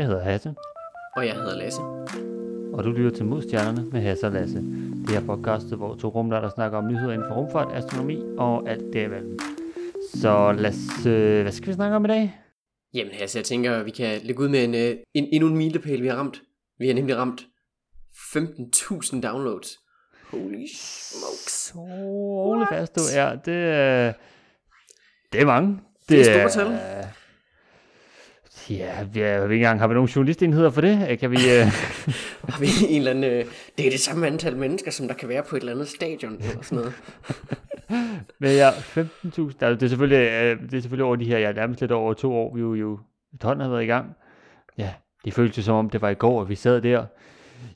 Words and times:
Jeg 0.00 0.08
hedder 0.08 0.22
Hasse, 0.22 0.54
Og 1.16 1.26
jeg 1.26 1.34
hedder 1.34 1.56
Lasse. 1.56 1.80
og 2.74 2.84
du 2.84 2.90
lytter 2.90 3.10
til 3.10 3.24
Modstjernerne 3.24 3.84
med 3.92 4.00
Hasse 4.00 4.26
og 4.26 4.32
Lasse. 4.32 4.58
Det 5.08 5.16
er 5.16 5.26
podcastet, 5.26 5.78
hvor 5.78 5.94
to 5.94 6.08
rumlærder 6.08 6.50
snakker 6.54 6.78
om 6.78 6.86
nyheder 6.88 7.12
inden 7.12 7.28
for 7.28 7.34
rumfart, 7.34 7.68
astronomi 7.76 8.22
og 8.38 8.68
alt 8.70 8.92
derimellem. 8.92 9.38
Så 10.14 10.52
Lasse, 10.52 11.42
hvad 11.42 11.52
skal 11.52 11.68
vi 11.68 11.72
snakke 11.72 11.96
om 11.96 12.04
i 12.04 12.08
dag? 12.08 12.40
Jamen 12.94 13.12
Hasse, 13.14 13.38
jeg 13.38 13.44
tænker, 13.44 13.82
vi 13.82 13.90
kan 13.90 14.20
lægge 14.22 14.42
ud 14.42 14.48
med 14.48 14.64
en, 14.64 14.74
øh, 14.74 14.96
en, 15.14 15.28
endnu 15.32 15.48
en 15.48 15.56
milepæl, 15.56 16.02
vi 16.02 16.08
har 16.08 16.16
ramt. 16.16 16.40
Vi 16.78 16.86
har 16.86 16.94
nemlig 16.94 17.16
ramt 17.16 17.40
15.000 18.36 19.20
downloads. 19.20 19.68
Holy 20.30 20.66
smokes. 20.76 21.72
Ole 21.76 22.66
fast, 22.70 22.94
du 22.96 23.00
er. 23.16 23.36
Det, 23.36 23.54
er- 23.64 24.12
det 25.32 25.40
er 25.40 25.46
mange. 25.46 25.78
Det 26.08 26.20
er 26.20 26.48
store 26.48 26.64
tal. 26.64 26.78
Ja, 28.70 29.02
vi 29.12 29.20
ved 29.20 29.42
ikke 29.42 29.54
engang, 29.54 29.80
har 29.80 29.88
vi 29.88 29.94
nogle 29.94 30.10
journalistenheder 30.16 30.70
for 30.70 30.80
det? 30.80 31.18
Kan 31.18 31.30
vi... 31.30 31.36
Øh, 31.36 31.66
Har 32.48 32.60
vi 32.60 32.66
en 32.88 32.98
eller 32.98 33.10
anden... 33.10 33.24
Øh, 33.24 33.44
det 33.78 33.86
er 33.86 33.90
det 33.90 34.00
samme 34.00 34.26
antal 34.26 34.56
mennesker, 34.56 34.90
som 34.90 35.08
der 35.08 35.14
kan 35.14 35.28
være 35.28 35.42
på 35.42 35.56
et 35.56 35.60
eller 35.60 35.72
andet 35.72 35.88
stadion 35.88 36.32
eller 36.32 36.62
sådan 36.62 36.78
noget. 36.78 36.92
Men 38.40 38.50
ja, 38.50 38.70
15.000, 38.70 39.00
altså, 39.38 39.74
det 39.74 39.82
er 39.82 39.88
selvfølgelig, 39.88 40.16
øh, 40.16 40.62
det 40.70 40.74
er 40.74 40.80
selvfølgelig 40.80 41.04
over 41.04 41.16
de 41.16 41.24
her, 41.24 41.38
ja, 41.38 41.52
nærmest 41.52 41.80
lidt 41.80 41.92
over 41.92 42.14
to 42.14 42.32
år, 42.32 42.54
vi 42.54 42.60
jo, 42.60 42.74
jo 42.74 42.98
efterhånden 43.34 43.62
har 43.62 43.70
været 43.70 43.82
i 43.82 43.86
gang. 43.86 44.16
Ja, 44.78 44.92
det 45.24 45.34
føltes 45.34 45.64
som 45.64 45.76
om, 45.76 45.90
det 45.90 46.02
var 46.02 46.08
i 46.08 46.14
går, 46.14 46.42
at 46.42 46.48
vi 46.48 46.54
sad 46.54 46.82
der 46.82 47.04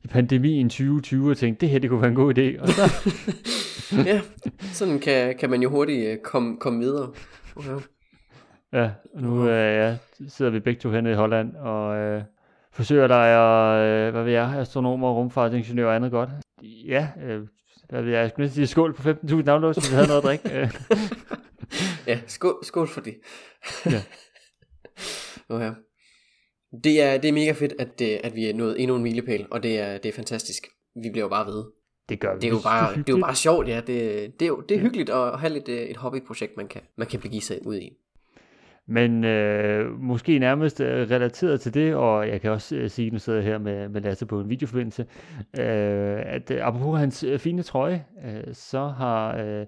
i 0.04 0.06
pandemien 0.06 0.68
2020 0.68 1.30
og 1.30 1.36
tænkte, 1.36 1.60
det 1.60 1.68
her, 1.68 1.78
det 1.78 1.90
kunne 1.90 2.00
være 2.00 2.10
en 2.10 2.16
god 2.16 2.38
idé. 2.38 2.60
Og 2.62 2.68
så, 2.68 2.82
ja, 4.10 4.20
sådan 4.72 4.98
kan, 4.98 5.36
kan 5.38 5.50
man 5.50 5.62
jo 5.62 5.70
hurtigt 5.70 6.08
øh, 6.08 6.18
komme, 6.18 6.56
komme 6.56 6.80
videre. 6.80 7.10
Okay. 7.56 7.93
Ja, 8.74 8.90
og 9.14 9.22
nu 9.22 9.48
øh, 9.48 9.74
ja, 9.76 9.96
sidder 10.28 10.50
vi 10.50 10.60
begge 10.60 10.80
to 10.80 10.90
hernede 10.90 11.12
i 11.12 11.16
Holland 11.16 11.56
og 11.56 11.96
øh, 11.96 12.22
forsøger 12.72 13.06
der 13.06 13.18
øh, 13.18 14.12
hvad 14.12 14.24
ved 14.24 14.32
jeg, 14.32 14.54
astronomer, 14.58 15.12
rumfartsingeniører 15.12 15.88
og 15.88 15.96
andet 15.96 16.10
godt. 16.10 16.30
Ja, 16.62 17.08
øh, 17.22 17.42
hvad 17.88 18.02
ved 18.02 18.12
jeg, 18.12 18.20
jeg 18.20 18.30
skulle 18.30 18.44
næsten 18.44 18.54
sige 18.56 18.66
skål 18.66 18.94
på 18.94 19.02
15.000 19.10 19.42
downloads, 19.42 19.76
hvis 19.76 19.90
vi 19.90 19.94
havde 19.94 20.08
noget 20.08 20.20
at 20.20 20.24
drikke. 20.24 20.60
Øh, 20.60 20.70
Ja, 22.06 22.20
skål, 22.26 22.58
skål 22.62 22.88
for 22.88 23.00
det. 23.00 23.14
Ja. 23.92 24.02
okay. 25.54 25.72
Det 26.84 27.02
er, 27.02 27.18
det 27.18 27.28
er 27.28 27.32
mega 27.32 27.52
fedt, 27.52 27.72
at, 27.78 28.00
øh, 28.02 28.18
at 28.24 28.34
vi 28.34 28.50
er 28.50 28.54
nået 28.54 28.80
endnu 28.80 28.96
en 28.96 29.02
milepæl, 29.02 29.46
og 29.50 29.62
det 29.62 29.78
er, 29.80 29.98
det 29.98 30.08
er 30.08 30.12
fantastisk. 30.12 30.66
Vi 31.02 31.10
bliver 31.10 31.24
jo 31.24 31.28
bare 31.28 31.46
ved. 31.46 31.64
det 32.08 32.20
gør 32.20 32.34
vi. 32.34 32.40
Det 32.40 32.46
er 32.46 32.50
jo 32.50 32.56
Vi 32.56 32.62
bare, 32.62 32.94
det 32.94 33.08
er 33.08 33.12
jo 33.12 33.20
bare 33.20 33.34
sjovt, 33.34 33.68
ja. 33.68 33.76
Det, 33.76 33.86
det, 34.40 34.42
er, 34.42 34.46
jo, 34.46 34.60
det 34.68 34.74
er 34.76 34.80
hyggeligt 34.80 35.10
at 35.10 35.40
have 35.40 35.52
lidt, 35.52 35.68
øh, 35.68 35.76
et 35.76 35.96
hobbyprojekt, 35.96 36.56
man 36.56 36.68
kan, 36.68 36.80
man 36.96 37.06
kan 37.06 37.20
begive 37.20 37.42
sig 37.42 37.66
ud 37.66 37.76
i. 37.76 37.90
Men 38.88 39.24
øh, 39.24 40.00
måske 40.00 40.38
nærmest 40.38 40.80
øh, 40.80 41.10
relateret 41.10 41.60
til 41.60 41.74
det, 41.74 41.94
og 41.94 42.28
jeg 42.28 42.40
kan 42.40 42.50
også 42.50 42.76
øh, 42.76 42.90
sige, 42.90 43.10
nu 43.10 43.18
sidder 43.18 43.38
jeg 43.38 43.48
her 43.48 43.58
med, 43.58 43.88
med 43.88 44.00
Lasse 44.00 44.26
på 44.26 44.40
en 44.40 44.48
videoforbindelse, 44.48 45.06
øh, 45.58 46.22
at 46.26 46.50
øh, 46.50 46.66
apropos 46.66 46.98
hans 46.98 47.22
øh, 47.22 47.38
fine 47.38 47.62
trøje, 47.62 48.04
øh, 48.24 48.54
så 48.54 48.86
har 48.86 49.36
øh, 49.36 49.66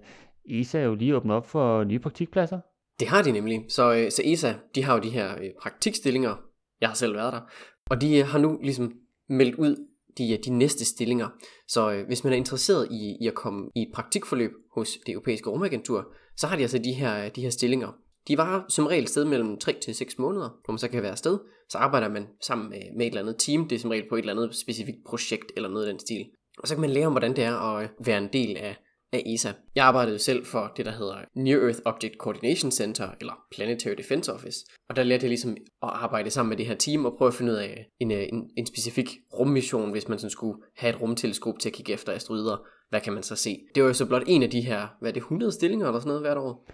ESA 0.49 0.79
jo 0.79 0.95
lige 0.95 1.15
åbnet 1.15 1.35
op 1.35 1.47
for 1.47 1.83
nye 1.83 1.99
praktikpladser. 1.99 2.59
Det 2.99 3.07
har 3.07 3.21
de 3.21 3.31
nemlig. 3.31 3.65
Så, 3.69 3.93
øh, 3.93 4.11
så 4.11 4.21
ESA, 4.25 4.53
de 4.75 4.83
har 4.83 4.93
jo 4.93 4.99
de 4.99 5.09
her 5.09 5.31
øh, 5.31 5.49
praktikstillinger. 5.61 6.35
Jeg 6.81 6.89
har 6.89 6.95
selv 6.95 7.15
været 7.15 7.33
der. 7.33 7.41
Og 7.89 8.01
de 8.01 8.17
øh, 8.17 8.25
har 8.25 8.39
nu 8.39 8.59
ligesom 8.63 8.93
meldt 9.29 9.55
ud 9.55 9.75
de, 10.17 10.37
de 10.45 10.49
næste 10.49 10.85
stillinger. 10.85 11.27
Så 11.67 11.91
øh, 11.91 12.07
hvis 12.07 12.23
man 12.23 12.33
er 12.33 12.37
interesseret 12.37 12.87
i, 12.91 13.17
i 13.21 13.27
at 13.27 13.35
komme 13.35 13.69
i 13.75 13.81
et 13.81 13.91
praktikforløb 13.93 14.51
hos 14.75 14.97
det 15.05 15.11
europæiske 15.11 15.49
rumagentur, 15.49 16.07
så 16.35 16.47
har 16.47 16.55
de 16.55 16.61
altså 16.61 16.77
de 16.77 16.93
her, 16.93 17.29
de 17.29 17.41
her 17.41 17.49
stillinger. 17.49 17.87
De 18.27 18.37
var 18.37 18.65
som 18.69 18.87
regel 18.87 19.07
sted 19.07 19.25
mellem 19.25 19.57
3 19.57 19.75
til 19.81 19.95
6 19.95 20.19
måneder, 20.19 20.49
hvor 20.65 20.71
man 20.71 20.79
så 20.79 20.87
kan 20.87 21.01
være 21.01 21.11
afsted. 21.11 21.39
Så 21.69 21.77
arbejder 21.77 22.09
man 22.09 22.27
sammen 22.41 22.69
med, 22.69 22.81
med 22.97 23.05
et 23.05 23.09
eller 23.09 23.21
andet 23.21 23.35
team. 23.39 23.67
Det 23.67 23.75
er 23.75 23.79
som 23.79 23.89
regel 23.89 24.09
på 24.09 24.15
et 24.15 24.19
eller 24.19 24.33
andet 24.33 24.55
specifikt 24.55 24.97
projekt 25.05 25.51
eller 25.55 25.69
noget 25.69 25.85
af 25.85 25.93
den 25.93 25.99
stil. 25.99 26.25
Og 26.57 26.67
så 26.67 26.75
kan 26.75 26.81
man 26.81 26.89
lære 26.89 27.05
om, 27.05 27.13
hvordan 27.13 27.35
det 27.35 27.43
er 27.43 27.55
at 27.55 27.89
være 28.05 28.17
en 28.17 28.29
del 28.33 28.57
af, 28.57 28.75
af 29.13 29.23
ESA. 29.25 29.51
Jeg 29.75 29.85
arbejdede 29.85 30.19
selv 30.19 30.45
for 30.45 30.73
det, 30.77 30.85
der 30.85 30.91
hedder 30.91 31.15
Near 31.35 31.59
Earth 31.59 31.79
Object 31.85 32.15
Coordination 32.17 32.71
Center, 32.71 33.09
eller 33.19 33.33
Planetary 33.51 33.93
Defense 33.97 34.33
Office. 34.33 34.65
Og 34.89 34.95
der 34.95 35.03
lærte 35.03 35.23
jeg 35.23 35.29
ligesom 35.29 35.51
at 35.83 35.89
arbejde 35.93 36.29
sammen 36.29 36.49
med 36.49 36.57
det 36.57 36.65
her 36.65 36.75
team 36.75 37.05
og 37.05 37.15
prøve 37.17 37.27
at 37.27 37.33
finde 37.33 37.51
ud 37.51 37.57
af 37.57 37.87
en, 37.99 38.11
øh, 38.11 38.23
en, 38.33 38.49
en 38.57 38.65
specifik 38.65 39.09
rummission, 39.39 39.91
hvis 39.91 40.07
man 40.07 40.19
sådan 40.19 40.31
skulle 40.31 40.57
have 40.77 40.93
et 40.95 41.01
rumteleskop 41.01 41.59
til 41.59 41.69
at 41.69 41.73
kigge 41.73 41.93
efter 41.93 42.13
asteroider. 42.13 42.57
Hvad 42.89 43.01
kan 43.01 43.13
man 43.13 43.23
så 43.23 43.35
se? 43.35 43.59
Det 43.75 43.83
var 43.83 43.89
jo 43.89 43.93
så 43.93 44.05
blot 44.05 44.23
en 44.27 44.43
af 44.43 44.49
de 44.49 44.61
her, 44.61 44.87
hvad 44.99 45.09
er 45.09 45.13
det, 45.13 45.21
100 45.21 45.51
stillinger 45.51 45.87
eller 45.87 45.99
sådan 45.99 46.07
noget 46.07 46.23
hvert 46.23 46.37
år? 46.37 46.67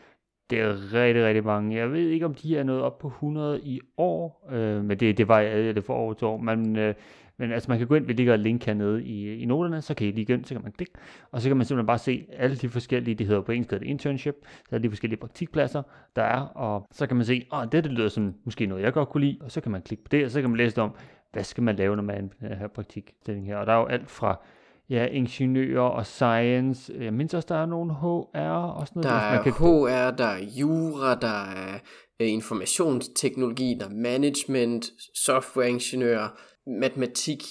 Det 0.54 0.62
er 0.62 0.94
rigtig, 0.94 1.24
rigtig 1.24 1.46
mange. 1.46 1.78
Jeg 1.78 1.92
ved 1.92 2.10
ikke, 2.10 2.26
om 2.26 2.34
de 2.34 2.58
er 2.58 2.64
nået 2.64 2.82
op 2.82 2.98
på 2.98 3.08
100 3.08 3.62
i 3.62 3.80
år, 3.98 4.50
øh, 4.52 4.84
men 4.84 5.00
det, 5.00 5.18
det 5.18 5.28
var 5.28 5.42
det 5.42 5.84
for 5.84 5.94
år 5.94 6.14
til 6.14 6.28
år. 6.28 6.38
Men, 6.38 6.76
øh, 6.76 6.94
men 7.38 7.52
altså, 7.52 7.72
man 7.72 7.78
kan 7.78 7.88
gå 7.88 7.96
ind, 7.96 8.06
vi 8.06 8.14
ligger 8.14 8.34
et 8.34 8.40
link 8.40 8.66
hernede 8.66 9.04
i, 9.04 9.42
i 9.42 9.46
noterne, 9.46 9.82
så 9.82 9.94
kan 9.94 10.08
I 10.08 10.12
lige 10.12 10.26
gå 10.26 10.34
ind, 10.34 10.46
så 10.46 10.54
kan 10.54 10.64
man 10.64 10.72
klikke, 10.72 10.94
og 11.32 11.42
så 11.42 11.50
kan 11.50 11.58
man 11.58 11.66
simpelthen 11.66 11.88
bare 11.88 11.98
se 11.98 12.26
alle 12.38 12.56
de 12.56 12.70
forskellige, 12.70 13.16
det 13.16 13.28
hedder 13.28 13.42
på 13.42 13.52
engelsk, 13.52 13.72
hedder 13.72 13.86
det 13.86 13.90
internship, 13.90 14.36
så 14.70 14.76
er 14.76 14.80
de 14.80 14.90
forskellige 14.90 15.20
praktikpladser, 15.20 15.84
der 16.16 16.24
er, 16.24 16.40
og 16.40 16.88
så 16.92 17.08
kan 17.08 17.18
man 17.18 17.26
se, 17.26 17.46
åh, 17.54 17.64
det, 17.72 17.84
det 17.84 17.92
lyder 17.92 18.10
som 18.10 18.34
måske 18.44 18.66
noget, 18.66 18.84
jeg 18.84 18.94
godt 18.94 19.10
kunne 19.10 19.26
lide, 19.26 19.38
og 19.42 19.52
så 19.52 19.62
kan 19.62 19.72
man 19.72 19.82
klikke 19.82 20.04
på 20.04 20.10
det, 20.12 20.26
og 20.26 20.32
så 20.32 20.42
kan 20.42 20.50
man 20.50 20.58
læse 20.58 20.82
om, 20.82 20.96
hvad 21.32 21.44
skal 21.44 21.64
man 21.64 21.76
lave, 21.76 21.96
når 21.96 22.04
man 22.04 22.32
øh, 22.44 22.52
er 22.52 22.56
her 22.56 22.68
praktikstilling 22.68 23.46
her, 23.46 23.58
og 23.58 23.66
der 23.66 23.74
er 23.74 23.78
jo 23.78 23.86
alt 23.86 24.10
fra 24.10 24.40
ja, 24.90 25.06
ingeniører 25.06 25.90
og 25.90 26.06
science, 26.06 26.94
jeg 27.02 27.14
mindes 27.14 27.34
også, 27.34 27.46
der 27.50 27.56
er 27.56 27.66
nogle 27.66 27.94
HR 27.94 28.38
og 28.50 28.88
sådan 28.88 29.02
noget. 29.02 29.04
Der 29.04 29.12
altså, 29.12 29.30
man 29.30 29.40
er 29.40 29.44
kan- 29.44 30.12
HR, 30.12 30.16
der 30.18 30.26
er 30.26 30.44
jura, 30.60 31.16
der 31.16 31.44
er 31.44 31.80
øh, 32.20 32.30
informationsteknologi, 32.30 33.78
der 33.80 33.86
er 33.86 33.90
management, 33.94 34.86
softwareingeniør, 35.16 36.38
matematik, 36.82 37.44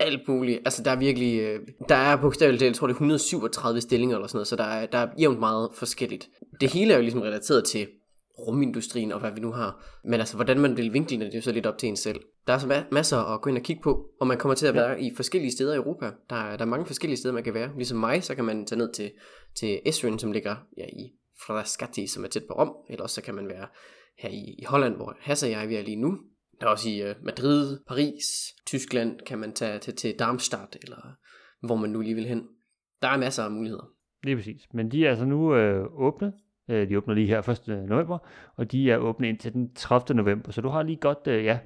alt 0.00 0.28
muligt. 0.28 0.60
Altså 0.64 0.82
der 0.82 0.90
er 0.90 0.96
virkelig, 0.96 1.40
øh, 1.40 1.60
der 1.88 1.94
er 1.94 2.16
bogstaveligt 2.16 2.60
talt, 2.60 2.68
jeg 2.68 2.74
tror 2.76 2.86
det 2.86 2.92
er 2.92 2.96
137 2.96 3.80
stillinger 3.80 4.16
eller 4.16 4.26
sådan 4.28 4.36
noget, 4.36 4.48
så 4.48 4.56
der 4.56 4.64
er, 4.64 4.86
der 4.86 4.98
er 4.98 5.08
jævnt 5.18 5.38
meget 5.38 5.68
forskelligt. 5.74 6.28
Det 6.60 6.70
hele 6.72 6.92
er 6.92 6.96
jo 6.96 7.02
ligesom 7.02 7.20
relateret 7.20 7.64
til 7.64 7.86
rumindustrien 8.38 9.12
og 9.12 9.20
hvad 9.20 9.32
vi 9.32 9.40
nu 9.40 9.52
har. 9.52 9.84
Men 10.04 10.20
altså, 10.20 10.36
hvordan 10.36 10.60
man 10.60 10.76
vil 10.76 10.92
vinkle 10.92 11.18
det, 11.18 11.26
det 11.26 11.34
er 11.34 11.38
jo 11.38 11.42
så 11.42 11.52
lidt 11.52 11.66
op 11.66 11.78
til 11.78 11.88
en 11.88 11.96
selv. 11.96 12.20
Der 12.46 12.52
er 12.52 12.58
så 12.58 12.66
ma- 12.66 12.94
masser 12.94 13.18
at 13.18 13.40
gå 13.40 13.50
ind 13.50 13.58
og 13.58 13.62
kigge 13.64 13.82
på, 13.82 14.10
og 14.20 14.26
man 14.26 14.38
kommer 14.38 14.54
til 14.54 14.66
at 14.66 14.74
være 14.74 15.02
i 15.02 15.12
forskellige 15.16 15.52
steder 15.52 15.74
i 15.74 15.76
Europa. 15.76 16.10
Der 16.30 16.36
er, 16.36 16.56
der 16.56 16.64
er 16.64 16.68
mange 16.68 16.86
forskellige 16.86 17.16
steder, 17.18 17.34
man 17.34 17.44
kan 17.44 17.54
være. 17.54 17.70
Ligesom 17.76 17.98
mig, 17.98 18.24
så 18.24 18.34
kan 18.34 18.44
man 18.44 18.66
tage 18.66 18.78
ned 18.78 18.92
til, 18.92 19.10
til 19.54 19.80
Esrin, 19.86 20.18
som 20.18 20.32
ligger 20.32 20.56
ja, 20.76 20.84
i 20.86 21.12
Frascati, 21.46 22.06
som 22.06 22.24
er 22.24 22.28
tæt 22.28 22.44
på 22.48 22.54
Rom. 22.54 22.72
Eller 22.88 23.02
også 23.02 23.14
så 23.14 23.22
kan 23.22 23.34
man 23.34 23.48
være 23.48 23.66
her 24.18 24.28
i, 24.28 24.54
i 24.58 24.64
Holland, 24.64 24.96
hvor 24.96 25.16
Hasse 25.20 25.46
og 25.46 25.50
jeg 25.50 25.68
vi 25.68 25.74
er 25.74 25.82
lige 25.82 25.96
nu. 25.96 26.18
Der 26.60 26.66
er 26.66 26.70
også 26.70 26.88
i 26.88 27.10
uh, 27.10 27.16
Madrid, 27.22 27.78
Paris, 27.88 28.24
Tyskland 28.66 29.20
kan 29.26 29.38
man 29.38 29.52
tage 29.52 29.78
til, 29.78 29.96
til 29.96 30.14
Darmstadt, 30.18 30.76
eller 30.82 31.16
hvor 31.66 31.76
man 31.76 31.90
nu 31.90 32.00
lige 32.00 32.14
vil 32.14 32.26
hen. 32.26 32.42
Der 33.02 33.08
er 33.08 33.18
masser 33.18 33.42
af 33.42 33.50
muligheder. 33.50 33.90
Lige 34.22 34.36
præcis. 34.36 34.62
Men 34.74 34.90
de 34.90 35.06
er 35.06 35.10
altså 35.10 35.24
nu 35.24 35.54
øh, 35.54 35.84
åbne. 35.92 36.32
Øh, 36.68 36.88
de 36.88 36.98
åbner 36.98 37.14
lige 37.14 37.26
her 37.26 37.48
1. 37.48 37.68
Øh, 37.68 37.78
november, 37.78 38.18
og 38.56 38.72
de 38.72 38.90
er 38.90 38.96
åbne 38.96 39.28
indtil 39.28 39.52
den 39.52 39.74
30. 39.74 40.16
november. 40.16 40.52
Så 40.52 40.60
du 40.60 40.68
har 40.68 40.82
lige 40.82 40.96
godt 40.96 41.26
øh, 41.26 41.44
ja, 41.44 41.58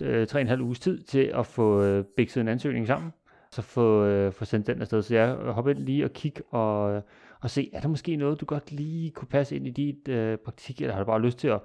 3,5 0.00 0.60
uges 0.60 0.78
tid 0.80 1.02
til 1.02 1.32
at 1.34 1.46
få 1.46 2.02
bikset 2.02 2.40
en 2.40 2.48
ansøgning 2.48 2.86
sammen, 2.86 3.12
så 3.50 3.62
få, 3.62 4.30
få 4.30 4.44
sendt 4.44 4.66
den 4.66 4.80
afsted. 4.80 5.02
Så 5.02 5.14
jeg 5.14 5.34
hopper 5.34 5.70
ind 5.70 5.78
lige 5.78 6.04
og 6.04 6.12
kig 6.12 6.32
og, 6.50 7.02
og 7.40 7.50
se, 7.50 7.70
er 7.72 7.80
der 7.80 7.88
måske 7.88 8.16
noget, 8.16 8.40
du 8.40 8.44
godt 8.44 8.72
lige 8.72 9.10
kunne 9.10 9.28
passe 9.28 9.56
ind 9.56 9.66
i 9.66 9.70
dit 9.70 10.08
øh, 10.08 10.38
praktik, 10.38 10.80
eller 10.80 10.94
har 10.94 11.00
du 11.00 11.06
bare 11.06 11.22
lyst 11.22 11.38
til 11.38 11.48
at 11.48 11.60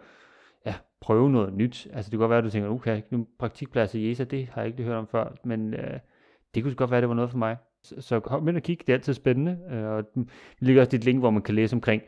ja, 0.66 0.76
prøve 1.02 1.32
noget 1.32 1.54
nyt? 1.54 1.88
Altså 1.94 2.10
det 2.10 2.12
kan 2.12 2.20
godt 2.20 2.30
være, 2.30 2.38
at 2.38 2.44
du 2.44 2.50
tænker, 2.50 2.70
uh, 2.70 2.76
okay, 2.76 3.02
nu 3.10 3.28
praktikplads 3.40 3.96
i 3.96 4.12
ESA, 4.12 4.24
det 4.24 4.48
har 4.52 4.62
jeg 4.62 4.68
ikke 4.68 4.78
lige 4.78 4.88
hørt 4.88 4.98
om 4.98 5.08
før, 5.08 5.36
men 5.44 5.74
øh, 5.74 6.00
det 6.56 6.64
kunne 6.64 6.76
godt 6.76 6.92
være, 6.92 6.98
at 6.98 7.02
det 7.02 7.10
var 7.10 7.16
noget 7.16 7.32
for 7.32 7.38
mig. 7.38 7.58
Så, 7.84 8.02
så 8.02 8.20
kom 8.20 8.48
ind 8.48 8.58
og 8.58 8.64
kig, 8.64 8.80
det 8.80 8.90
er 8.90 8.98
altid 8.98 9.14
spændende, 9.14 9.60
øh, 9.72 9.86
og 9.86 10.04
der 10.16 10.24
ligger 10.60 10.82
også 10.82 10.92
dit 10.92 11.04
link, 11.04 11.20
hvor 11.20 11.30
man 11.30 11.42
kan 11.42 11.56
læse 11.56 11.76
omkring, 11.76 12.02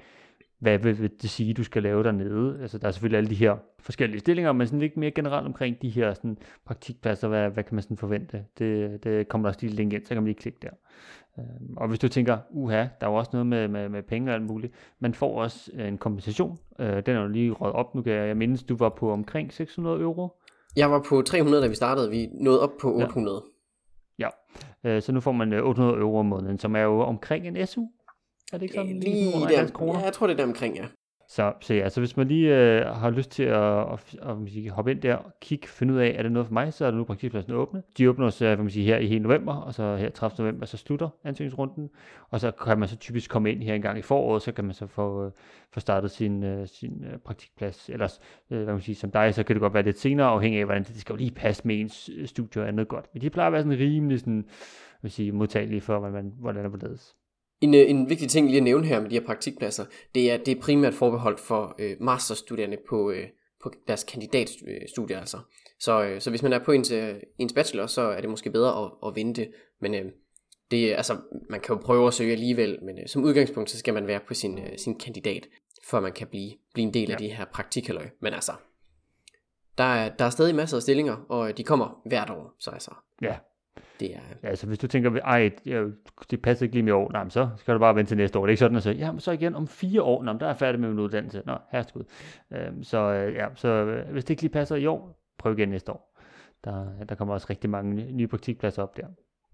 hvad 0.71 0.93
vil 0.93 1.11
det 1.21 1.29
sige, 1.29 1.53
du 1.53 1.63
skal 1.63 1.83
lave 1.83 2.03
dernede? 2.03 2.61
Altså, 2.61 2.77
der 2.77 2.87
er 2.87 2.91
selvfølgelig 2.91 3.17
alle 3.17 3.29
de 3.29 3.35
her 3.35 3.55
forskellige 3.79 4.19
stillinger, 4.19 4.51
men 4.51 4.67
sådan 4.67 4.79
lidt 4.79 4.97
mere 4.97 5.11
generelt 5.11 5.45
omkring 5.45 5.81
de 5.81 5.89
her 5.89 6.13
sådan, 6.13 6.37
praktikpladser, 6.65 7.27
hvad, 7.27 7.49
hvad 7.49 7.63
kan 7.63 7.75
man 7.75 7.81
sådan 7.81 7.97
forvente? 7.97 8.45
Det, 8.59 9.03
det 9.03 9.27
kommer 9.27 9.47
der 9.47 9.49
også 9.49 9.61
lige 9.61 9.69
et 9.69 9.75
link 9.75 9.93
ind, 9.93 10.05
så 10.05 10.09
kan 10.09 10.17
man 10.17 10.25
lige 10.25 10.39
klikke 10.39 10.59
der. 10.61 10.69
Øhm, 11.39 11.77
og 11.77 11.87
hvis 11.87 11.99
du 11.99 12.07
tænker, 12.07 12.37
uha, 12.49 12.77
der 12.77 13.07
er 13.07 13.09
jo 13.09 13.15
også 13.15 13.29
noget 13.33 13.47
med, 13.47 13.67
med, 13.67 13.89
med 13.89 14.03
penge 14.03 14.31
og 14.31 14.35
alt 14.35 14.43
muligt, 14.43 14.73
man 14.99 15.13
får 15.13 15.41
også 15.41 15.71
øh, 15.73 15.87
en 15.87 15.97
kompensation. 15.97 16.59
Øh, 16.79 17.05
den 17.05 17.15
er 17.15 17.21
jo 17.21 17.27
lige 17.27 17.51
røget 17.51 17.75
op 17.75 17.95
nu, 17.95 18.01
kan 18.01 18.13
jeg, 18.13 18.27
jeg 18.27 18.37
mindes, 18.37 18.63
du 18.63 18.75
var 18.75 18.89
på 18.89 19.11
omkring 19.11 19.53
600 19.53 20.01
euro. 20.01 20.29
Jeg 20.75 20.91
var 20.91 21.05
på 21.09 21.21
300, 21.21 21.63
da 21.63 21.67
vi 21.67 21.75
startede. 21.75 22.09
Vi 22.09 22.29
nåede 22.33 22.61
op 22.61 22.71
på 22.81 22.95
800. 22.95 23.43
Ja, 24.19 24.29
øh, 24.83 25.01
så 25.01 25.11
nu 25.11 25.19
får 25.19 25.31
man 25.31 25.53
øh, 25.53 25.63
800 25.63 25.99
euro 25.99 26.19
om 26.19 26.25
måneden, 26.25 26.59
som 26.59 26.75
er 26.75 26.81
jo 26.81 26.99
omkring 26.99 27.47
en 27.47 27.67
SU. 27.67 27.81
Er 28.53 28.57
det 28.57 28.61
ikke 28.61 28.75
sådan? 28.75 28.87
Ja, 28.87 28.93
lige 28.93 29.15
lige 29.15 29.35
under 29.35 29.47
der, 29.47 29.57
50 29.57 29.71
kroner? 29.71 29.99
ja, 29.99 30.05
jeg 30.05 30.13
tror 30.13 30.27
det 30.27 30.33
er 30.33 30.37
der 30.37 30.43
omkring, 30.43 30.75
ja. 30.75 30.85
Så, 31.27 31.53
så 31.61 31.73
ja, 31.73 31.89
så 31.89 32.01
hvis 32.01 32.17
man 32.17 32.27
lige 32.27 32.57
øh, 32.57 32.85
har 32.85 33.09
lyst 33.09 33.31
til 33.31 33.43
at, 33.43 33.93
at, 33.93 34.15
at, 34.21 34.37
at 34.57 34.71
hoppe 34.71 34.91
ind 34.91 35.01
der 35.01 35.15
og 35.15 35.31
kigge, 35.41 35.67
finde 35.67 35.93
ud 35.93 35.99
af, 35.99 36.15
er 36.17 36.23
det 36.23 36.31
noget 36.31 36.47
for 36.47 36.53
mig, 36.53 36.73
så 36.73 36.85
er 36.85 36.91
der 36.91 36.97
nu 36.97 37.03
praktikpladsen 37.03 37.53
åbne. 37.53 37.83
De 37.97 38.09
åbner 38.09 38.29
så, 38.29 38.45
øh, 38.45 38.59
man 38.59 38.69
sige, 38.69 38.85
her 38.85 38.97
i 38.97 39.07
hele 39.07 39.23
november, 39.23 39.53
og 39.53 39.73
så 39.73 39.95
her 39.95 40.09
30. 40.09 40.43
november, 40.43 40.65
så 40.65 40.77
slutter 40.77 41.09
ansøgningsrunden, 41.23 41.89
og 42.29 42.39
så 42.39 42.51
kan 42.51 42.79
man 42.79 42.89
så 42.89 42.97
typisk 42.97 43.29
komme 43.29 43.51
ind 43.51 43.63
her 43.63 43.73
en 43.73 43.81
gang 43.81 43.99
i 43.99 44.01
foråret, 44.01 44.41
så 44.41 44.51
kan 44.51 44.65
man 44.65 44.73
så 44.73 44.87
få, 44.87 45.25
øh, 45.25 45.31
få 45.73 45.79
startet 45.79 46.11
sin, 46.11 46.43
øh, 46.43 46.67
sin 46.67 47.05
øh, 47.11 47.17
praktikplads. 47.17 47.89
Ellers, 47.89 48.21
øh, 48.51 48.63
hvad 48.63 48.73
man 48.73 48.81
sige, 48.81 48.95
som 48.95 49.11
dig, 49.11 49.33
så 49.33 49.43
kan 49.43 49.55
det 49.55 49.61
godt 49.61 49.73
være 49.73 49.83
lidt 49.83 49.99
senere, 49.99 50.27
afhængig 50.27 50.59
af, 50.59 50.65
hvordan 50.65 50.83
det, 50.83 50.93
det 50.93 51.01
skal 51.01 51.13
jo 51.13 51.17
lige 51.17 51.31
passe 51.31 51.67
med 51.67 51.79
ens 51.79 52.09
øh, 52.17 52.27
studie 52.27 52.61
og 52.61 52.67
andet 52.67 52.87
godt. 52.87 53.05
Men 53.13 53.21
de 53.21 53.29
plejer 53.29 53.47
at 53.47 53.53
være 53.53 53.63
sådan 53.63 53.79
rimelig 53.79 54.19
sådan, 54.19 54.45
vil 55.01 55.11
sige, 55.11 55.31
modtagelige 55.31 55.81
for, 55.81 55.99
hvordan, 55.99 56.33
hvordan 56.39 56.63
det 56.63 56.71
hvorledes. 56.71 57.15
En, 57.65 57.73
øh, 57.73 57.89
en 57.89 58.09
vigtig 58.09 58.29
ting 58.29 58.47
lige 58.47 58.57
at 58.57 58.63
nævne 58.63 58.87
her 58.87 59.01
med 59.01 59.09
de 59.09 59.15
her 59.15 59.25
praktikpladser, 59.25 59.85
det 60.15 60.31
er, 60.31 60.37
det 60.37 60.57
er 60.57 60.61
primært 60.61 60.93
forbeholdt 60.93 61.39
for 61.39 61.75
øh, 61.79 61.97
masterstuderende 61.99 62.77
på, 62.89 63.11
øh, 63.11 63.27
på 63.63 63.71
deres 63.87 64.03
kandidatstudier 64.03 65.19
altså. 65.19 65.37
Så, 65.79 66.03
øh, 66.03 66.21
så 66.21 66.29
hvis 66.29 66.43
man 66.43 66.53
er 66.53 66.59
på 66.59 66.71
ens, 66.71 66.91
øh, 66.91 67.15
ens 67.39 67.53
bachelor, 67.53 67.85
så 67.85 68.01
er 68.01 68.21
det 68.21 68.29
måske 68.29 68.49
bedre 68.49 68.85
at, 68.85 68.91
at 69.07 69.15
vente, 69.15 69.47
men 69.81 69.93
øh, 69.93 70.05
det, 70.71 70.93
altså, 70.93 71.17
man 71.49 71.59
kan 71.59 71.75
jo 71.75 71.81
prøve 71.81 72.07
at 72.07 72.13
søge 72.13 72.31
alligevel, 72.31 72.79
men 72.83 72.99
øh, 72.99 73.07
som 73.07 73.23
udgangspunkt, 73.23 73.69
så 73.69 73.77
skal 73.77 73.93
man 73.93 74.07
være 74.07 74.19
på 74.27 74.33
sin, 74.33 74.59
øh, 74.59 74.77
sin 74.77 74.99
kandidat, 74.99 75.47
før 75.87 75.99
man 75.99 76.13
kan 76.13 76.27
blive, 76.27 76.51
blive 76.73 76.87
en 76.87 76.93
del 76.93 77.07
ja. 77.07 77.13
af 77.13 77.17
de 77.17 77.29
her 77.29 77.45
praktikhalløj. 77.45 78.09
Men 78.21 78.33
altså, 78.33 78.51
der 79.77 79.83
er, 79.83 80.15
der 80.15 80.25
er 80.25 80.29
stadig 80.29 80.55
masser 80.55 80.77
af 80.77 80.81
stillinger, 80.81 81.15
og 81.29 81.57
de 81.57 81.63
kommer 81.63 82.01
hvert 82.05 82.29
år, 82.29 82.55
så 82.59 82.71
altså. 82.71 82.91
Ja, 83.21 83.35
det 83.99 84.15
er... 84.15 84.19
Ja, 84.43 84.47
altså 84.47 84.67
hvis 84.67 84.79
du 84.79 84.87
tænker, 84.87 85.19
ej, 85.19 85.51
det 86.31 86.41
passer 86.41 86.63
ikke 86.63 86.75
lige 86.75 86.83
med 86.83 86.93
år, 86.93 87.11
nej, 87.11 87.29
så 87.29 87.49
skal 87.57 87.73
du 87.73 87.79
bare 87.79 87.95
vente 87.95 88.09
til 88.09 88.17
næste 88.17 88.39
år. 88.39 88.45
Det 88.45 88.49
er 88.49 88.51
ikke 88.51 88.59
sådan 88.59 88.77
at 88.77 88.83
sige, 88.83 88.95
jamen 88.95 89.19
så 89.19 89.31
igen 89.31 89.55
om 89.55 89.67
fire 89.67 90.01
år, 90.01 90.23
nej, 90.23 90.33
der 90.33 90.45
er 90.45 90.49
jeg 90.49 90.57
færdig 90.57 90.81
med 90.81 90.89
min 90.89 90.99
uddannelse. 90.99 91.41
Nå, 91.45 91.57
herreskud. 91.71 92.03
Øhm, 92.53 92.83
så 92.83 92.97
øh, 92.97 93.35
ja, 93.35 93.47
så 93.55 93.67
øh, 93.67 94.11
hvis 94.11 94.23
det 94.25 94.29
ikke 94.29 94.41
lige 94.41 94.51
passer 94.51 94.75
i 94.75 94.85
år, 94.85 95.19
prøv 95.37 95.57
igen 95.57 95.69
næste 95.69 95.91
år. 95.91 96.19
Der, 96.63 96.85
der 97.09 97.15
kommer 97.15 97.33
også 97.33 97.47
rigtig 97.49 97.69
mange 97.69 98.11
nye 98.11 98.27
praktikpladser 98.27 98.83
op 98.83 98.97
der. 98.97 99.07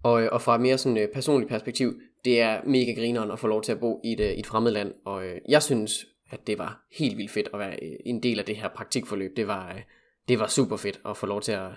Og, 0.04 0.14
og 0.32 0.42
fra 0.42 0.56
et 0.56 0.62
mere 0.62 0.78
sådan, 0.78 0.98
øh, 0.98 1.08
personligt 1.14 1.50
perspektiv, 1.50 1.94
det 2.26 2.42
er 2.42 2.62
mega 2.66 2.94
grineren 2.94 3.32
at 3.32 3.40
få 3.40 3.48
lov 3.48 3.62
til 3.62 3.72
at 3.72 3.80
bo 3.80 4.02
i 4.04 4.12
et, 4.14 4.40
et 4.40 4.48
fremmed 4.48 4.72
land, 4.72 4.94
og 5.06 5.26
øh, 5.26 5.38
jeg 5.50 5.64
synes, 5.64 6.06
at 6.32 6.48
det 6.48 6.60
var 6.60 6.82
helt 7.00 7.18
vildt 7.18 7.32
fedt 7.32 7.50
at 7.54 7.60
være 7.60 7.84
en 8.08 8.24
del 8.24 8.40
af 8.40 8.46
det 8.46 8.56
her 8.56 8.70
praktikforløb. 8.76 9.38
Det 9.38 9.48
var, 9.48 9.76
det 10.28 10.40
var 10.40 10.48
super 10.48 10.78
fedt 10.78 11.02
at 11.06 11.18
få 11.18 11.26
lov 11.26 11.42
til 11.42 11.52
at, 11.52 11.70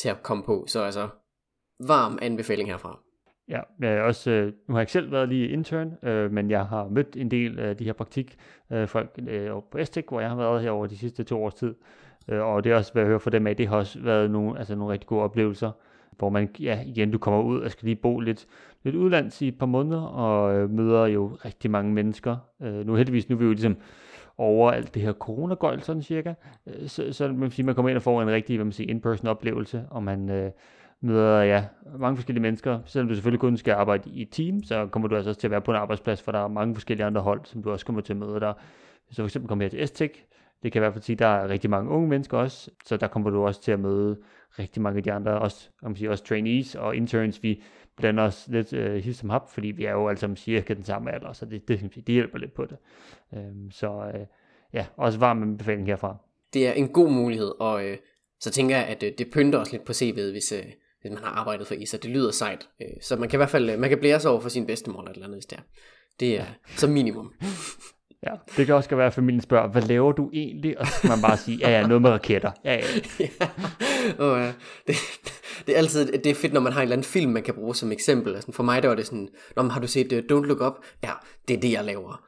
til 0.00 0.08
at 0.08 0.22
komme 0.22 0.44
på. 0.44 0.64
Så 0.68 0.82
altså, 0.82 1.08
varm 1.86 2.18
anbefaling 2.22 2.68
herfra. 2.68 2.98
Ja, 3.48 3.60
jeg 3.80 4.02
også, 4.02 4.30
øh, 4.30 4.46
nu 4.46 4.74
har 4.74 4.78
jeg 4.78 4.82
ikke 4.82 4.92
selv 4.92 5.12
været 5.12 5.28
lige 5.28 5.48
intern, 5.48 5.94
øh, 6.02 6.32
men 6.32 6.50
jeg 6.50 6.66
har 6.66 6.88
mødt 6.88 7.16
en 7.16 7.30
del 7.30 7.58
af 7.58 7.76
de 7.76 7.84
her 7.84 7.92
praktikfolk 7.92 9.10
øh, 9.28 9.46
øh 9.46 9.62
på 9.70 9.78
STEC, 9.84 10.04
hvor 10.08 10.20
jeg 10.20 10.28
har 10.28 10.36
været 10.36 10.62
her 10.62 10.70
over 10.70 10.86
de 10.86 10.96
sidste 10.96 11.24
to 11.24 11.44
års 11.44 11.54
tid. 11.54 11.74
Øh, 12.28 12.40
og 12.42 12.64
det 12.64 12.72
er 12.72 12.76
også, 12.76 12.92
hvad 12.92 13.02
jeg 13.02 13.08
hører 13.08 13.18
fra 13.18 13.30
dem 13.30 13.46
af, 13.46 13.56
det 13.56 13.68
har 13.68 13.76
også 13.76 14.00
været 14.00 14.30
nogle, 14.30 14.58
altså 14.58 14.74
nogle 14.74 14.92
rigtig 14.92 15.06
gode 15.06 15.22
oplevelser, 15.22 15.70
hvor 16.18 16.28
man, 16.28 16.48
ja, 16.60 16.80
igen, 16.86 17.10
du 17.10 17.18
kommer 17.18 17.42
ud 17.42 17.60
og 17.60 17.70
skal 17.70 17.86
lige 17.86 17.96
bo 17.96 18.20
lidt, 18.20 18.46
lidt 18.84 18.96
udlands 18.96 19.42
i 19.42 19.48
et 19.48 19.58
par 19.58 19.66
måneder, 19.66 20.02
og 20.02 20.54
øh, 20.54 20.70
møder 20.70 21.06
jo 21.06 21.38
rigtig 21.44 21.70
mange 21.70 21.92
mennesker. 21.92 22.36
Øh, 22.62 22.86
nu 22.86 22.94
heldigvis, 22.94 23.28
nu 23.28 23.36
er 23.36 23.38
vi 23.38 23.44
jo 23.44 23.50
ligesom 23.50 23.76
over 24.38 24.70
alt 24.70 24.94
det 24.94 25.02
her 25.02 25.12
coronagøjl, 25.12 25.82
sådan 25.82 26.02
cirka. 26.02 26.34
Øh, 26.66 26.88
så, 26.88 27.12
så 27.12 27.28
man, 27.28 27.50
sige, 27.50 27.66
man 27.66 27.74
kommer 27.74 27.88
ind 27.88 27.96
og 27.96 28.02
får 28.02 28.22
en 28.22 28.30
rigtig, 28.30 28.56
hvad 28.56 28.64
man 28.64 28.72
siger, 28.72 28.90
in-person 28.90 29.26
oplevelse, 29.26 29.84
og 29.90 30.02
man, 30.02 30.30
øh, 30.30 30.50
møder 31.00 31.42
ja, 31.42 31.64
mange 31.98 32.16
forskellige 32.16 32.42
mennesker. 32.42 32.80
Selvom 32.86 33.08
du 33.08 33.14
selvfølgelig 33.14 33.40
kun 33.40 33.56
skal 33.56 33.72
arbejde 33.72 34.10
i 34.10 34.22
et 34.22 34.28
team, 34.30 34.62
så 34.62 34.86
kommer 34.86 35.08
du 35.08 35.16
altså 35.16 35.30
også 35.30 35.40
til 35.40 35.46
at 35.46 35.50
være 35.50 35.60
på 35.60 35.70
en 35.70 35.76
arbejdsplads, 35.76 36.22
for 36.22 36.32
der 36.32 36.38
er 36.38 36.48
mange 36.48 36.74
forskellige 36.74 37.06
andre 37.06 37.20
hold, 37.20 37.40
som 37.44 37.62
du 37.62 37.70
også 37.70 37.86
kommer 37.86 38.02
til 38.02 38.12
at 38.12 38.16
møde 38.16 38.40
der. 38.40 38.52
Hvis 39.06 39.16
du 39.16 39.22
for 39.22 39.26
eksempel 39.26 39.48
kommer 39.48 39.64
her 39.64 39.70
til 39.70 39.88
STEC, 39.88 40.12
det 40.62 40.72
kan 40.72 40.80
i 40.80 40.82
hvert 40.82 40.92
fald 40.92 41.02
sige, 41.02 41.14
at 41.14 41.18
der 41.18 41.26
er 41.26 41.48
rigtig 41.48 41.70
mange 41.70 41.90
unge 41.90 42.08
mennesker 42.08 42.38
også, 42.38 42.70
så 42.86 42.96
der 42.96 43.06
kommer 43.06 43.30
du 43.30 43.46
også 43.46 43.62
til 43.62 43.72
at 43.72 43.80
møde 43.80 44.18
rigtig 44.58 44.82
mange 44.82 44.96
af 44.96 45.02
de 45.02 45.12
andre, 45.12 45.38
også, 45.38 45.68
om 45.82 45.96
sige, 45.96 46.10
også 46.10 46.24
trainees 46.24 46.74
og 46.74 46.96
interns. 46.96 47.42
Vi 47.42 47.62
blander 47.96 48.22
os 48.22 48.48
lidt 48.48 48.72
øh, 48.72 49.12
som 49.14 49.30
hap, 49.30 49.50
fordi 49.50 49.68
vi 49.68 49.84
er 49.84 49.92
jo 49.92 50.08
alle 50.08 50.18
sammen 50.18 50.36
cirka 50.36 50.74
den 50.74 50.84
samme 50.84 51.14
alder, 51.14 51.32
så 51.32 51.46
det, 51.46 51.68
det, 51.68 51.92
det 51.94 52.14
hjælper 52.14 52.38
lidt 52.38 52.54
på 52.54 52.64
det. 52.64 52.76
Øhm, 53.34 53.70
så 53.70 54.10
øh, 54.14 54.26
ja, 54.72 54.86
også 54.96 55.18
varm 55.18 55.42
anbefaling 55.42 55.86
herfra. 55.86 56.16
Det 56.54 56.68
er 56.68 56.72
en 56.72 56.88
god 56.88 57.10
mulighed, 57.10 57.52
og 57.60 57.84
øh, 57.84 57.96
så 58.40 58.50
tænker 58.50 58.76
jeg, 58.76 58.86
at 58.86 59.02
øh, 59.02 59.12
det 59.18 59.30
pynter 59.32 59.58
os 59.58 59.72
lidt 59.72 59.84
på 59.84 59.92
CV'et, 59.92 60.30
hvis, 60.30 60.52
øh, 60.52 60.72
hvis 61.00 61.12
man 61.12 61.22
har 61.22 61.30
arbejdet 61.30 61.66
for 61.66 61.74
ISA. 61.74 61.96
Det 61.96 62.10
lyder 62.10 62.30
sejt. 62.30 62.68
Øh, 62.82 62.88
så 63.00 63.16
man 63.16 63.28
kan 63.28 63.36
i 63.36 63.40
hvert 63.40 63.50
fald 63.50 63.78
man 63.78 63.90
kan 63.90 63.98
blære 63.98 64.20
sig 64.20 64.30
over 64.30 64.40
for 64.40 64.48
sin 64.48 64.66
bedstemor 64.66 65.00
eller, 65.00 65.12
eller 65.12 65.26
andet, 65.26 65.36
hvis 65.36 65.46
det 65.46 65.58
er. 65.58 65.62
Det 66.20 66.40
er 66.40 66.44
som 66.80 66.90
minimum. 66.90 67.32
Ja, 68.26 68.32
det 68.56 68.66
kan 68.66 68.74
også 68.74 68.96
være, 68.96 69.06
at 69.06 69.14
familien 69.14 69.40
spørger, 69.40 69.68
hvad 69.68 69.82
laver 69.82 70.12
du 70.12 70.30
egentlig? 70.32 70.78
Og 70.78 70.86
så 70.86 70.92
skal 70.92 71.10
man 71.10 71.22
bare 71.22 71.36
sige, 71.36 71.58
ja, 71.58 71.70
ja, 71.70 71.86
noget 71.86 72.02
med 72.02 72.10
raketter. 72.10 72.50
Ja, 72.64 72.74
ja. 72.74 72.80
ja. 73.40 73.46
Oh, 74.18 74.40
ja. 74.40 74.52
Det, 74.86 74.96
det, 75.66 75.74
er 75.74 75.78
altid 75.78 76.12
det 76.12 76.26
er 76.26 76.34
fedt, 76.34 76.52
når 76.52 76.60
man 76.60 76.72
har 76.72 76.80
en 76.80 76.82
eller 76.82 76.96
anden 76.96 77.04
film, 77.04 77.32
man 77.32 77.42
kan 77.42 77.54
bruge 77.54 77.74
som 77.74 77.92
eksempel. 77.92 78.34
Altså, 78.34 78.52
for 78.52 78.62
mig 78.62 78.82
der 78.82 78.88
var 78.88 78.96
det 78.96 79.06
sådan, 79.06 79.28
Nå, 79.56 79.62
har 79.62 79.80
du 79.80 79.86
set 79.86 80.12
uh, 80.12 80.18
Don't 80.18 80.46
Look 80.46 80.60
Up? 80.60 80.84
Ja, 81.02 81.12
det 81.48 81.56
er 81.56 81.60
det, 81.60 81.72
jeg 81.72 81.84
laver. 81.84 82.22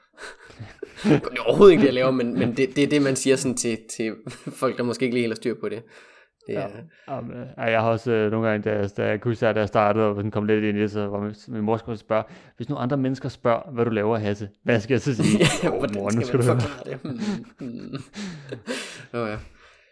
det 1.02 1.12
er 1.12 1.42
overhovedet 1.42 1.72
ikke 1.72 1.80
det, 1.80 1.86
jeg 1.86 1.94
laver, 1.94 2.10
men, 2.10 2.38
men 2.38 2.56
det, 2.56 2.76
det 2.76 2.84
er 2.84 2.88
det, 2.88 3.02
man 3.02 3.16
siger 3.16 3.36
sådan 3.36 3.56
til, 3.56 3.78
til 3.96 4.14
folk, 4.60 4.78
der 4.78 4.84
måske 4.84 5.04
ikke 5.04 5.14
lige 5.14 5.22
helt 5.22 5.32
har 5.32 5.36
styr 5.36 5.54
på 5.60 5.68
det. 5.68 5.82
Det 6.46 6.56
er... 6.56 6.68
ja. 7.08 7.18
Um, 7.18 7.32
ja, 7.56 7.62
jeg 7.62 7.80
har 7.80 7.90
også 7.90 8.12
øh, 8.12 8.30
nogle 8.30 8.48
gange, 8.48 8.70
da, 8.70 8.76
jeg, 8.76 8.96
da 8.96 9.06
jeg 9.06 9.20
kunne 9.20 9.34
da 9.34 9.52
jeg 9.52 9.68
startede, 9.68 10.04
og 10.04 10.32
kom 10.32 10.44
lidt 10.44 10.64
ind 10.64 10.78
i 10.78 10.80
det, 10.80 10.90
så 10.90 11.06
var 11.06 11.20
min, 11.20 11.34
min 11.48 11.62
mor 11.62 11.76
skulle 11.76 11.98
spørge, 11.98 12.24
hvis 12.56 12.68
nogle 12.68 12.82
andre 12.82 12.96
mennesker 12.96 13.28
spørger, 13.28 13.70
hvad 13.70 13.84
du 13.84 13.90
laver, 13.90 14.18
Hasse, 14.18 14.48
hvad 14.62 14.80
skal 14.80 14.94
jeg 14.94 15.00
så 15.00 15.14
sige? 15.14 15.38
ja, 15.62 15.70
oh, 15.70 15.94
mor, 15.94 16.10
nu 16.10 16.22
skal 16.22 16.38
du 16.38 16.44
forklare 16.44 16.84
det? 16.84 17.00
Oh, 19.14 19.28
ja. 19.28 19.36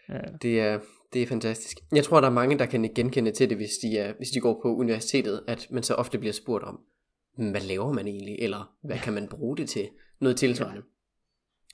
ja. 0.09 0.19
Det 0.41 0.61
er, 0.61 0.79
det 1.13 1.21
er 1.21 1.27
fantastisk. 1.27 1.77
Jeg 1.95 2.03
tror, 2.03 2.21
der 2.21 2.27
er 2.27 2.31
mange, 2.31 2.59
der 2.59 2.65
kan 2.65 2.91
genkende 2.95 3.31
til 3.31 3.49
det, 3.49 3.57
hvis 3.57 3.71
de, 3.81 3.97
er, 3.97 4.13
hvis 4.17 4.29
de 4.29 4.39
går 4.39 4.59
på 4.63 4.75
universitetet, 4.75 5.41
at 5.47 5.67
man 5.71 5.83
så 5.83 5.93
ofte 5.93 6.17
bliver 6.17 6.33
spurgt 6.33 6.63
om, 6.63 6.79
hvad 7.37 7.61
laver 7.61 7.93
man 7.93 8.07
egentlig, 8.07 8.35
eller 8.39 8.73
hvad 8.83 8.97
kan 8.97 9.13
man 9.13 9.27
bruge 9.27 9.57
det 9.57 9.69
til? 9.69 9.89
Noget 10.19 10.37
tilsvarende. 10.37 10.81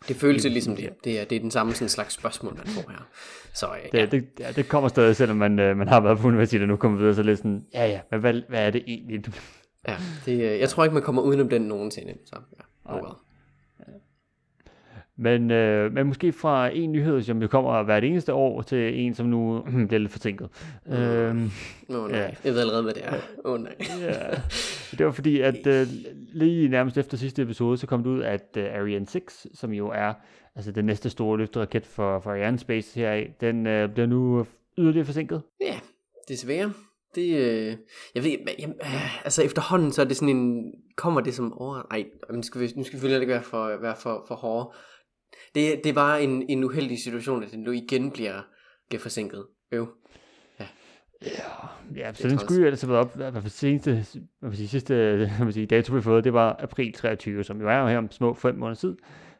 Det 0.08 0.16
føles 0.16 0.46
jo 0.46 0.50
ligesom 0.50 0.76
det. 0.76 0.90
Det 1.04 1.20
er, 1.20 1.26
det 1.26 1.36
er 1.36 1.40
den 1.40 1.52
samme 1.52 1.74
sådan 1.74 1.90
slags 1.90 2.14
spørgsmål, 2.14 2.56
man 2.56 2.68
får 2.68 2.92
her. 2.92 3.08
Så, 3.54 3.66
øh, 3.66 3.92
det, 3.92 4.00
ja. 4.00 4.06
Det, 4.06 4.28
ja, 4.40 4.52
det 4.52 4.70
kommer 4.70 4.90
stadig, 4.90 5.16
selvom 5.16 5.38
man, 5.38 5.60
øh, 5.60 5.78
man 5.78 5.88
har 5.88 6.00
været 6.00 6.20
på 6.20 6.28
universitetet, 6.28 6.62
og 6.62 6.68
nu 6.68 6.76
kommer 6.76 6.98
videre, 6.98 7.16
så 7.16 7.24
lidt 7.24 7.38
sådan, 7.38 7.66
ja 7.74 7.88
ja, 7.88 8.00
men 8.12 8.20
hvad, 8.20 8.34
hvad 8.50 8.68
er 8.68 8.70
det 8.70 8.84
egentlig? 8.88 9.24
ja, 9.88 9.98
det, 10.26 10.34
øh, 10.34 10.60
jeg 10.60 10.70
tror 10.70 10.84
ikke, 10.84 10.94
man 10.94 11.04
kommer 11.04 11.22
udenom 11.22 11.50
den 11.50 11.62
nogensinde. 11.62 12.14
Så, 12.26 12.36
ja, 12.36 12.94
oh 12.94 13.02
well. 13.02 13.14
Men, 15.20 15.52
øh, 15.52 15.94
men 15.94 16.08
måske 16.08 16.32
fra 16.32 16.70
en 16.76 16.92
nyhed, 16.92 17.22
som 17.22 17.42
jo 17.42 17.48
kommer 17.48 17.84
hvert 17.84 18.04
eneste 18.04 18.34
år, 18.34 18.62
til 18.62 19.00
en, 19.00 19.14
som 19.14 19.26
nu 19.26 19.64
bliver 19.88 20.00
lidt 20.00 20.12
forsinket. 20.12 20.50
Åh 20.92 20.94
oh, 20.94 21.00
øhm, 21.00 21.52
oh, 21.90 22.12
nej, 22.12 22.20
ja. 22.20 22.30
jeg 22.44 22.54
ved 22.54 22.60
allerede, 22.60 22.84
hvad 22.84 22.94
det 22.94 23.06
er. 23.06 23.14
Åh 23.46 23.54
oh, 23.54 23.62
nej. 23.62 23.76
ja. 24.02 24.42
Det 24.98 25.06
var 25.06 25.12
fordi, 25.12 25.42
at 25.42 25.68
øh, 25.68 25.88
lige 26.34 26.70
nærmest 26.70 26.98
efter 26.98 27.18
sidste 27.18 27.42
episode, 27.42 27.78
så 27.78 27.88
kom 27.88 28.04
det 28.04 28.10
ud, 28.10 28.24
at 28.24 28.58
øh, 28.58 28.66
Ariane 28.66 29.08
6, 29.08 29.48
som 29.54 29.74
jo 29.74 29.88
er 29.90 30.14
altså 30.56 30.72
den 30.72 30.86
næste 30.86 31.10
store 31.10 31.38
løfteraket 31.38 31.86
for, 31.86 32.20
for 32.20 32.32
Ariane 32.32 32.60
Space 32.60 33.00
heraf, 33.00 33.34
den 33.42 33.68
øh, 33.68 33.90
bliver 33.90 34.08
nu 34.08 34.46
yderligere 34.78 35.06
forsinket. 35.06 35.42
Ja, 35.62 35.80
desværre. 36.28 36.74
Det, 37.16 37.38
øh, 37.38 37.78
jeg 38.16 38.24
ved, 38.24 38.32
jeg, 38.60 38.70
øh, 38.70 39.26
altså 39.26 39.44
efterhånden, 39.44 39.92
så 39.92 40.02
er 40.02 40.06
det 40.06 40.18
sådan 40.18 40.36
en, 40.36 40.74
kommer 40.96 41.22
det 41.22 41.34
som 41.34 41.54
over, 41.54 41.82
ej, 41.92 42.06
nu 42.34 42.44
skal 42.44 42.62
vi, 42.62 42.74
nu 42.76 42.84
skal 42.84 43.02
vi 43.02 43.14
ikke 43.14 43.28
være 43.28 43.44
for, 43.44 43.82
være 43.82 43.96
for, 43.96 44.26
for 44.28 44.36
hårde, 44.36 44.70
det, 45.56 45.82
det 45.84 45.96
var 45.96 46.18
en, 46.18 46.46
en 46.50 46.64
uheldig 46.64 47.00
situation, 47.00 47.44
at 47.44 47.52
den 47.52 47.60
nu 47.60 47.72
igen 47.72 48.12
bliver, 48.12 48.42
bliver 48.90 49.02
forsinket. 49.02 49.46
Øv. 49.72 49.88
Ja. 50.60 50.66
Ja, 51.22 51.30
ja 51.96 52.14
så 52.14 52.30
den 52.30 52.40
skulle 52.40 52.66
jo 52.66 52.76
have 52.76 52.90
været 52.90 53.00
op, 53.00 53.16
hvad 53.16 53.42
for 53.42 53.50
seneste, 53.50 54.06
hvad 54.40 54.54
sige, 54.54 54.68
sidste 54.68 54.94
hvad 55.40 55.52
sige, 55.52 55.66
dato 55.66 55.94
vi 55.94 55.98
har 55.98 56.02
fået, 56.02 56.24
det 56.24 56.34
var 56.34 56.56
april 56.60 56.94
23, 56.94 57.44
som 57.44 57.62
jo 57.62 57.70
er 57.70 57.88
her 57.88 57.98
om 57.98 58.12
små 58.12 58.34
fem 58.34 58.56
måneder 58.56 58.76
tid. 58.76 58.98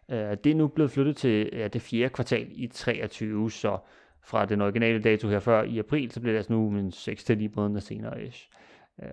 Uh, 0.10 0.16
det 0.16 0.46
er 0.46 0.56
nu 0.56 0.68
blevet 0.68 0.92
flyttet 0.92 1.18
til 1.18 1.50
ja, 1.54 1.68
det 1.68 1.82
fjerde 1.82 2.10
kvartal 2.10 2.48
i 2.52 2.68
23, 2.68 3.52
så 3.52 3.78
fra 4.24 4.46
den 4.46 4.62
originale 4.62 5.02
dato 5.02 5.30
her 5.30 5.40
før 5.40 5.64
i 5.64 5.80
april, 5.80 6.12
så 6.12 6.20
bliver 6.20 6.34
det 6.34 6.38
altså 6.38 6.54
nu 6.54 6.70
en 6.70 6.88
6-9 6.88 7.56
måneder 7.56 7.80
senere. 7.80 8.24
Ish. 8.24 8.50
Uh, 8.98 9.06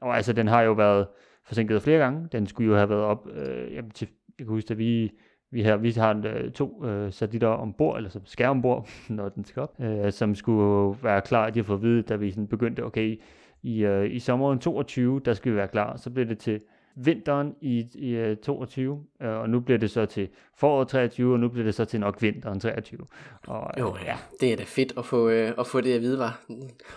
og 0.00 0.16
altså, 0.16 0.32
den 0.32 0.46
har 0.46 0.62
jo 0.62 0.72
været 0.72 1.06
forsinket 1.44 1.82
flere 1.82 1.98
gange. 1.98 2.28
Den 2.32 2.46
skulle 2.46 2.70
jo 2.70 2.76
have 2.76 2.88
været 2.88 3.02
op, 3.02 3.26
uh, 3.26 3.74
jamen, 3.74 3.90
til, 3.90 4.08
jeg 4.38 4.46
kan 4.46 4.54
huske, 4.54 4.70
at 4.70 4.78
vi 4.78 5.12
vi 5.50 5.62
har, 5.62 5.76
vi 5.76 5.90
har 5.90 6.22
øh, 6.26 6.52
to 6.52 6.86
øh, 6.86 7.12
satellitter 7.12 7.48
ombord, 7.48 7.96
eller 7.96 8.10
som 8.10 8.22
skal 8.24 8.46
ombord, 8.46 8.88
når 9.08 9.28
den 9.28 9.44
skal 9.44 9.62
op, 9.62 9.80
øh, 9.80 10.12
som 10.12 10.34
skulle 10.34 10.98
være 11.02 11.20
klar. 11.20 11.50
De 11.50 11.58
har 11.58 11.64
fået 11.64 11.78
at 11.78 11.82
vide, 11.82 12.02
da 12.02 12.16
vi 12.16 12.30
sådan 12.30 12.46
begyndte, 12.46 12.84
okay, 12.84 13.20
i, 13.62 13.84
øh, 13.84 14.14
i 14.14 14.18
sommeren 14.18 14.58
22, 14.58 15.20
der 15.24 15.34
skal 15.34 15.52
vi 15.52 15.56
være 15.56 15.68
klar. 15.68 15.96
Så 15.96 16.10
blev 16.10 16.28
det 16.28 16.38
til 16.38 16.60
vinteren 16.96 17.54
i, 17.60 17.86
i 17.94 18.30
uh, 18.30 18.36
22, 18.36 19.04
øh, 19.22 19.28
og 19.28 19.50
nu 19.50 19.60
bliver 19.60 19.78
det 19.78 19.90
så 19.90 20.06
til 20.06 20.28
foråret 20.56 20.88
23, 20.88 21.32
og 21.32 21.40
nu 21.40 21.48
bliver 21.48 21.64
det 21.64 21.74
så 21.74 21.84
til 21.84 22.00
nok 22.00 22.22
vinteren 22.22 22.60
23. 22.60 23.00
Og, 23.46 23.70
øh, 23.76 23.80
jo, 23.80 23.96
ja, 24.04 24.16
det 24.40 24.52
er 24.52 24.56
da 24.56 24.64
fedt 24.66 24.92
at 24.98 25.04
få, 25.04 25.28
øh, 25.28 25.52
at 25.58 25.66
få 25.66 25.80
det 25.80 25.94
at 25.94 26.00
vide, 26.00 26.18
var. 26.18 26.40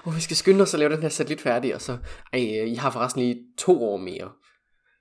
Og 0.04 0.16
vi 0.16 0.22
skal 0.22 0.38
skynde 0.38 0.62
os 0.62 0.74
at 0.74 0.80
lave 0.80 0.94
den 0.94 1.02
her 1.02 1.10
satellit 1.10 1.42
færdig, 1.42 1.76
og 1.76 1.82
så, 1.82 1.98
ej, 2.34 2.60
øh, 2.62 2.70
I 2.70 2.76
har 2.76 2.90
forresten 2.92 3.22
lige 3.22 3.44
to 3.58 3.84
år 3.84 3.98
mere. 3.98 4.30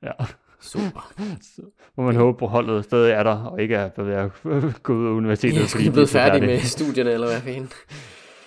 Ja. 0.02 0.12
Super. 0.60 1.12
Så 1.40 1.62
må 1.96 2.04
man 2.04 2.16
håbe 2.16 2.38
på 2.38 2.46
holdet 2.46 2.84
stadig 2.84 3.12
er 3.12 3.22
der, 3.22 3.44
og 3.44 3.62
ikke 3.62 3.74
er 3.74 4.02
ved 4.02 4.14
at 4.14 4.30
gå 4.82 4.94
ud 4.94 5.06
af 5.06 5.10
universitetet. 5.10 5.60
Jeg 5.60 5.68
skulle 5.68 6.02
er 6.02 6.06
færdig 6.06 6.42
med 6.42 6.60
studierne, 6.60 7.10
eller 7.10 7.26
hvad 7.26 7.40
fanden. 7.40 7.72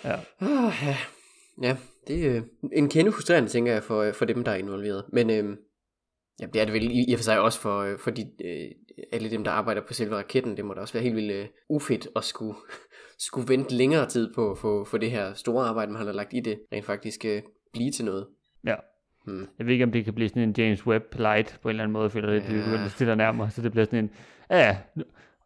Ja. 0.03 0.15
Ah, 0.39 0.73
ja. 0.83 0.97
ja, 1.61 1.77
det 2.07 2.27
er 2.27 2.35
øh, 2.35 2.41
en 2.73 2.89
kende 2.89 3.11
frustrerende, 3.11 3.49
tænker 3.49 3.73
jeg, 3.73 3.83
for, 3.83 4.11
for 4.11 4.25
dem, 4.25 4.43
der 4.43 4.51
er 4.51 4.55
involveret. 4.55 5.05
Men 5.13 5.29
øh, 5.29 5.57
ja, 6.41 6.45
det 6.45 6.61
er 6.61 6.65
det 6.65 6.73
vel 6.73 6.91
i, 6.91 7.05
i 7.09 7.13
og 7.13 7.19
for 7.19 7.23
sig 7.23 7.39
også 7.39 7.59
for, 7.59 7.79
øh, 7.79 7.99
for 7.99 8.11
de, 8.11 8.21
øh, 8.45 8.71
alle 9.13 9.31
dem, 9.31 9.43
der 9.43 9.51
arbejder 9.51 9.81
på 9.87 9.93
selve 9.93 10.15
raketten. 10.15 10.57
Det 10.57 10.65
må 10.65 10.73
da 10.73 10.81
også 10.81 10.93
være 10.93 11.03
helt 11.03 11.15
vildt 11.15 11.31
øh, 11.31 11.47
ufedt 11.69 12.07
at 12.15 12.23
skulle, 12.23 12.55
skulle 13.27 13.49
vente 13.49 13.75
længere 13.75 14.09
tid 14.09 14.33
på 14.33 14.55
for, 14.55 14.83
for 14.83 14.97
det 14.97 15.11
her 15.11 15.33
store 15.33 15.67
arbejde, 15.67 15.91
man 15.91 16.05
har 16.05 16.11
lagt 16.11 16.33
i 16.33 16.39
det, 16.39 16.59
rent 16.73 16.85
faktisk 16.85 17.25
øh, 17.25 17.41
blive 17.73 17.91
til 17.91 18.05
noget. 18.05 18.27
Ja. 18.65 18.75
Hmm. 19.25 19.47
Jeg 19.59 19.65
ved 19.65 19.73
ikke, 19.73 19.85
om 19.85 19.91
det 19.91 20.05
kan 20.05 20.13
blive 20.13 20.29
sådan 20.29 20.43
en 20.43 20.55
James 20.57 20.87
Webb 20.87 21.05
light 21.19 21.59
på 21.61 21.69
en 21.69 21.69
eller 21.69 21.83
anden 21.83 21.93
måde, 21.93 22.09
føler 22.09 22.33
jeg, 22.33 22.41
det 22.41 22.49
Ja. 22.57 22.63
begynder 22.63 22.85
at 22.85 22.91
stille 22.91 23.15
nærmere, 23.15 23.49
så 23.49 23.61
det 23.61 23.71
bliver 23.71 23.85
sådan 23.85 23.99
en, 23.99 24.09
ja, 24.49 24.77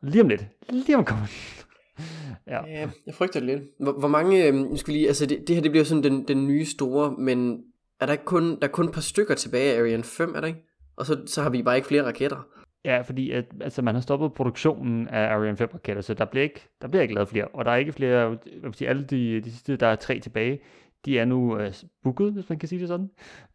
lige 0.01 0.22
om 0.22 0.29
lidt, 0.29 0.46
lige 0.70 0.98
om 0.98 1.05
kommer. 1.05 1.25
ja. 2.48 2.65
Ja, 2.67 2.89
jeg 3.05 3.13
frygter 3.13 3.39
det 3.39 3.48
lidt. 3.48 3.63
Hvor, 3.79 3.91
hvor 3.91 4.08
mange, 4.08 4.48
øh, 4.48 4.77
skal 4.77 4.94
lige, 4.94 5.08
altså 5.08 5.25
det, 5.25 5.48
det 5.48 5.55
her 5.55 5.62
det 5.63 5.72
bliver 5.72 5.84
sådan 5.86 6.03
den, 6.03 6.27
den 6.27 6.48
nye 6.48 6.65
store, 6.65 7.15
men 7.17 7.63
er 8.00 8.05
der 8.05 8.13
ikke 8.13 8.25
kun, 8.25 8.44
der 8.44 8.67
er 8.67 8.72
kun 8.72 8.86
et 8.86 8.91
par 8.94 9.01
stykker 9.01 9.36
tilbage 9.36 9.74
af 9.74 9.79
Ariane 9.82 10.03
5, 10.03 10.36
er 10.36 10.39
der 10.41 10.48
ikke? 10.48 10.63
Og 10.96 11.05
så, 11.05 11.22
så 11.25 11.41
har 11.41 11.50
vi 11.50 11.63
bare 11.63 11.75
ikke 11.75 11.88
flere 11.88 12.03
raketter. 12.03 12.48
Ja, 12.86 13.01
fordi 13.01 13.32
at, 13.32 13.46
altså, 13.62 13.82
man 13.82 13.96
har 13.96 14.01
stoppet 14.01 14.34
produktionen 14.34 15.08
af 15.08 15.34
Ariane 15.36 15.58
5 15.58 15.70
raketter, 15.74 16.01
så 16.01 16.13
der 16.13 16.25
bliver 16.25 16.44
ikke, 16.44 16.67
der 16.82 16.88
bliver 16.88 17.01
ikke 17.01 17.13
lavet 17.13 17.29
flere. 17.29 17.48
Og 17.48 17.65
der 17.65 17.72
er 17.72 17.75
ikke 17.75 17.94
flere, 17.94 18.27
hvad 18.29 18.38
vil 18.62 18.74
sige, 18.74 18.89
alle 18.89 19.03
de, 19.03 19.41
de 19.41 19.51
sidste, 19.51 19.75
der 19.75 19.88
er 19.88 19.96
tre 19.96 20.20
tilbage, 20.20 20.60
de 21.06 21.20
er 21.20 21.26
nu 21.26 21.56
uh, 21.56 21.74
booket, 22.04 22.34
hvis 22.34 22.50
man 22.50 22.60
kan 22.60 22.70
sige 22.70 22.80
det 22.80 22.88
sådan. 22.88 23.10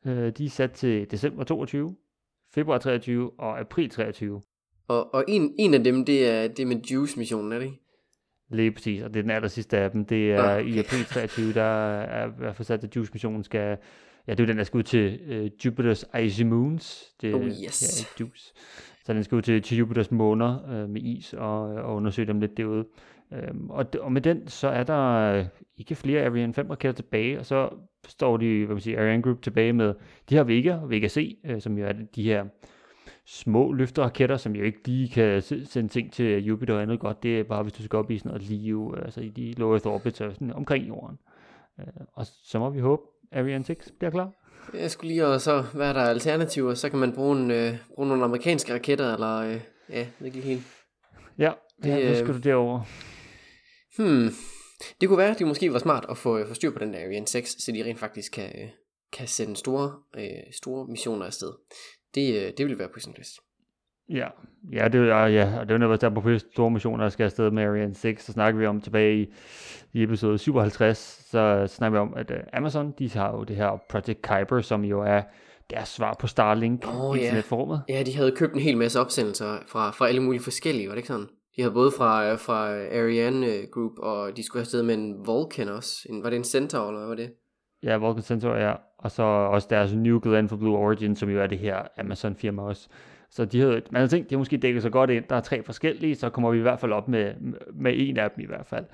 Uh, 0.06 0.12
de 0.12 0.44
er 0.44 0.48
sat 0.50 0.72
til 0.72 1.10
december 1.10 1.44
22, 1.44 1.96
februar 2.54 2.78
23 2.78 3.30
og 3.38 3.60
april 3.60 3.90
23. 3.90 4.40
Og, 4.88 5.14
og 5.14 5.24
en, 5.28 5.54
en 5.58 5.74
af 5.74 5.84
dem, 5.84 6.04
det 6.04 6.28
er 6.28 6.48
det 6.48 6.66
med 6.66 6.76
Juice-missionen, 6.76 7.52
er 7.52 7.58
det 7.58 7.64
ikke? 7.64 7.80
Lige 8.52 8.72
præcis, 8.72 9.02
og 9.02 9.14
det 9.14 9.18
er 9.20 9.22
den 9.22 9.30
aller 9.30 9.48
sidste 9.48 9.78
af 9.78 9.90
dem. 9.90 10.04
Det 10.04 10.32
er 10.32 10.42
Ah, 10.42 10.58
okay. 10.60 10.74
i 10.74 10.78
april 10.78 11.04
23, 11.04 11.52
der 11.52 11.62
er 12.00 12.26
i 12.28 12.30
hvert 12.38 12.56
fald 12.56 12.66
sat, 12.66 12.84
at 12.84 12.96
Juice-missionen 12.96 13.44
skal... 13.44 13.76
Ja, 14.26 14.34
det 14.34 14.42
er 14.42 14.46
den, 14.46 14.58
der 14.58 14.64
skal 14.64 14.78
ud 14.78 14.82
til 14.82 15.20
uh, 15.30 15.66
Jupiters 15.66 16.04
icy 16.22 16.42
moons. 16.42 17.12
Det, 17.20 17.34
Oh, 17.34 17.42
yes. 17.46 18.02
Ja, 18.02 18.24
Juice. 18.24 18.52
Så 19.04 19.12
den 19.12 19.24
skal 19.24 19.36
ud 19.36 19.42
til, 19.42 19.62
til 19.62 19.78
Jupiters 19.78 20.10
måner 20.10 20.82
uh, 20.84 20.90
med 20.90 21.02
is 21.02 21.32
og, 21.34 21.60
og 21.60 21.94
undersøge 21.94 22.26
dem 22.26 22.40
lidt 22.40 22.56
derude. 22.56 22.84
Um, 23.50 23.70
og, 23.70 23.86
og 24.00 24.12
med 24.12 24.20
den, 24.20 24.48
så 24.48 24.68
er 24.68 24.82
der 24.84 25.32
øh, 25.34 25.44
ikke 25.80 25.94
flere 25.94 26.26
Ariane 26.26 26.54
5 26.54 26.70
raketter 26.70 27.02
tilbage, 27.02 27.38
og 27.38 27.46
så 27.46 27.68
står 28.08 28.36
de, 28.36 28.64
hvad 28.64 28.74
man 28.74 28.80
siger, 28.80 29.00
Ariane 29.00 29.22
Group 29.22 29.42
tilbage 29.42 29.72
med 29.72 29.94
de 30.30 30.34
her 30.34 30.42
Vega 30.42 30.78
Vega 30.86 31.08
C, 31.08 31.38
uh, 31.50 31.60
som 31.60 31.78
jo 31.78 31.86
er 31.86 31.92
de 32.14 32.22
her 32.22 32.44
små 33.26 33.72
løfteraketter, 33.72 34.36
som 34.36 34.56
jo 34.56 34.64
ikke 34.64 34.88
lige 34.88 35.08
kan 35.08 35.42
sende 35.42 35.88
ting 35.88 36.12
til 36.12 36.44
Jupiter 36.44 36.74
og 36.74 36.82
andet 36.82 37.00
godt. 37.00 37.22
Det 37.22 37.40
er 37.40 37.44
bare, 37.44 37.62
hvis 37.62 37.72
du 37.72 37.82
skal 37.82 37.96
op 37.96 38.10
i 38.10 38.18
sådan 38.18 38.28
noget 38.28 38.42
liv, 38.42 38.94
altså 39.04 39.20
i 39.20 39.28
de 39.28 39.52
low 39.52 39.70
Earth 39.70 39.86
orbit, 39.86 40.16
så 40.16 40.30
sådan 40.30 40.52
omkring 40.52 40.88
jorden. 40.88 41.18
Øh, 41.80 41.86
og 42.12 42.26
så 42.26 42.58
må 42.58 42.70
vi 42.70 42.80
håbe, 42.80 43.02
Ariane 43.32 43.64
6 43.64 43.92
bliver 43.98 44.10
klar. 44.10 44.30
Jeg 44.74 44.90
skulle 44.90 45.08
lige 45.08 45.26
og 45.26 45.40
så, 45.40 45.64
hvad 45.74 45.88
er 45.88 45.92
der 45.92 46.00
alternativer? 46.00 46.74
Så 46.74 46.90
kan 46.90 46.98
man 46.98 47.12
bruge, 47.12 47.38
en, 47.38 47.50
øh, 47.50 47.74
bruge 47.94 48.08
nogle 48.08 48.24
amerikanske 48.24 48.74
raketter, 48.74 49.14
eller 49.14 49.36
øh, 49.36 49.60
ja, 49.90 50.06
ikke 50.24 50.40
helt. 50.40 50.62
Ja, 51.38 51.52
det, 51.82 51.88
ja, 51.88 52.14
så 52.14 52.18
skal 52.18 52.28
øh, 52.28 52.34
du 52.34 52.40
derover. 52.48 52.80
Hmm. 53.98 54.30
Det 55.00 55.08
kunne 55.08 55.18
være, 55.18 55.30
at 55.30 55.38
det 55.38 55.46
måske 55.46 55.72
var 55.72 55.78
smart 55.78 56.06
at 56.08 56.16
få, 56.16 56.46
få 56.46 56.54
styr 56.54 56.70
på 56.70 56.78
den 56.78 56.94
der 56.94 57.00
Ariane 57.00 57.26
6, 57.26 57.50
så 57.58 57.72
de 57.72 57.84
rent 57.84 57.98
faktisk 57.98 58.32
kan, 58.32 58.44
øh, 58.62 58.68
kan 59.12 59.26
sende 59.26 59.56
store, 59.56 59.92
øh, 60.16 60.52
store 60.52 60.86
missioner 60.86 61.26
afsted. 61.26 61.52
Det, 62.14 62.34
øh, 62.34 62.52
det 62.58 62.66
ville 62.66 62.78
være 62.78 62.88
på 62.94 63.00
sin 63.00 63.12
plads. 63.12 63.28
Ja, 64.08 64.28
ja, 64.72 64.88
det, 64.88 65.00
er, 65.00 65.26
ja, 65.26 65.58
og 65.58 65.68
det 65.68 65.70
er 65.70 65.74
jo 65.74 65.78
netop 65.78 66.00
der 66.00 66.10
på 66.10 66.38
store 66.38 66.70
missioner, 66.70 67.04
der 67.04 67.10
skal 67.10 67.24
afsted 67.24 67.50
med 67.50 67.64
Ariane 67.64 67.94
6, 67.94 68.24
så 68.24 68.32
snakker 68.32 68.60
vi 68.60 68.66
om 68.66 68.80
tilbage 68.80 69.22
i, 69.22 69.32
i 69.92 70.02
episode 70.02 70.38
57, 70.38 70.98
så 71.30 71.66
snakker 71.66 71.98
vi 71.98 72.00
om, 72.00 72.14
at 72.16 72.30
uh, 72.30 72.36
Amazon, 72.52 72.94
de 72.98 73.10
har 73.10 73.32
jo 73.32 73.44
det 73.44 73.56
her 73.56 73.82
Project 73.90 74.22
Kuiper, 74.22 74.60
som 74.60 74.84
jo 74.84 75.00
er 75.00 75.22
deres 75.70 75.88
svar 75.88 76.16
på 76.20 76.26
Starlink, 76.26 76.84
ja. 76.86 77.14
internetformet. 77.14 77.82
Ja, 77.88 78.02
de 78.02 78.16
havde 78.16 78.36
købt 78.36 78.54
en 78.54 78.60
hel 78.60 78.76
masse 78.76 79.00
opsendelser 79.00 79.58
fra, 79.66 79.90
fra 79.90 80.08
alle 80.08 80.22
mulige 80.22 80.42
forskellige, 80.42 80.88
var 80.88 80.94
det 80.94 80.98
ikke 80.98 81.08
sådan? 81.08 81.26
De 81.56 81.62
havde 81.62 81.74
både 81.74 81.90
fra, 81.98 82.34
fra 82.34 82.68
Ariane 82.98 83.46
øh, 83.46 83.68
Group, 83.72 83.92
og 83.98 84.36
de 84.36 84.42
skulle 84.42 84.60
have 84.60 84.64
afsted 84.64 84.82
med 84.82 84.94
en 84.94 85.26
Vulcan 85.26 85.68
også. 85.68 86.06
En, 86.10 86.22
var 86.22 86.30
det 86.30 86.36
en 86.36 86.44
Centaur, 86.44 86.86
eller 86.86 86.98
hvad 86.98 87.08
var 87.08 87.14
det? 87.14 87.32
Ja, 87.82 87.96
Vulcan 87.96 88.22
Centaur, 88.22 88.54
ja. 88.54 88.74
Og 88.98 89.10
så 89.10 89.22
også 89.22 89.66
deres 89.70 89.94
New 89.94 90.20
Glenn 90.22 90.48
for 90.48 90.56
Blue 90.56 90.76
Origin, 90.76 91.16
som 91.16 91.30
jo 91.30 91.40
er 91.40 91.46
det 91.46 91.58
her 91.58 91.82
Amazon-firma 91.98 92.62
også. 92.62 92.88
Så 93.30 93.44
de 93.44 93.60
havde, 93.60 93.82
man 93.90 94.00
havde 94.00 94.08
tænkt, 94.08 94.30
det 94.30 94.38
måske 94.38 94.56
dækket 94.56 94.82
så 94.82 94.90
godt 94.90 95.10
ind. 95.10 95.24
Der 95.30 95.36
er 95.36 95.40
tre 95.40 95.62
forskellige, 95.62 96.14
så 96.14 96.30
kommer 96.30 96.50
vi 96.50 96.58
i 96.58 96.62
hvert 96.62 96.80
fald 96.80 96.92
op 96.92 97.08
med, 97.08 97.34
med 97.74 97.92
en 97.96 98.16
af 98.16 98.30
dem 98.30 98.44
i 98.44 98.46
hvert 98.46 98.66
fald. 98.66 98.84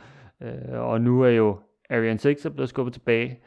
Øh, 0.42 0.80
og 0.80 1.00
nu 1.00 1.22
er 1.22 1.28
jo 1.28 1.58
Ariane 1.90 2.18
6 2.18 2.44
er 2.44 2.50
blevet 2.50 2.68
skubbet 2.68 2.94
tilbage. 2.94 3.40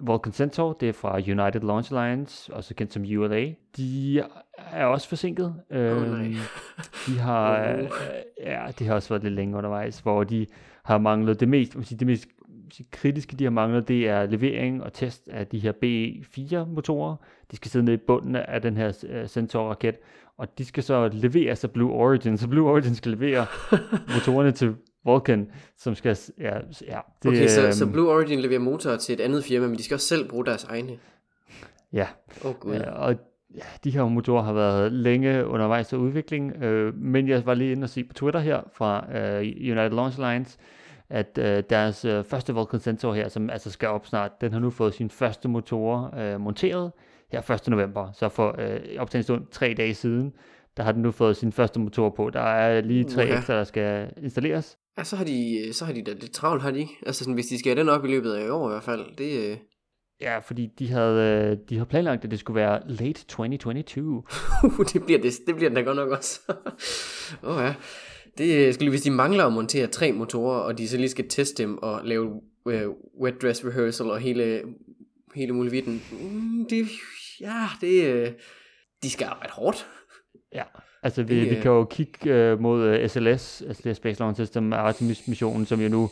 Vulcan 0.00 0.32
Centaur, 0.32 0.72
det 0.72 0.88
er 0.88 0.92
fra 0.92 1.14
United 1.16 1.60
Launch 1.60 1.92
Alliance, 1.92 2.54
også 2.54 2.74
kendt 2.74 2.92
som 2.92 3.02
ULA. 3.02 3.52
De 3.76 4.22
er 4.72 4.84
også 4.84 5.08
forsinket. 5.08 5.54
Åh, 5.70 6.10
nej. 6.10 6.34
de 7.06 7.18
har, 7.18 7.58
øh, 7.68 7.88
ja, 8.40 8.66
det 8.78 8.86
har 8.86 8.94
også 8.94 9.08
været 9.08 9.22
lidt 9.22 9.34
længe 9.34 9.56
undervejs, 9.56 9.98
hvor 9.98 10.24
de 10.24 10.46
har 10.84 10.98
manglet 10.98 11.40
det 11.40 11.48
mest, 11.48 11.72
sige, 11.82 11.98
det 11.98 12.06
mest 12.06 12.26
kritiske, 12.90 13.36
de 13.36 13.44
har 13.44 13.50
manglet, 13.50 13.88
det 13.88 14.08
er 14.08 14.26
levering 14.26 14.82
og 14.82 14.92
test 14.92 15.28
af 15.28 15.46
de 15.46 15.58
her 15.58 15.72
BE4 15.72 16.74
motorer. 16.74 17.16
De 17.50 17.56
skal 17.56 17.70
sidde 17.70 17.84
nede 17.84 17.94
i 17.94 18.00
bunden 18.06 18.36
af 18.36 18.62
den 18.62 18.76
her 18.76 18.92
Centaur-raket, 19.26 19.96
og 20.38 20.58
de 20.58 20.64
skal 20.64 20.82
så 20.82 21.08
leveres 21.12 21.64
af 21.64 21.70
Blue 21.70 21.92
Origin, 21.92 22.38
så 22.38 22.48
Blue 22.48 22.70
Origin 22.70 22.94
skal 22.94 23.12
levere 23.12 23.46
motorerne 24.14 24.52
til 24.52 24.74
Vulcan, 25.04 25.50
som 25.78 25.94
skal, 25.94 26.18
ja, 26.38 26.54
ja 26.88 27.00
det, 27.22 27.28
Okay, 27.28 27.48
så, 27.48 27.72
så 27.72 27.84
øhm, 27.84 27.92
Blue 27.92 28.10
Origin 28.10 28.40
leverer 28.40 28.60
motorer 28.60 28.96
til 28.96 29.12
et 29.12 29.20
andet 29.20 29.44
firma, 29.44 29.66
men 29.66 29.76
de 29.76 29.82
skal 29.82 29.94
også 29.94 30.06
selv 30.06 30.28
bruge 30.28 30.46
deres 30.46 30.64
egne. 30.64 30.98
ja, 31.92 32.06
oh, 32.44 32.54
gud. 32.54 32.74
Ja, 32.74 32.90
og 32.90 33.16
ja, 33.54 33.62
de 33.84 33.90
her 33.90 34.04
motorer 34.04 34.42
har 34.42 34.52
været 34.52 34.92
længe 34.92 35.46
undervejs 35.46 35.88
til 35.88 35.98
udvikling, 35.98 36.62
øh, 36.62 36.94
men 36.94 37.28
jeg 37.28 37.46
var 37.46 37.54
lige 37.54 37.72
inde 37.72 37.84
og 37.84 37.88
se 37.88 38.04
på 38.04 38.14
Twitter 38.14 38.40
her 38.40 38.60
fra 38.72 39.16
øh, 39.18 39.40
United 39.40 39.90
Launch 39.90 40.18
Alliance, 40.18 40.58
at 41.10 41.38
øh, 41.38 41.62
deres 41.70 42.04
øh, 42.04 42.24
første 42.24 42.54
Vulcan 42.54 42.80
Centaur 42.80 43.14
her, 43.14 43.28
som 43.28 43.50
altså 43.50 43.70
skal 43.70 43.88
op 43.88 44.06
snart, 44.06 44.40
den 44.40 44.52
har 44.52 44.60
nu 44.60 44.70
fået 44.70 44.94
sin 44.94 45.10
første 45.10 45.48
motor 45.48 46.14
øh, 46.18 46.40
monteret 46.40 46.92
her 47.32 47.50
1. 47.50 47.68
november. 47.68 48.12
Så 48.12 48.28
for 48.28 48.56
øh, 48.58 48.80
op 48.98 49.10
til 49.10 49.18
en 49.18 49.24
stund, 49.24 49.46
tre 49.50 49.74
dage 49.76 49.94
siden, 49.94 50.32
der 50.76 50.82
har 50.82 50.92
den 50.92 51.02
nu 51.02 51.10
fået 51.10 51.36
sin 51.36 51.52
første 51.52 51.80
motor 51.80 52.10
på. 52.10 52.30
Der 52.30 52.40
er 52.40 52.80
lige 52.80 53.04
tre 53.04 53.24
Uha. 53.24 53.36
ekstra, 53.36 53.54
der 53.54 53.64
skal 53.64 54.12
installeres. 54.16 54.78
Ja, 54.98 55.04
så 55.04 55.16
har 55.16 55.24
de, 55.24 55.68
så 55.72 55.84
har 55.84 55.92
de 55.92 56.02
da 56.02 56.12
lidt 56.12 56.32
travlt, 56.32 56.62
har 56.62 56.70
de 56.70 56.78
ikke? 56.78 56.98
Altså 57.06 57.24
sådan, 57.24 57.34
hvis 57.34 57.46
de 57.46 57.58
skal 57.58 57.70
have 57.70 57.80
den 57.80 57.88
op 57.88 58.04
i 58.04 58.08
løbet 58.08 58.32
af 58.32 58.46
i 58.46 58.48
år 58.48 58.68
i 58.68 58.72
hvert 58.72 58.82
fald, 58.82 59.16
det, 59.16 59.50
øh, 59.50 59.56
Ja, 60.20 60.38
fordi 60.38 60.66
de 60.78 60.90
havde, 60.90 61.50
øh, 61.50 61.58
de 61.68 61.74
havde 61.74 61.88
planlagt, 61.88 62.24
at 62.24 62.30
det 62.30 62.38
skulle 62.38 62.60
være 62.60 62.82
late 62.88 63.24
2022. 63.24 64.16
uh, 64.64 64.86
det, 64.92 65.04
bliver 65.04 65.20
det, 65.20 65.32
det 65.46 65.56
bliver 65.56 65.70
den 65.70 65.76
da 65.76 65.82
godt 65.82 65.96
nok 65.96 66.10
også. 66.10 66.40
Åh 67.42 67.56
oh, 67.56 67.62
ja. 67.62 67.74
Det 68.38 68.66
øh, 68.66 68.74
skulle 68.74 68.90
hvis 68.90 69.02
de 69.02 69.10
mangler 69.10 69.44
at 69.46 69.52
montere 69.52 69.86
tre 69.86 70.12
motorer, 70.12 70.58
og 70.58 70.78
de 70.78 70.88
så 70.88 70.96
lige 70.96 71.08
skal 71.08 71.28
teste 71.28 71.62
dem 71.62 71.78
og 71.78 72.00
lave 72.04 72.40
øh, 72.68 72.88
wet 73.22 73.42
dress 73.42 73.64
rehearsal 73.64 74.10
og 74.10 74.18
hele, 74.18 74.62
hele 75.34 75.52
muligheden. 75.52 76.02
Mm, 76.12 76.66
det, 76.70 76.86
ja, 77.40 77.66
det, 77.80 78.04
øh, 78.04 78.32
de 79.02 79.10
skal 79.10 79.24
arbejde 79.24 79.52
hårdt. 79.52 79.86
Ja, 80.54 80.64
altså 81.04 81.22
vi, 81.22 81.40
Det, 81.40 81.50
vi 81.50 81.54
kan 81.54 81.70
jo 81.70 81.84
kigge 81.84 82.30
øh, 82.30 82.60
mod 82.60 82.82
øh, 82.84 83.08
SLS, 83.08 83.62
altså 83.68 83.80
det 83.82 83.84
her 83.84 83.92
Space 83.94 84.20
Launch 84.20 84.40
System 84.40 84.72
Artemis-missionen, 84.72 85.66
som 85.66 85.80
jo 85.80 85.88
nu... 85.88 86.10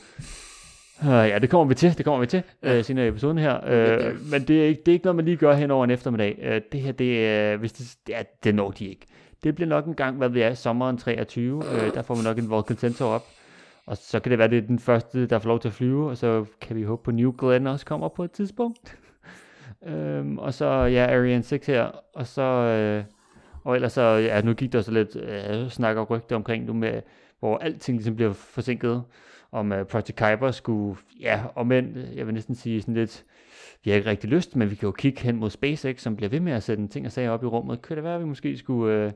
Øh, 1.05 1.09
ja, 1.09 1.39
det 1.39 1.51
kommer 1.51 1.65
vi 1.65 1.75
til, 1.75 1.99
det 1.99 2.05
kommer 2.05 2.21
vi 2.21 2.27
til 2.27 2.43
Ja. 2.63 2.77
øh, 2.79 2.85
senere 2.85 3.05
i 3.05 3.09
episoden 3.09 3.39
her. 3.39 3.61
Ja. 3.67 4.09
Øh, 4.09 4.17
men 4.31 4.43
det 4.43 4.63
er, 4.63 4.67
ikke, 4.67 4.83
det 4.87 4.93
er 4.93 4.93
ikke 4.93 5.05
noget, 5.05 5.17
man 5.17 5.25
lige 5.25 5.37
gør 5.37 5.55
hen 5.55 5.71
over 5.71 5.85
en 5.85 5.91
eftermiddag. 5.91 6.39
Øh, 6.43 6.61
det 6.73 6.81
her, 6.81 6.93
det 6.93 7.27
er, 7.27 7.57
hvis 7.57 7.73
det, 7.73 7.95
det, 8.07 8.17
er, 8.17 8.23
det 8.45 8.55
når 8.55 8.71
de 8.71 8.87
ikke. 8.87 9.07
Det 9.45 9.55
bliver 9.55 9.69
nok 9.69 9.87
en 9.87 9.95
gang, 9.95 10.17
hvad 10.17 10.29
vi 10.29 10.41
er, 10.41 10.55
sommeren 10.55 10.99
23. 10.99 11.63
Øh, 11.75 11.95
der 11.95 12.03
får 12.03 12.15
vi 12.15 12.23
nok 12.23 12.39
en 12.39 12.51
Vulcan 12.51 12.77
Centaur 12.77 13.09
op. 13.09 13.25
Og 13.87 13.97
så 13.97 14.21
kan 14.21 14.31
det 14.31 14.39
være, 14.39 14.49
det 14.49 14.59
er 14.59 14.63
den 14.67 14.79
første, 14.79 15.27
der 15.27 15.39
får 15.39 15.49
lov 15.49 15.61
til 15.61 15.69
at 15.69 15.75
flyve, 15.75 16.11
og 16.11 16.17
så 16.17 16.45
kan 16.61 16.77
vi 16.77 16.83
håbe 16.83 17.03
på 17.05 17.11
New 17.11 17.35
Glenn 17.39 17.67
også 17.67 17.87
kommer 17.87 18.09
på 18.09 18.25
et 18.25 18.31
tidspunkt. 18.31 18.97
øhm, 19.89 20.39
og 20.39 20.55
så, 20.55 20.67
ja, 20.67 21.17
Ariane 21.19 21.43
6 21.43 21.67
her, 21.67 21.91
og 22.15 22.27
så, 22.27 22.43
øh, 22.43 23.05
og 23.64 23.75
ellers 23.75 23.92
så, 23.92 24.02
ja, 24.02 24.40
nu 24.40 24.54
gik 24.54 24.73
der 24.73 24.83
så 24.83 24.90
lidt 24.90 25.16
øh, 25.16 25.71
snak 25.71 25.97
og 25.97 26.11
rygter 26.11 26.37
omkring 26.37 26.64
nu 26.64 26.73
med, 26.73 27.02
hvor 27.40 27.59
alting 27.59 27.97
ligesom 27.97 28.16
bliver 28.16 28.33
forsinket, 28.33 29.02
om 29.52 29.73
uh, 29.73 29.83
Project 29.83 30.19
Kuiper 30.19 30.50
skulle, 30.50 30.97
ja, 31.21 31.42
og 31.54 31.66
men, 31.66 31.97
jeg 32.14 32.26
vil 32.26 32.35
næsten 32.35 32.54
sige 32.54 32.81
sådan 32.81 32.95
lidt, 32.95 33.25
vi 33.85 33.90
har 33.90 33.97
ikke 33.97 34.11
rigtig 34.11 34.31
lyst, 34.31 34.57
men 34.57 34.71
vi 34.71 34.75
kan 34.75 34.87
jo 34.87 34.92
kigge 34.92 35.21
hen 35.21 35.37
mod 35.37 35.50
SpaceX, 35.50 36.02
som 36.02 36.16
bliver 36.16 36.31
ved 36.31 36.40
med 36.40 36.52
at 36.52 36.62
sætte 36.62 36.87
ting 36.87 37.07
og 37.07 37.12
sager 37.12 37.31
op 37.31 37.42
i 37.42 37.47
rummet. 37.47 37.83
Kan 37.83 37.97
det 37.97 38.04
være, 38.04 38.14
at 38.14 38.21
vi 38.21 38.26
måske 38.26 38.57
skulle 38.57 38.95
øh, 38.95 39.12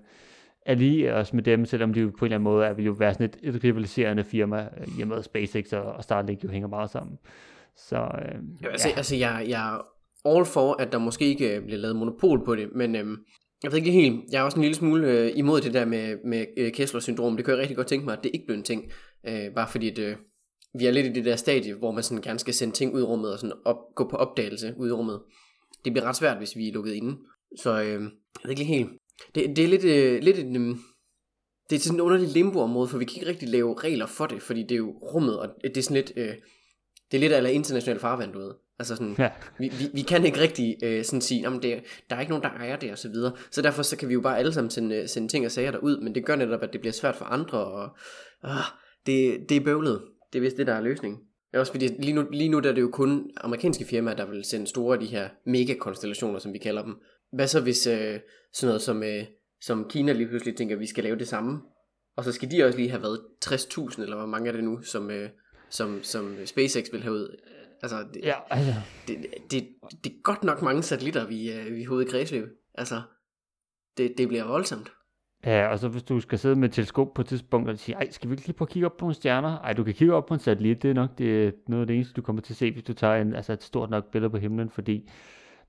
alliere 0.67 1.15
os 1.15 1.33
med 1.33 1.43
dem, 1.43 1.65
selvom 1.65 1.93
de 1.93 2.01
jo 2.01 2.13
på 2.19 2.25
en 2.25 2.27
eller 2.27 2.37
anden 2.37 2.45
måde 2.45 2.67
er, 2.67 2.73
vil 2.73 2.85
jo 2.85 2.93
være 2.93 3.15
sådan 3.15 3.27
et, 3.27 3.55
et 3.55 3.65
rivaliserende 3.65 4.25
firma, 4.25 4.69
øh, 4.81 4.99
i 4.99 5.03
og 5.03 5.09
med 5.09 5.23
SpaceX 5.23 5.73
og, 5.73 5.83
og 5.83 6.03
Starlink 6.03 6.45
jo 6.45 6.49
hænger 6.49 6.69
meget 6.69 6.91
sammen. 6.91 7.19
Så 7.77 7.97
øh, 7.97 8.39
Ja, 8.63 8.69
altså, 8.69 8.89
ja. 8.89 8.97
altså 8.97 9.17
jeg, 9.17 9.45
jeg 9.49 9.75
er 9.75 9.81
all 10.37 10.45
for, 10.45 10.83
at 10.83 10.93
der 10.93 10.99
måske 10.99 11.25
ikke 11.25 11.57
øh, 11.57 11.65
bliver 11.65 11.79
lavet 11.79 11.97
monopol 11.97 12.45
på 12.45 12.55
det, 12.55 12.69
men 12.75 12.97
øhm, 12.97 13.17
jeg 13.63 13.73
ved 13.73 13.79
ikke 13.79 13.91
helt, 13.91 14.21
jeg 14.33 14.39
er 14.39 14.43
også 14.43 14.57
en 14.57 14.63
lille 14.63 14.77
smule 14.77 15.11
øh, 15.11 15.33
imod 15.37 15.61
det 15.61 15.75
der 15.75 15.85
med, 15.85 16.17
med 16.25 16.47
øh, 16.57 16.73
Kessler-syndrom. 16.73 17.37
Det 17.37 17.45
kan 17.45 17.53
jeg 17.53 17.61
rigtig 17.61 17.77
godt 17.77 17.87
tænke 17.87 18.05
mig, 18.05 18.17
at 18.19 18.25
det 18.25 18.31
ikke 18.35 18.47
blev 18.47 18.57
en 18.57 18.65
ting. 18.65 18.93
Øh, 19.29 19.55
bare 19.55 19.69
fordi, 19.69 19.91
at, 19.91 19.99
øh, 19.99 20.17
vi 20.79 20.87
er 20.87 20.91
lidt 20.91 21.07
i 21.07 21.13
det 21.13 21.25
der 21.25 21.37
stadie, 21.37 21.75
hvor 21.75 21.91
man 21.91 22.03
sådan 22.03 22.23
gerne 22.23 22.39
skal 22.39 22.55
sende 22.55 22.75
ting 22.75 22.95
ud 22.95 23.01
i 23.01 23.05
rummet 23.05 23.33
og 23.33 23.39
sådan 23.39 23.57
op, 23.65 23.77
gå 23.95 24.09
på 24.09 24.17
opdagelse 24.17 24.75
ud 24.77 24.89
i 24.89 24.93
rummet. 24.93 25.23
Det 25.85 25.93
bliver 25.93 26.07
ret 26.07 26.17
svært, 26.17 26.39
hvis 26.39 26.57
vi 26.57 26.69
er 26.69 26.73
lukket 26.73 26.93
inde. 26.93 27.19
Så 27.59 27.83
øh, 27.83 27.89
jeg 27.89 28.01
ved 28.45 28.51
ikke 28.51 28.65
helt. 28.65 28.91
Det, 29.35 29.57
det 29.57 29.65
er 29.65 29.69
lidt, 29.69 29.85
øh, 29.85 30.23
lidt 30.23 30.39
en, 30.39 30.57
øh, 30.57 30.77
det 31.71 31.77
er 31.77 31.81
sådan 31.81 31.97
en 31.97 32.01
underlig 32.01 32.29
limbo-område, 32.29 32.89
for 32.89 32.99
vi 32.99 33.05
kan 33.05 33.17
ikke 33.17 33.31
rigtig 33.31 33.49
lave 33.49 33.79
regler 33.79 34.07
for 34.07 34.27
det, 34.27 34.43
fordi 34.43 34.63
det 34.63 34.73
er 34.73 34.77
jo 34.77 34.91
rummet, 34.91 35.39
og 35.39 35.49
det 35.65 35.77
er 35.77 35.83
sådan 35.83 35.95
lidt, 35.95 36.13
øh, 36.17 36.35
det 37.11 37.17
er 37.17 37.21
lidt 37.21 37.33
af 37.33 37.53
international 37.53 38.01
farvand, 38.01 38.33
du 38.33 38.39
ved. 38.39 38.55
Altså 38.79 38.97
sådan, 38.97 39.15
Ja. 39.19 39.31
vi, 39.59 39.69
vi, 39.69 39.85
vi 39.95 40.01
kan 40.01 40.27
ikke 40.27 40.41
rigtig 40.41 40.77
øh, 40.83 41.05
sådan 41.05 41.21
sige, 41.21 41.49
om 41.49 41.61
det, 41.61 41.83
der 42.11 42.17
er 42.17 42.21
ikke 42.21 42.31
nogen, 42.31 42.43
der 42.43 42.51
ejer 42.51 42.77
det 42.77 42.93
og 42.93 42.99
så 42.99 43.09
videre. 43.09 43.33
Så 43.51 43.63
derfor 43.63 43.83
så 43.83 43.97
kan 43.97 44.09
vi 44.09 44.15
jo 44.15 44.21
bare 44.21 44.39
alle 44.39 44.53
sammen 44.53 44.71
sende, 44.71 44.97
øh, 44.97 45.09
sende 45.09 45.29
ting 45.29 45.45
og 45.45 45.51
sager 45.51 45.71
derud, 45.71 46.01
men 46.01 46.15
det 46.15 46.25
gør 46.25 46.37
netop, 46.37 46.63
at 46.63 46.73
det 46.73 46.81
bliver 46.81 46.93
svært 46.93 47.17
for 47.17 47.25
andre, 47.25 47.59
og 47.59 47.97
ah, 48.43 48.65
det, 49.07 49.47
det 49.49 49.57
er 49.57 49.61
bøvlet. 49.61 50.03
Det 50.33 50.39
er 50.39 50.43
vist 50.43 50.57
det, 50.57 50.67
der 50.67 50.75
er 50.75 50.81
løsningen. 50.81 51.21
Er 51.53 51.59
også 51.61 51.73
fordi, 51.73 51.89
lige 51.89 52.13
nu, 52.13 52.27
lige 52.33 52.49
nu 52.49 52.59
der 52.61 52.71
er 52.71 52.75
det 52.75 52.81
jo 52.81 52.91
kun 52.93 53.31
amerikanske 53.37 53.85
firmaer, 53.85 54.15
der 54.15 54.27
vil 54.31 54.45
sende 54.45 54.67
store 54.67 54.95
af 54.95 55.01
de 55.01 55.07
her 55.07 55.29
mega-konstellationer, 55.47 56.39
som 56.39 56.53
vi 56.53 56.59
kalder 56.59 56.83
dem. 56.83 56.95
Hvad 57.33 57.47
så 57.47 57.61
hvis 57.61 57.87
øh, 57.87 58.21
sådan 58.53 58.67
noget 58.69 58.83
som, 58.83 59.03
øh, 59.03 59.25
som 59.61 59.89
Kina 59.89 60.13
lige 60.13 60.29
pludselig 60.29 60.57
tænker, 60.57 60.75
at 60.77 60.81
vi 60.81 60.87
skal 60.87 61.05
lave 61.05 61.19
det 61.19 61.29
samme? 61.29 61.61
Og 62.17 62.25
så 62.25 62.33
skal 62.33 62.51
de 62.51 62.65
også 62.65 62.79
lige 62.79 62.91
have 62.91 63.03
været 63.03 63.21
60.000, 63.45 64.03
eller 64.03 64.17
hvor 64.17 64.27
mange 64.27 64.49
er 64.49 64.53
det 64.53 64.65
nu, 64.65 64.83
som, 64.83 65.11
øh, 65.11 65.29
som, 65.71 66.03
som 66.03 66.37
SpaceX 66.45 66.85
vil 66.93 67.03
have 67.03 67.15
ud. 67.15 67.37
Altså, 67.83 68.05
det, 68.15 68.21
Ja, 68.23 68.35
altså, 68.51 68.75
det, 69.09 69.27
det, 69.51 69.69
det 70.05 70.13
er 70.13 70.23
godt 70.23 70.45
nok 70.45 70.63
mange 70.63 70.83
satellitter, 70.83 71.27
vi, 71.27 71.53
øh, 71.53 71.75
vi 71.75 71.83
har 71.83 71.91
ude 71.91 72.05
i 72.05 72.09
kredsløb. 72.09 72.49
Altså, 72.75 73.03
det, 73.97 74.15
det 74.19 74.29
bliver 74.29 74.45
voldsomt. 74.45 74.93
Ja, 75.45 75.69
og 75.69 75.79
så 75.79 75.89
hvis 75.89 76.03
du 76.03 76.21
skal 76.21 76.39
sidde 76.39 76.57
med 76.57 76.69
et 76.69 76.75
teleskop 76.75 77.15
på 77.15 77.23
et 77.23 77.29
tidspunkt 77.29 77.71
og 77.71 77.79
sige, 77.79 77.97
ej, 77.97 78.11
skal 78.11 78.31
vi 78.31 78.35
ikke 78.35 78.47
lige 78.47 78.57
prøve 78.57 78.67
at 78.67 78.73
kigge 78.73 78.87
op 78.87 78.97
på 78.97 79.05
nogle 79.05 79.15
stjerner? 79.15 79.59
Ej, 79.59 79.73
du 79.73 79.85
kan 79.85 79.95
kigge 79.95 80.15
op 80.15 80.27
på 80.27 80.35
en 80.35 80.41
satellit, 80.41 80.83
det 80.83 80.91
er 80.91 80.95
nok 80.95 81.19
det, 81.19 81.55
noget 81.69 81.81
af 81.81 81.87
det 81.87 81.97
eneste, 81.97 82.15
du 82.15 82.23
kommer 82.23 82.43
til 82.43 82.53
at 82.53 82.57
se, 82.57 82.73
hvis 82.73 82.85
du 82.85 82.93
tager 82.93 83.15
en, 83.15 83.35
altså 83.35 83.53
et 83.53 83.63
stort 83.63 83.91
nok 83.91 84.11
billede 84.13 84.31
på 84.31 84.37
himlen, 84.37 84.71
fordi 84.71 85.11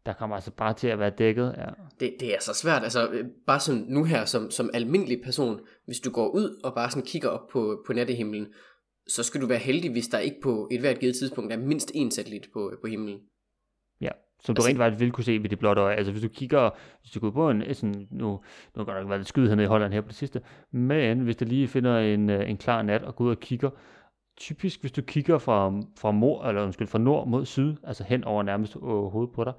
der 0.05 0.13
kommer 0.13 0.35
altså 0.35 0.51
bare 0.51 0.73
til 0.73 0.87
at 0.87 0.99
være 0.99 1.09
dækket. 1.09 1.55
Ja. 1.57 1.65
Det, 1.99 2.15
det 2.19 2.35
er 2.35 2.39
så 2.41 2.53
svært. 2.53 2.83
Altså, 2.83 3.07
øh, 3.07 3.25
bare 3.47 3.59
sådan 3.59 3.85
nu 3.87 4.03
her 4.03 4.25
som, 4.25 4.51
som 4.51 4.69
almindelig 4.73 5.21
person, 5.23 5.59
hvis 5.85 5.99
du 5.99 6.11
går 6.11 6.27
ud 6.27 6.61
og 6.63 6.75
bare 6.75 6.89
sådan 6.89 7.05
kigger 7.05 7.29
op 7.29 7.47
på, 7.47 7.83
på 7.87 7.93
nattehimlen, 7.93 8.47
så 9.09 9.23
skal 9.23 9.41
du 9.41 9.47
være 9.47 9.57
heldig, 9.59 9.91
hvis 9.91 10.07
der 10.07 10.19
ikke 10.19 10.37
på 10.43 10.67
et 10.71 10.79
hvert 10.79 10.99
givet 10.99 11.15
tidspunkt 11.15 11.53
er 11.53 11.57
mindst 11.57 11.91
én 11.95 12.09
satellit 12.09 12.47
på, 12.53 12.71
på 12.81 12.87
himlen. 12.87 13.19
Ja, 14.01 14.09
som 14.43 14.55
du 14.55 14.59
Altså- 14.59 14.69
rent 14.69 14.77
faktisk 14.77 14.99
vil 15.01 15.11
kunne 15.11 15.23
se 15.23 15.43
ved 15.43 15.49
det 15.49 15.59
blotte 15.59 15.81
øje. 15.81 15.95
Altså 15.95 16.11
hvis 16.11 16.23
du 16.23 16.29
kigger, 16.29 16.69
hvis 17.01 17.11
du 17.11 17.19
går 17.19 17.31
på 17.31 17.49
en, 17.49 17.73
sådan, 17.73 18.07
nu, 18.11 18.27
nu 18.75 18.83
har 18.83 18.83
der 18.83 18.99
nok 18.99 19.09
været 19.09 19.19
lidt 19.19 19.27
skyd 19.27 19.47
hernede 19.47 19.65
i 19.65 19.67
Holland 19.67 19.93
her 19.93 20.01
på 20.01 20.07
det 20.07 20.15
sidste, 20.15 20.41
men 20.71 21.19
hvis 21.19 21.35
du 21.35 21.45
lige 21.45 21.67
finder 21.67 21.99
en, 21.99 22.29
øh, 22.29 22.49
en 22.49 22.57
klar 22.57 22.81
nat 22.81 23.03
og 23.03 23.15
går 23.15 23.25
ud 23.25 23.29
og 23.29 23.39
kigger, 23.39 23.69
typisk 24.37 24.81
hvis 24.81 24.91
du 24.91 25.01
kigger 25.01 25.37
fra, 25.37 25.81
fra, 25.99 26.11
mor, 26.11 26.43
eller 26.43 26.63
undskyld, 26.63 26.87
fra 26.87 26.99
nord 26.99 27.27
mod 27.27 27.45
syd, 27.45 27.75
altså 27.83 28.03
hen 28.03 28.23
over 28.23 28.43
nærmest 28.43 28.75
øh, 28.75 28.81
hovedet 28.81 29.33
på 29.35 29.43
dig, 29.43 29.53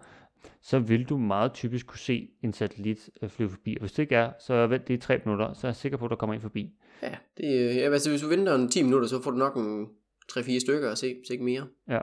så 0.62 0.78
vil 0.78 1.04
du 1.04 1.18
meget 1.18 1.52
typisk 1.52 1.86
kunne 1.86 1.98
se 1.98 2.28
en 2.44 2.52
satellit 2.52 3.10
øh, 3.22 3.28
flyve 3.28 3.50
forbi. 3.50 3.76
Og 3.76 3.80
hvis 3.80 3.92
det 3.92 4.02
ikke 4.02 4.14
er, 4.14 4.32
så 4.40 4.66
vent 4.66 4.82
lige 4.88 4.98
tre 4.98 5.20
minutter, 5.24 5.52
så 5.52 5.66
er 5.66 5.68
jeg 5.68 5.76
sikker 5.76 5.98
på, 5.98 6.04
at 6.04 6.10
der 6.10 6.16
kommer 6.16 6.34
en 6.34 6.40
forbi. 6.40 6.72
Ja, 7.02 7.16
det, 7.36 7.44
øh, 7.44 7.76
ja, 7.76 7.92
altså, 7.92 8.10
hvis 8.10 8.20
du 8.20 8.28
venter 8.28 8.54
en 8.54 8.68
10 8.68 8.82
minutter, 8.82 9.08
så 9.08 9.22
får 9.22 9.30
du 9.30 9.36
nok 9.36 9.56
en 9.56 9.86
3-4 10.32 10.60
stykker 10.60 10.90
at 10.90 10.98
se, 10.98 11.16
så 11.26 11.32
ikke 11.32 11.44
mere. 11.44 11.66
Ja, 11.88 11.98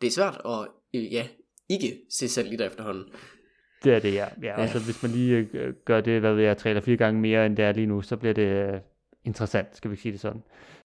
Det 0.00 0.06
er 0.06 0.10
svært 0.10 0.40
at, 0.44 0.68
øh, 0.94 1.12
ja, 1.12 1.26
ikke 1.68 2.00
se 2.10 2.28
satellitter 2.28 2.66
efterhånden. 2.66 3.04
det 3.84 3.94
er 3.94 3.98
det, 3.98 4.14
ja. 4.14 4.26
ja, 4.42 4.48
Ja. 4.48 4.62
Og 4.62 4.68
så 4.68 4.84
hvis 4.84 5.02
man 5.02 5.12
lige 5.12 5.48
gør 5.84 6.00
det, 6.00 6.20
hvad 6.20 6.34
ved 6.34 6.42
jeg, 6.44 6.56
tre 6.56 6.70
eller 6.70 6.82
fire 6.82 6.96
gange 6.96 7.20
mere, 7.20 7.46
end 7.46 7.56
det 7.56 7.64
er 7.64 7.72
lige 7.72 7.86
nu, 7.86 8.02
så 8.02 8.16
bliver 8.16 8.34
det 8.34 8.80
interessant, 9.24 9.76
skal 9.76 9.90
vi 9.90 9.96
sige 9.96 10.12
det 10.12 10.20
sådan. 10.20 10.42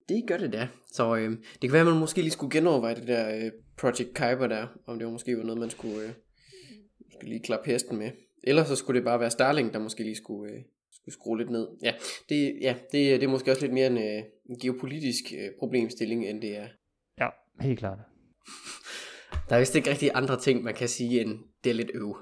Det 0.10 0.24
gør 0.28 0.38
det 0.38 0.54
da. 0.54 0.68
Så 0.92 1.16
øh, 1.16 1.32
det 1.32 1.62
kan 1.62 1.72
være, 1.72 1.82
at 1.82 1.88
man 1.88 2.00
måske 2.00 2.22
lige 2.22 2.32
skulle 2.32 2.52
genoverveje 2.60 2.96
det 2.96 3.08
der 3.08 3.36
øh, 3.46 3.52
Project 3.78 4.18
Kuiper 4.18 4.48
der, 4.48 4.68
om 4.88 4.98
det 4.98 5.06
var 5.06 5.12
måske 5.12 5.38
var 5.38 5.44
noget, 5.44 5.60
man 5.60 5.70
skulle, 5.70 6.02
øh, 6.04 6.10
skulle 7.22 7.34
lige 7.34 7.44
klappe 7.44 7.72
hesten 7.72 7.98
med. 7.98 8.12
Ellers 8.44 8.68
så 8.68 8.76
skulle 8.76 8.98
det 8.98 9.06
bare 9.06 9.20
være 9.20 9.32
Starlink, 9.32 9.74
der 9.74 9.80
måske 9.80 10.04
lige 10.04 10.16
skulle, 10.16 10.54
øh, 10.54 10.60
skulle 10.92 11.14
skrue 11.14 11.38
lidt 11.38 11.50
ned. 11.50 11.68
Ja, 11.84 11.94
det, 12.30 12.58
ja 12.62 12.76
det, 12.92 13.22
det 13.22 13.24
er 13.24 13.28
måske 13.28 13.52
også 13.52 13.62
lidt 13.62 13.74
mere 13.74 13.88
en, 13.88 13.98
øh, 13.98 14.24
en 14.50 14.60
geopolitisk 14.62 15.24
øh, 15.34 15.50
problemstilling, 15.60 16.26
end 16.30 16.42
det 16.42 16.58
er. 16.58 16.68
Ja, 17.20 17.28
helt 17.60 17.80
klart. 17.80 17.98
Der 19.50 19.56
er 19.56 19.60
vist 19.60 19.76
ikke 19.76 19.90
rigtig 19.90 20.12
andre 20.14 20.40
ting, 20.40 20.64
man 20.64 20.74
kan 20.74 20.88
sige, 20.88 21.22
end 21.22 21.40
det 21.64 21.70
er 21.70 21.74
lidt 21.74 21.92
øv. 21.94 22.18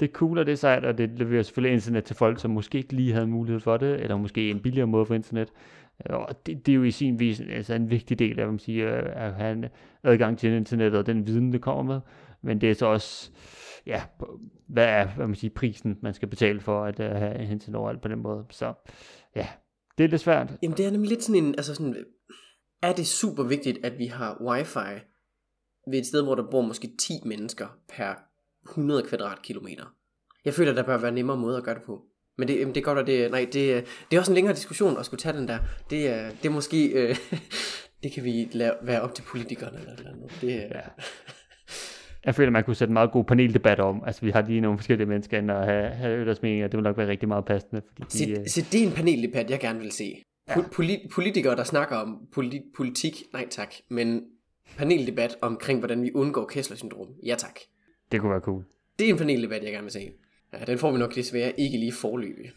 det 0.00 0.08
er 0.08 0.12
cool, 0.12 0.38
og 0.38 0.46
det 0.46 0.52
er 0.52 0.56
sejt, 0.56 0.84
og 0.84 0.98
det 0.98 1.10
leverer 1.18 1.42
selvfølgelig 1.42 1.74
internet 1.74 2.04
til 2.04 2.16
folk, 2.16 2.40
som 2.40 2.50
måske 2.50 2.78
ikke 2.78 2.92
lige 2.92 3.12
havde 3.12 3.26
mulighed 3.26 3.60
for 3.60 3.76
det, 3.76 4.00
eller 4.00 4.16
måske 4.16 4.50
en 4.50 4.62
billigere 4.62 4.86
måde 4.86 5.06
for 5.06 5.14
internet. 5.14 5.52
Og 6.04 6.46
det, 6.46 6.66
det 6.66 6.72
er 6.72 6.76
jo 6.76 6.82
i 6.82 6.90
sin 6.90 7.20
vis 7.20 7.40
altså 7.40 7.74
en 7.74 7.90
vigtig 7.90 8.18
del 8.18 8.40
af, 8.40 8.46
man 8.46 8.58
siger, 8.58 8.90
at 8.96 9.34
have 9.34 9.70
adgang 10.02 10.38
til 10.38 10.52
internettet 10.52 10.98
og 10.98 11.06
den 11.06 11.26
viden, 11.26 11.52
det 11.52 11.60
kommer 11.60 11.82
med. 11.82 12.00
Men 12.42 12.60
det 12.60 12.70
er 12.70 12.74
så 12.74 12.86
også, 12.86 13.30
ja, 13.86 14.02
hvad 14.68 14.84
er 14.84 15.06
hvad 15.16 15.26
man 15.26 15.36
siger, 15.36 15.54
prisen, 15.54 15.98
man 16.02 16.14
skal 16.14 16.28
betale 16.28 16.60
for 16.60 16.84
at 16.84 17.00
uh, 17.00 17.06
have 17.06 17.42
internet 17.52 17.74
overalt 17.74 18.02
på 18.02 18.08
den 18.08 18.18
måde. 18.18 18.44
Så 18.50 18.72
ja, 19.36 19.48
det 19.98 20.04
er 20.04 20.08
lidt 20.08 20.22
svært. 20.22 20.52
Jamen 20.62 20.76
det 20.76 20.86
er 20.86 20.90
nemlig 20.90 21.08
lidt 21.08 21.22
sådan 21.22 21.44
en, 21.44 21.54
altså 21.54 21.74
sådan, 21.74 22.04
er 22.82 22.92
det 22.92 23.06
super 23.06 23.42
vigtigt, 23.42 23.78
at 23.86 23.98
vi 23.98 24.06
har 24.06 24.42
wifi 24.46 25.00
ved 25.90 25.98
et 25.98 26.06
sted, 26.06 26.22
hvor 26.22 26.34
der 26.34 26.50
bor 26.50 26.60
måske 26.62 26.90
10 26.98 27.12
mennesker 27.24 27.66
per 27.96 28.14
100 28.70 29.02
kvadratkilometer? 29.02 29.84
Jeg 30.44 30.54
føler, 30.54 30.72
der 30.74 30.82
bør 30.82 30.96
være 30.98 31.12
nemmere 31.12 31.36
måde 31.36 31.56
at 31.56 31.64
gøre 31.64 31.74
det 31.74 31.82
på. 31.82 32.02
Men 32.38 32.48
det, 32.48 32.66
det 32.66 32.76
er 32.76 32.80
godt, 32.84 32.98
at 32.98 33.06
det, 33.06 33.30
nej, 33.30 33.40
det, 33.52 33.86
det 34.10 34.16
er 34.16 34.20
også 34.20 34.32
en 34.32 34.34
længere 34.34 34.54
diskussion 34.54 34.96
at 34.98 35.06
skulle 35.06 35.20
tage 35.20 35.36
den 35.38 35.48
der. 35.48 35.58
Det 35.90 36.08
er, 36.08 36.30
det 36.30 36.46
er 36.46 36.50
måske, 36.50 36.86
øh, 36.88 37.16
det 38.02 38.12
kan 38.12 38.24
vi 38.24 38.48
lave, 38.52 38.72
være 38.82 39.00
op 39.00 39.14
til 39.14 39.22
politikerne 39.22 39.78
eller 39.78 40.10
andet. 40.12 40.30
Det, 40.40 40.54
er- 40.54 40.66
Ja. 40.78 40.80
Jeg 42.26 42.34
føler, 42.34 42.50
man 42.50 42.64
kunne 42.64 42.76
sætte 42.76 42.90
en 42.90 42.94
meget 42.94 43.12
god 43.12 43.24
paneldebat 43.24 43.80
om. 43.80 44.02
Altså, 44.06 44.20
vi 44.24 44.30
har 44.30 44.42
lige 44.48 44.60
nogle 44.60 44.78
forskellige 44.78 45.06
mennesker 45.08 45.38
ind 45.38 45.50
og 45.50 45.64
have, 45.64 45.90
have 45.90 46.24
deres 46.24 46.42
meninger. 46.42 46.68
Det 46.68 46.76
vil 46.76 46.82
nok 46.84 46.96
være 46.96 47.08
rigtig 47.08 47.28
meget 47.28 47.44
passende. 47.44 47.82
Fordi 47.86 48.02
de, 48.02 48.18
Se, 48.18 48.30
øh, 48.40 48.46
se, 48.46 48.62
det 48.72 48.82
er 48.82 48.86
en 48.86 48.92
paneldebat, 48.92 49.50
jeg 49.50 49.60
gerne 49.60 49.80
vil 49.80 49.92
se. 49.92 50.22
Po- 50.50 50.68
poli- 50.80 51.08
politikere, 51.14 51.56
der 51.56 51.64
snakker 51.64 51.96
om 51.96 52.28
poli- 52.38 52.72
politik, 52.76 53.22
nej 53.32 53.46
tak, 53.50 53.74
men 53.88 54.24
paneldebat 54.76 55.36
omkring, 55.40 55.78
hvordan 55.78 56.02
vi 56.02 56.10
undgår 56.14 56.46
Kessler-syndrom. 56.46 57.08
Ja 57.26 57.34
tak. 57.38 57.58
det 58.12 58.20
kunne 58.20 58.30
være 58.32 58.40
cool. 58.40 58.64
Det 58.98 59.06
er 59.08 59.12
en 59.12 59.18
paneldebat, 59.18 59.62
jeg 59.64 59.72
gerne 59.72 59.82
vil 59.84 59.92
se. 59.92 60.10
Ja, 60.52 60.64
den 60.64 60.78
får 60.78 60.92
vi 60.92 60.98
nok 60.98 61.14
desværre 61.14 61.60
ikke 61.60 61.78
lige 61.78 61.92
forløbig. 61.92 62.50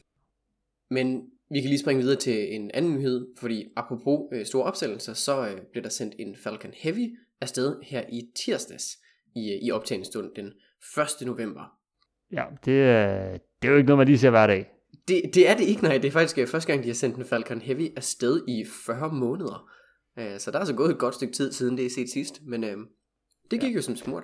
Men 0.90 1.22
vi 1.52 1.62
kan 1.62 1.70
lige 1.70 1.80
springe 1.80 2.02
videre 2.02 2.16
til 2.20 2.56
en 2.56 2.72
anden 2.74 2.96
nyhed, 2.96 3.28
fordi 3.40 3.66
apropos 3.76 4.20
øh, 4.34 4.46
store 4.46 4.64
opsættelser, 4.64 5.14
så 5.14 5.48
øh, 5.48 5.58
blev 5.72 5.84
der 5.84 5.90
sendt 5.90 6.16
en 6.20 6.36
Falcon 6.44 6.72
Heavy 6.78 7.18
afsted 7.42 7.76
her 7.84 8.04
i 8.12 8.22
tirsdags 8.46 8.86
i, 9.36 9.52
øh, 9.54 9.60
i 9.68 9.72
optagningsstund 9.72 10.32
den 10.36 10.46
1. 11.22 11.28
november. 11.28 11.62
Ja, 12.32 12.44
det, 12.66 12.82
er- 12.84 13.38
det 13.62 13.68
er 13.68 13.72
jo 13.72 13.78
ikke 13.78 13.88
noget, 13.88 13.98
man 13.98 14.08
lige 14.08 14.18
ser 14.18 14.30
hver 14.30 14.48
dag. 14.48 14.68
Det, 15.08 15.22
det 15.34 15.50
er 15.50 15.56
det 15.58 15.64
ikke, 15.64 15.84
nej. 15.84 15.98
Det 15.98 16.08
er 16.08 16.12
faktisk 16.12 16.38
øh, 16.38 16.48
første 16.48 16.68
gang, 16.72 16.84
de 16.84 16.90
har 16.90 16.94
sendt 16.96 17.18
en 17.18 17.26
Falcon 17.26 17.62
Heavy 17.62 17.88
afsted 17.98 18.42
i 18.48 18.66
40 18.86 19.12
måneder. 19.12 19.70
Øh, 20.20 20.40
så 20.40 20.52
der 20.52 20.60
er 20.60 20.66
så 20.66 20.74
gået 20.76 20.92
et 20.92 21.00
godt 21.00 21.16
stykke 21.16 21.34
tid 21.34 21.52
siden 21.52 21.78
det 21.78 21.86
er 21.86 21.90
set 21.90 22.10
sidst, 22.10 22.42
men 22.46 22.64
øh, 22.64 22.78
det 23.52 23.60
gik 23.62 23.70
ja. 23.72 23.76
jo 23.76 23.82
som 23.82 23.96
smurt. 23.96 24.24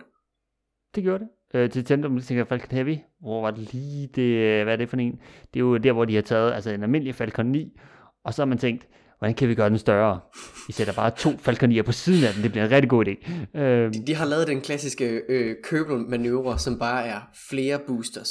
Det 0.96 1.04
gjorde 1.04 1.24
det. 1.24 1.60
Øh, 1.60 1.70
til 1.70 1.86
tændte, 1.86 2.06
om 2.06 2.20
tænker 2.20 2.46
Falcon 2.46 2.72
Heavy. 2.72 2.98
Hvor 3.20 3.42
var 3.42 3.52
det 3.52 3.74
lige 3.74 4.08
det, 4.08 4.64
hvad 4.64 4.74
er 4.74 4.78
det 4.78 4.90
for 4.90 4.98
en? 4.98 5.12
Det 5.54 5.60
er 5.60 5.64
jo 5.64 5.78
der, 5.78 5.92
hvor 5.92 6.06
de 6.06 6.16
har 6.16 6.22
taget 6.22 6.54
altså 6.54 6.72
en 6.72 6.84
almindelig 6.84 7.16
Falcon 7.16 7.46
9, 7.46 7.78
og 8.24 8.34
så 8.34 8.42
har 8.42 8.46
man 8.48 8.58
tænkt, 8.58 8.88
hvordan 9.26 9.36
kan 9.36 9.50
vi 9.50 9.56
gøre 9.56 9.70
den 9.70 9.78
større? 9.78 10.20
Vi 10.68 10.74
sætter 10.74 10.94
bare 10.94 11.12
to 11.18 11.38
falkonier 11.38 11.84
på 11.84 11.92
siden 11.92 12.24
af 12.24 12.34
den, 12.34 12.44
det 12.44 12.52
bliver 12.52 12.66
en 12.66 12.72
rigtig 12.72 12.90
god 12.90 13.06
idé. 13.08 13.32
Øh, 13.60 13.94
De, 13.94 14.06
de 14.08 14.16
har 14.16 14.26
lavet 14.26 14.48
den 14.48 14.62
klassiske 14.62 15.22
øh, 15.30 15.56
Kerbal-manøvre, 15.64 16.60
som 16.60 16.80
bare 16.80 17.06
er 17.06 17.20
flere 17.50 17.80
boosters. 17.88 18.30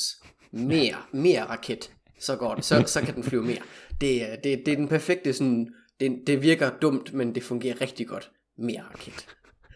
Mere, 0.52 0.94
mere 1.12 1.44
raket. 1.44 1.90
Så 2.20 2.37
går 2.37 2.54
det. 2.54 2.64
Så, 2.64 2.83
så 2.87 3.00
kan 3.00 3.14
den 3.14 3.22
flyve 3.22 3.42
mere. 3.42 3.59
Det, 4.00 4.22
er- 4.33 4.37
det, 4.44 4.62
det 4.66 4.72
er 4.72 4.76
den 4.76 4.88
perfekte 4.88 5.33
sådan... 5.33 5.68
Det, 6.00 6.18
det 6.26 6.42
virker 6.42 6.70
dumt, 6.83 7.14
men 7.14 7.35
det 7.35 7.42
fungerer 7.42 7.80
rigtig 7.80 8.07
godt. 8.07 8.30
Mere 8.59 8.80
raket. 8.94 9.26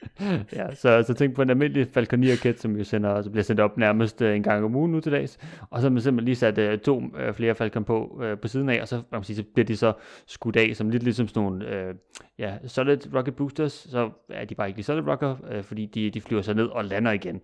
ja, 0.56 0.74
så, 0.74 1.04
så 1.06 1.14
tænk 1.14 1.34
på 1.34 1.42
en 1.42 1.50
almindelig 1.50 1.88
Falcon 1.92 2.18
9 2.18 2.32
raket, 2.32 2.61
som 2.61 2.76
jo 2.76 2.84
sender, 2.84 3.11
altså 3.11 3.30
bliver 3.30 3.44
sendt 3.44 3.61
op 3.61 3.76
nærmest 3.76 4.22
øh, 4.22 4.37
en 4.37 4.42
gang 4.42 4.64
om 4.64 4.76
ugen 4.76 4.92
nu 4.92 5.00
til 5.00 5.12
dags, 5.12 5.38
og 5.70 5.80
så 5.80 5.88
har 5.88 5.90
man 5.90 6.02
simpelthen 6.02 6.24
lige 6.24 6.37
sat 6.37 6.58
øh, 6.58 6.78
to 6.78 7.02
øh, 7.18 7.34
flere 7.34 7.54
Falcon 7.54 7.84
på 7.84 8.20
øh, 8.22 8.38
på 8.38 8.48
siden 8.48 8.68
af, 8.68 8.80
og 8.80 8.88
så, 8.88 9.02
man 9.12 9.24
sige, 9.24 9.37
så 9.37 9.42
bliver 9.54 9.66
de 9.66 9.76
så 9.76 9.92
skudt 10.26 10.56
af 10.56 10.76
som 10.76 10.90
lidt 10.90 11.02
ligesom 11.02 11.28
sådan 11.28 11.42
nogle 11.42 11.68
øh, 11.68 11.94
ja, 12.38 12.54
solid 12.66 13.14
rocket 13.14 13.37
boosters, 13.37 13.72
så 13.72 14.11
er 14.28 14.44
de 14.44 14.54
bare 14.54 14.68
ikke 14.68 14.78
lige 14.78 14.84
solid 14.84 15.08
rocket, 15.08 15.37
øh, 15.50 15.62
fordi 15.62 15.87
de, 15.87 16.11
de 16.11 16.20
flyver 16.20 16.42
så 16.42 16.54
ned 16.54 16.66
og 16.66 16.84
lander 16.84 17.12
igen. 17.12 17.40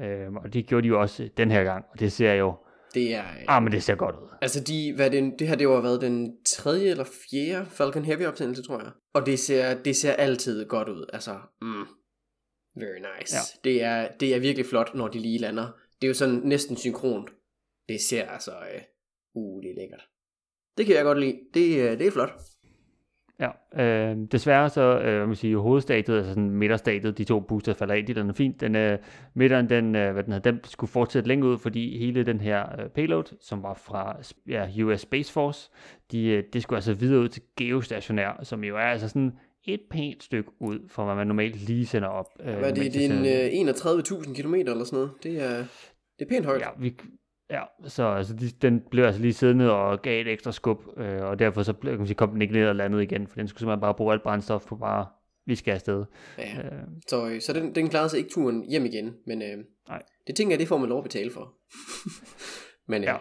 Øh, 0.00 0.32
og 0.34 0.54
det 0.54 0.66
gjorde 0.66 0.82
de 0.82 0.88
jo 0.88 1.00
også 1.00 1.28
den 1.36 1.50
her 1.50 1.64
gang, 1.64 1.84
og 1.92 2.00
det 2.00 2.12
ser 2.12 2.32
jo, 2.32 2.54
det 2.96 3.14
er... 3.14 3.24
Øh, 3.24 3.44
ah, 3.48 3.62
men 3.62 3.72
det 3.72 3.82
ser 3.82 3.94
godt 3.94 4.16
ud. 4.16 4.28
Altså, 4.42 4.60
de, 4.60 4.92
hvad 4.96 5.10
det, 5.10 5.34
det 5.38 5.48
her 5.48 5.56
det 5.56 5.68
har 5.68 5.80
været 5.80 6.00
den 6.00 6.44
tredje 6.44 6.90
eller 6.90 7.04
fjerde 7.04 7.66
Falcon 7.70 8.04
Heavy 8.04 8.26
opsendelse, 8.26 8.62
tror 8.62 8.78
jeg. 8.78 8.92
Og 9.14 9.26
det 9.26 9.38
ser, 9.38 9.82
det 9.82 9.96
ser 9.96 10.12
altid 10.12 10.68
godt 10.68 10.88
ud. 10.88 11.06
Altså, 11.12 11.34
mm, 11.62 11.86
very 12.76 12.98
nice. 12.98 13.36
Ja. 13.36 13.40
Det, 13.64 13.82
er, 13.82 14.08
det 14.20 14.34
er 14.34 14.38
virkelig 14.38 14.66
flot, 14.66 14.94
når 14.94 15.08
de 15.08 15.18
lige 15.18 15.38
lander. 15.38 15.66
Det 16.00 16.06
er 16.06 16.08
jo 16.08 16.14
sådan 16.14 16.40
næsten 16.44 16.76
synkront. 16.76 17.30
Det 17.88 18.00
ser 18.00 18.26
altså, 18.26 18.50
øh, 18.50 18.82
Uh, 19.38 19.62
det 19.62 19.70
er 19.70 19.74
lækkert. 19.74 20.04
Det 20.76 20.86
kan 20.86 20.96
jeg 20.96 21.04
godt 21.04 21.20
lide. 21.20 21.38
Det, 21.54 21.66
øh, 21.80 21.98
det 21.98 22.06
er 22.06 22.10
flot. 22.10 22.30
Ja, 23.40 23.82
øh, 23.82 24.16
desværre 24.32 24.70
så, 24.70 25.00
øh, 25.00 25.26
man 25.26 25.36
sige, 25.36 25.56
hovedstadiet, 25.56 26.16
altså 26.16 26.30
sådan 26.30 26.50
midterstadiet, 26.50 27.18
de 27.18 27.24
to 27.24 27.40
booster 27.40 27.74
falder 27.74 27.94
af, 27.94 28.04
den 28.06 28.28
er 28.28 28.32
fint. 28.32 28.60
Den, 28.60 28.76
øh, 28.76 28.98
midteren, 29.34 29.68
den, 29.68 29.94
øh, 29.94 30.12
hvad 30.12 30.22
den 30.24 30.32
hedder, 30.32 30.50
den 30.50 30.60
skulle 30.64 30.90
fortsætte 30.90 31.28
længere 31.28 31.50
ud, 31.50 31.58
fordi 31.58 31.98
hele 31.98 32.22
den 32.22 32.40
her 32.40 32.80
øh, 32.80 32.88
payload, 32.88 33.24
som 33.40 33.62
var 33.62 33.74
fra 33.74 34.16
ja, 34.48 34.84
US 34.84 35.00
Space 35.00 35.32
Force, 35.32 35.70
de, 36.12 36.26
øh, 36.26 36.44
det 36.52 36.62
skulle 36.62 36.76
altså 36.76 36.94
videre 36.94 37.20
ud 37.20 37.28
til 37.28 37.42
geostationær, 37.56 38.40
som 38.42 38.64
jo 38.64 38.76
er 38.76 38.80
altså 38.80 39.08
sådan 39.08 39.32
et 39.64 39.80
pænt 39.90 40.22
stykke 40.22 40.50
ud, 40.60 40.78
fra 40.88 41.04
hvad 41.04 41.14
man 41.14 41.26
normalt 41.26 41.56
lige 41.56 41.86
sender 41.86 42.08
op. 42.08 42.26
Øh, 42.40 42.54
hvad 42.54 42.70
er 42.70 42.74
det, 42.74 42.94
det 42.94 43.06
er 43.06 43.60
en 43.60 43.66
øh, 43.66 43.74
31.000 43.74 44.42
km 44.42 44.54
eller 44.54 44.84
sådan 44.84 44.96
noget? 44.96 45.10
Det 45.22 45.42
er, 45.42 45.56
det 46.18 46.24
er 46.24 46.28
pænt 46.28 46.46
højt. 46.46 46.60
Ja, 46.60 46.68
vi, 46.78 46.94
Ja, 47.50 47.62
så 47.86 48.04
altså, 48.04 48.34
de, 48.34 48.50
den 48.50 48.82
blev 48.90 49.04
altså 49.04 49.20
lige 49.20 49.32
siddende 49.32 49.72
og 49.72 50.02
gav 50.02 50.20
et 50.20 50.28
ekstra 50.28 50.52
skub, 50.52 50.82
øh, 50.96 51.22
og 51.22 51.38
derfor 51.38 51.62
så 51.62 51.72
blev, 51.72 51.92
kan 51.92 51.98
man 51.98 52.06
sige, 52.06 52.16
kom 52.16 52.30
den 52.30 52.42
ikke 52.42 52.54
ned 52.54 52.68
og 52.68 52.76
landet 52.76 53.02
igen, 53.02 53.26
for 53.26 53.36
den 53.36 53.48
skulle 53.48 53.60
simpelthen 53.60 53.80
bare 53.80 53.94
bruge 53.94 54.12
alt 54.12 54.22
brændstof 54.22 54.66
på 54.66 54.76
bare, 54.76 55.06
vi 55.46 55.54
skal 55.54 55.72
afsted. 55.72 56.04
Ja, 56.38 56.58
øh. 56.58 56.82
så, 57.08 57.28
øh, 57.28 57.40
så 57.40 57.52
den, 57.52 57.74
den 57.74 57.88
klarede 57.88 58.08
sig 58.08 58.18
ikke 58.18 58.30
turen 58.30 58.70
hjem 58.70 58.84
igen, 58.84 59.14
men 59.26 59.42
øh, 59.42 59.58
Nej. 59.88 60.02
det 60.26 60.36
tænker 60.36 60.52
jeg, 60.52 60.60
det 60.60 60.68
får 60.68 60.78
man 60.78 60.88
lov 60.88 60.98
at 60.98 61.04
betale 61.04 61.30
for. 61.30 61.54
men 62.92 63.02
øh, 63.02 63.06
ja. 63.06 63.16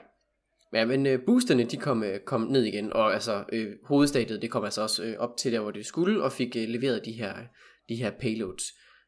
Ja, 0.73 0.85
men 0.85 1.05
øh, 1.05 1.19
boosterne, 1.25 1.63
de 1.63 1.77
kom, 1.77 2.03
øh, 2.03 2.19
kom 2.19 2.41
ned 2.41 2.63
igen, 2.63 2.93
og 2.93 3.13
altså 3.13 3.43
øh, 3.53 3.71
hovedstadiet, 3.83 4.41
det 4.41 4.51
kom 4.51 4.63
altså 4.63 4.81
også 4.81 5.03
øh, 5.03 5.15
op 5.17 5.37
til 5.37 5.51
der, 5.51 5.59
hvor 5.59 5.71
det 5.71 5.85
skulle, 5.85 6.23
og 6.23 6.31
fik 6.31 6.55
øh, 6.55 6.67
leveret 6.67 7.05
de 7.05 7.11
her, 7.11 7.33
de 7.89 7.95
her 7.95 8.11
payloads. 8.19 8.63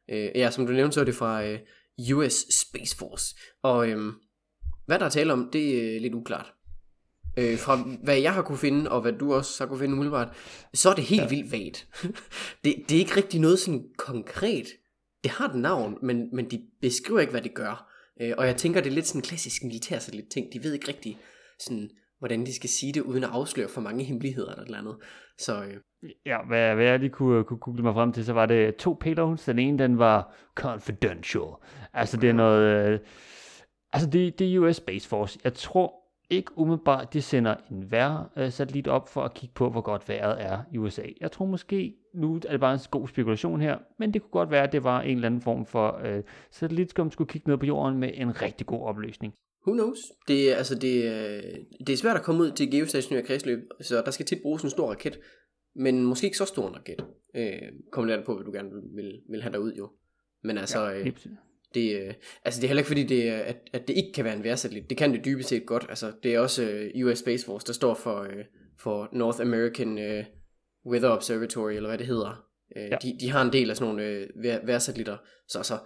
Øh, 0.10 0.30
ja, 0.36 0.52
som 0.52 0.68
du 0.68 0.74
nævnte, 0.74 0.94
så 0.94 1.02
er 1.02 1.06
det 1.06 1.16
fra 1.16 1.46
øh, 1.46 1.60
US 2.14 2.34
Space 2.34 2.98
Force, 2.98 3.36
og 3.64 3.90
øh, 3.90 4.14
hvad 4.88 5.00
der 5.00 5.06
er 5.06 5.10
tale 5.10 5.34
om, 5.34 5.50
det 5.54 5.96
er 5.96 6.00
lidt 6.02 6.14
uklart. 6.14 6.54
Øh, 7.38 7.58
fra 7.58 7.76
hvad 8.04 8.18
jeg 8.18 8.34
har 8.34 8.42
kunne 8.42 8.58
finde, 8.58 8.92
og 8.92 9.02
hvad 9.02 9.14
du 9.14 9.34
også 9.34 9.64
har 9.64 9.68
kunne 9.68 9.80
finde 9.80 9.94
umiddelbart, 9.94 10.36
så 10.74 10.90
er 10.90 10.94
det 10.94 11.04
helt 11.04 11.22
ja. 11.22 11.28
vildt 11.28 11.52
vagt. 11.52 11.88
det, 12.64 12.76
det 12.90 12.96
er 12.96 13.00
ikke 13.00 13.18
rigtig 13.18 13.40
noget 13.40 13.60
sådan 13.60 13.86
konkret. 13.98 14.68
Det 15.24 15.32
har 15.32 15.48
et 15.48 15.56
navn, 15.56 15.98
men, 16.02 16.30
men 16.34 16.52
de 16.52 16.62
beskriver 16.82 17.20
ikke, 17.20 17.32
hvad 17.32 17.42
det 17.42 17.54
gør. 17.54 17.94
Øh, 18.22 18.34
og 18.38 18.48
jeg 18.48 18.56
tænker, 18.56 18.82
det 18.82 18.90
er 18.90 18.94
lidt 18.94 19.08
sådan 19.08 19.20
en 19.20 19.24
klassisk 19.24 19.64
militærsatellit 19.64 20.30
ting. 20.32 20.54
De 20.54 20.64
ved 20.64 20.74
ikke 20.74 20.88
rigtig, 20.88 21.18
sådan, 21.60 21.90
hvordan 22.20 22.46
de 22.46 22.56
skal 22.56 22.70
sige 22.70 22.94
det, 22.94 23.02
uden 23.02 23.24
at 23.24 23.30
afsløre 23.30 23.70
for 23.70 23.82
mange 23.82 24.04
hemmeligheder 24.04 24.52
eller 24.52 24.66
noget 24.66 24.80
andet. 24.80 24.96
Så, 25.38 25.64
øh. 25.64 25.74
Ja, 26.26 26.38
hvad, 26.48 26.76
hvad 26.76 26.86
jeg 26.86 27.00
lige 27.00 27.10
kunne, 27.10 27.44
kunne 27.44 27.60
google 27.60 27.84
mig 27.84 27.94
frem 27.94 28.14
til, 28.14 28.26
så 28.26 28.34
var 28.34 28.46
det 28.46 28.76
to 28.76 28.98
payloads. 29.02 29.44
Den 29.44 29.60
ene, 29.60 29.78
den 29.80 29.98
var 29.98 30.36
confidential. 30.56 31.52
Altså 31.94 32.18
det 32.18 32.30
er 32.30 32.34
noget... 32.34 32.90
Øh, 32.92 33.00
Altså, 33.94 34.10
det, 34.10 34.40
det 34.40 34.56
er 34.56 34.60
US 34.60 34.76
Space 34.76 35.10
Force. 35.10 35.40
Jeg 35.44 35.54
tror 35.54 36.08
ikke 36.30 36.58
umiddelbart, 36.58 37.14
de 37.14 37.22
sender 37.22 37.56
en 37.72 37.92
vejr-satellit 37.92 38.88
op 38.88 39.10
for 39.10 39.22
at 39.22 39.34
kigge 39.34 39.54
på, 39.54 39.70
hvor 39.70 39.82
godt 39.82 40.10
vejret 40.10 40.42
er 40.42 40.60
i 40.74 40.78
USA. 40.78 41.04
Jeg 41.22 41.32
tror 41.32 41.46
måske, 41.46 41.96
nu 42.14 42.36
er 42.36 42.40
det 42.40 42.60
bare 42.60 42.74
en 42.74 42.80
god 42.92 43.08
spekulation 43.08 43.62
her, 43.62 43.78
men 44.00 44.14
det 44.14 44.22
kunne 44.22 44.32
godt 44.32 44.52
være, 44.52 44.64
at 44.64 44.72
det 44.72 44.84
var 44.84 45.02
en 45.02 45.16
eller 45.16 45.26
anden 45.26 45.42
form 45.42 45.66
for 45.66 46.02
øh, 46.06 46.24
satellit, 46.52 46.94
som 46.96 47.12
skulle 47.12 47.30
kigge 47.30 47.50
ned 47.50 47.58
på 47.58 47.66
jorden 47.66 47.98
med 47.98 48.12
en 48.14 48.42
rigtig 48.42 48.68
god 48.68 48.82
opløsning. 48.82 49.34
Who 49.68 49.74
knows? 49.74 50.00
Det, 50.28 50.54
altså 50.54 50.76
det, 50.76 50.94
det 51.88 51.94
er 51.94 51.98
svært 51.98 52.18
at 52.18 52.24
komme 52.24 52.44
ud 52.44 52.52
til 52.52 52.72
geostationære 52.72 53.26
kredsløb, 53.26 53.60
så 53.82 54.02
der 54.06 54.12
skal 54.12 54.26
tit 54.26 54.42
bruges 54.42 54.64
en 54.64 54.70
stor 54.70 54.90
raket, 54.90 55.20
men 55.76 56.06
måske 56.06 56.26
ikke 56.26 56.38
så 56.38 56.46
stor 56.46 56.68
en 56.68 56.76
raket. 56.76 57.06
Øh, 57.36 57.62
kommer 57.92 58.16
lidt 58.16 58.26
på, 58.26 58.36
hvad 58.36 58.46
du 58.46 58.52
gerne 58.52 58.70
vil, 58.96 59.22
vil 59.30 59.42
have 59.42 59.54
derud 59.54 59.74
jo. 59.74 59.90
Men 60.44 60.58
altså, 60.58 60.86
ja, 60.86 61.00
øh, 61.00 61.14
det, 61.74 62.02
øh, 62.02 62.14
altså 62.46 62.62
det 62.62 62.64
er 62.64 62.68
heller 62.68 62.82
ikke 62.82 62.88
fordi, 62.88 63.04
det, 63.04 63.30
er, 63.30 63.38
at, 63.38 63.58
at 63.74 63.88
det 63.88 63.98
ikke 63.98 64.14
kan 64.14 64.26
være 64.26 64.36
en 64.36 64.44
værsatellit. 64.44 64.90
Det 64.90 64.98
kan 64.98 65.14
det 65.14 65.26
dybest 65.26 65.50
set 65.50 65.66
godt. 65.66 65.86
Altså, 65.90 66.12
det 66.24 66.36
er 66.36 66.40
også 66.40 66.64
øh, 66.64 67.06
US 67.06 67.20
Space 67.20 67.46
Force, 67.46 67.68
der 67.68 67.74
står 67.74 67.94
for, 67.94 68.28
for 68.80 69.10
North 69.14 69.42
American 69.42 70.24
Weather 70.86 71.10
Observatory, 71.10 71.72
eller 71.72 71.90
hvad 71.90 71.98
det 71.98 72.08
hedder. 72.08 72.44
Ja. 72.76 72.98
de, 73.02 73.18
de 73.20 73.30
har 73.30 73.42
en 73.42 73.54
del 73.54 73.70
af 73.70 73.78
sådan 73.78 73.96
nogle 73.96 74.28
vær, 74.36 74.66
værsatellitter. 74.66 75.18
Så 75.48 75.60
altså, 75.60 75.78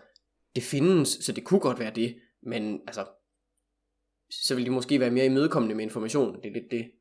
det 0.55 0.63
findes, 0.63 1.09
så 1.09 1.31
det 1.31 1.43
kunne 1.43 1.59
godt 1.59 1.79
være 1.79 1.91
det. 1.95 2.15
Men 2.43 2.81
altså, 2.87 3.05
så 4.29 4.55
vil 4.55 4.65
de 4.65 4.69
måske 4.69 4.99
være 4.99 5.11
mere 5.11 5.25
imødekommende 5.25 5.75
med 5.75 5.83
information. 5.83 6.35
Det 6.35 6.45
er 6.45 6.53
lidt 6.53 6.71
det. 6.71 6.91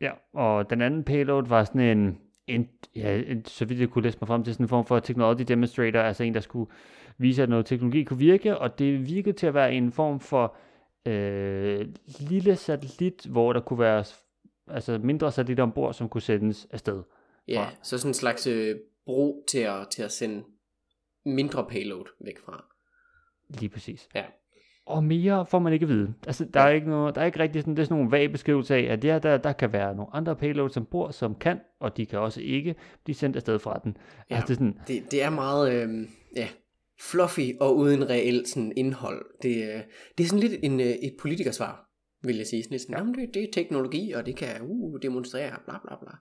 Ja, 0.00 0.12
og 0.34 0.70
den 0.70 0.82
anden 0.82 1.04
payload 1.04 1.48
var 1.48 1.64
sådan 1.64 1.98
en, 1.98 2.18
en, 2.48 2.68
ja, 2.96 3.22
en 3.26 3.44
så 3.44 3.64
vidt 3.64 3.80
jeg 3.80 3.88
kunne 3.88 4.04
læse 4.04 4.18
mig 4.20 4.28
frem 4.28 4.44
til, 4.44 4.54
sådan 4.54 4.64
en 4.64 4.68
form 4.68 4.86
for 4.86 5.00
technology 5.00 5.42
demonstrator, 5.48 6.00
altså 6.00 6.24
en, 6.24 6.34
der 6.34 6.40
skulle 6.40 6.70
vise, 7.18 7.42
at 7.42 7.48
noget 7.48 7.66
teknologi 7.66 8.04
kunne 8.04 8.18
virke, 8.18 8.58
og 8.58 8.78
det 8.78 9.08
virkede 9.08 9.36
til 9.36 9.46
at 9.46 9.54
være 9.54 9.72
en 9.74 9.92
form 9.92 10.20
for 10.20 10.56
øh, 11.06 11.88
lille 12.30 12.56
satellit, 12.56 13.26
hvor 13.26 13.52
der 13.52 13.60
kunne 13.60 13.78
være 13.78 14.04
altså 14.68 14.98
mindre 14.98 15.32
satellitter 15.32 15.62
ombord, 15.62 15.94
som 15.94 16.08
kunne 16.08 16.22
sendes 16.22 16.66
afsted. 16.70 17.02
Ja, 17.48 17.64
fra. 17.64 17.70
så 17.82 17.98
sådan 17.98 18.10
en 18.10 18.14
slags 18.14 18.46
øh, 18.46 18.76
bro 19.06 19.44
til 19.48 19.58
at, 19.58 19.88
til 19.90 20.02
at 20.02 20.12
sende 20.12 20.44
mindre 21.24 21.66
payload 21.66 22.04
væk 22.24 22.38
fra. 22.38 22.64
Lige 23.48 23.68
præcis. 23.68 24.08
Ja. 24.14 24.24
Og 24.88 25.04
mere 25.04 25.46
får 25.46 25.58
man 25.58 25.72
ikke 25.72 25.84
at 25.84 25.88
vide. 25.88 26.14
Altså, 26.26 26.44
der, 26.54 26.60
er 26.60 26.70
ikke 26.70 26.88
noget, 26.88 27.14
der 27.14 27.20
er 27.20 27.26
ikke 27.26 27.38
rigtig 27.38 27.62
sådan, 27.62 27.76
det 27.76 27.82
er 27.82 27.84
sådan 27.84 27.96
nogle 27.96 28.10
vage 28.10 28.28
beskrivelser 28.28 28.74
af, 28.74 28.80
at 28.80 29.04
ja, 29.04 29.18
der, 29.18 29.36
der 29.36 29.52
kan 29.52 29.72
være 29.72 29.94
nogle 29.94 30.14
andre 30.14 30.36
payloads 30.36 30.74
som 30.74 30.86
bor, 30.86 31.10
som 31.10 31.34
kan, 31.34 31.58
og 31.80 31.96
de 31.96 32.06
kan 32.06 32.18
også 32.18 32.40
ikke 32.40 32.74
blive 33.04 33.16
sendt 33.16 33.36
afsted 33.36 33.58
fra 33.58 33.80
den. 33.84 33.96
Ja, 34.30 34.36
altså, 34.36 34.46
det, 34.46 34.52
er 34.52 34.54
sådan, 34.54 34.78
det, 34.88 35.10
det 35.10 35.22
er 35.22 35.30
meget, 35.30 35.72
øh, 35.72 36.08
ja, 36.36 36.48
fluffy 37.00 37.52
og 37.60 37.76
uden 37.76 38.10
reelt 38.10 38.48
sådan 38.48 38.72
indhold. 38.76 39.26
Det, 39.42 39.56
øh, 39.56 39.80
det 40.18 40.24
er 40.24 40.28
sådan 40.28 40.48
lidt 40.48 40.60
en, 40.62 40.80
øh, 40.80 40.86
et 40.86 41.14
politikersvar, 41.20 41.88
vil 42.22 42.36
jeg 42.36 42.46
sige. 42.46 42.62
Sådan 42.62 42.74
lidt 42.74 42.82
sådan, 42.82 43.14
det, 43.14 43.34
det 43.34 43.42
er 43.42 43.52
teknologi, 43.52 44.12
og 44.12 44.26
det 44.26 44.36
kan 44.36 44.48
uh, 44.62 44.98
demonstrere, 45.02 45.56
bla 45.64 45.78
bla 45.84 45.96
bla. 46.02 46.12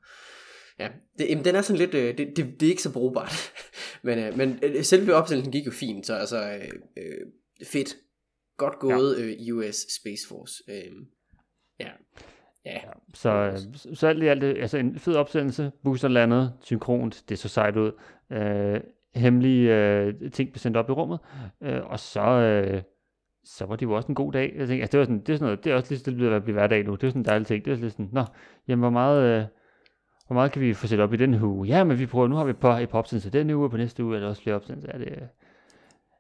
Ja, 0.80 0.90
det, 1.18 1.30
jamen, 1.30 1.46
den 1.46 1.56
er 1.56 1.62
sådan 1.62 1.80
lidt, 1.80 1.94
øh, 1.94 2.18
det, 2.18 2.28
det, 2.38 2.60
det 2.60 2.66
er 2.66 2.70
ikke 2.70 2.82
så 2.82 2.94
brugbart. 2.94 3.52
men, 4.04 4.38
men 4.38 4.60
selve 4.84 5.14
opsættelsen 5.14 5.52
gik 5.52 5.66
jo 5.66 5.72
fint, 5.72 6.06
så 6.06 6.14
altså 6.14 6.60
øh, 6.98 7.28
fedt. 7.64 7.98
Godt 8.58 8.80
gået 8.80 9.36
ja. 9.48 9.54
US 9.54 9.76
Space 9.76 10.28
Force. 10.28 10.64
Øh, 10.68 11.06
ja. 11.80 11.90
Ja. 12.66 12.80
Så, 13.14 13.58
så 13.94 14.08
alt 14.08 14.24
i 14.24 14.28
alt, 14.28 14.44
altså 14.44 14.78
en 14.78 15.00
fed 15.00 15.16
opsendelse, 15.16 15.72
booster 15.84 16.08
landet, 16.08 16.54
synkront, 16.62 17.24
det 17.30 17.40
så 17.40 17.50
sejt 17.50 17.78
ud. 17.78 17.92
Øh, 18.32 18.80
hemmelige 19.16 19.76
øh, 19.76 20.32
ting 20.32 20.50
blev 20.52 20.60
sendt 20.60 20.78
op 20.78 20.90
i 20.90 20.92
rummet, 20.92 21.20
øh, 21.62 21.86
og 21.86 22.00
så, 22.00 22.22
øh, 22.22 22.82
så 23.44 23.66
var 23.66 23.76
det 23.76 23.86
jo 23.86 23.94
også 23.94 24.08
en 24.08 24.16
god 24.16 24.34
dag. 24.34 24.54
Jeg 24.58 24.68
tænkte, 24.68 24.82
altså, 24.82 24.92
det, 24.92 25.00
var 25.00 25.06
sådan, 25.06 25.20
det, 25.20 25.30
er 25.30 25.38
sådan 25.38 25.46
noget, 25.46 25.64
det 25.64 25.72
er 25.72 25.76
også 25.76 25.94
lige 25.94 26.00
så 26.00 26.12
ved 26.12 26.34
at 26.34 26.44
blive 26.44 26.54
hverdag 26.54 26.84
nu. 26.84 26.96
Det 26.96 27.04
er 27.04 27.10
sådan 27.10 27.22
en 27.22 27.26
dejlig 27.26 27.48
ting. 27.48 27.66
Det 27.66 27.84
er 27.84 27.90
sådan, 27.90 28.10
nå, 28.12 28.24
jamen 28.68 28.82
hvor 28.82 28.90
meget, 28.90 29.24
øh, 29.24 29.46
hvor 30.28 30.34
meget 30.34 30.52
kan 30.52 30.62
vi 30.62 30.74
få 30.74 30.88
sat 30.88 31.00
op 31.00 31.14
i 31.14 31.18
den 31.18 31.34
her 31.34 31.44
uge? 31.44 31.68
Ja, 31.68 31.84
men 31.84 32.00
vi 32.00 32.06
prøver, 32.06 32.28
nu 32.28 32.36
har 32.36 32.46
vi 32.46 32.54
på 32.54 32.68
et 32.68 32.90
par 32.90 33.00
opsendelser 33.00 33.30
den 33.30 33.50
uge, 33.50 33.66
og 33.66 33.72
på 33.72 33.78
næste 33.78 34.04
uge 34.04 34.16
er 34.16 34.20
der 34.20 34.28
også 34.28 34.42
flere 34.42 34.56
opsendelser. 34.56 34.90
Ja, 34.94 35.00
det, 35.00 35.30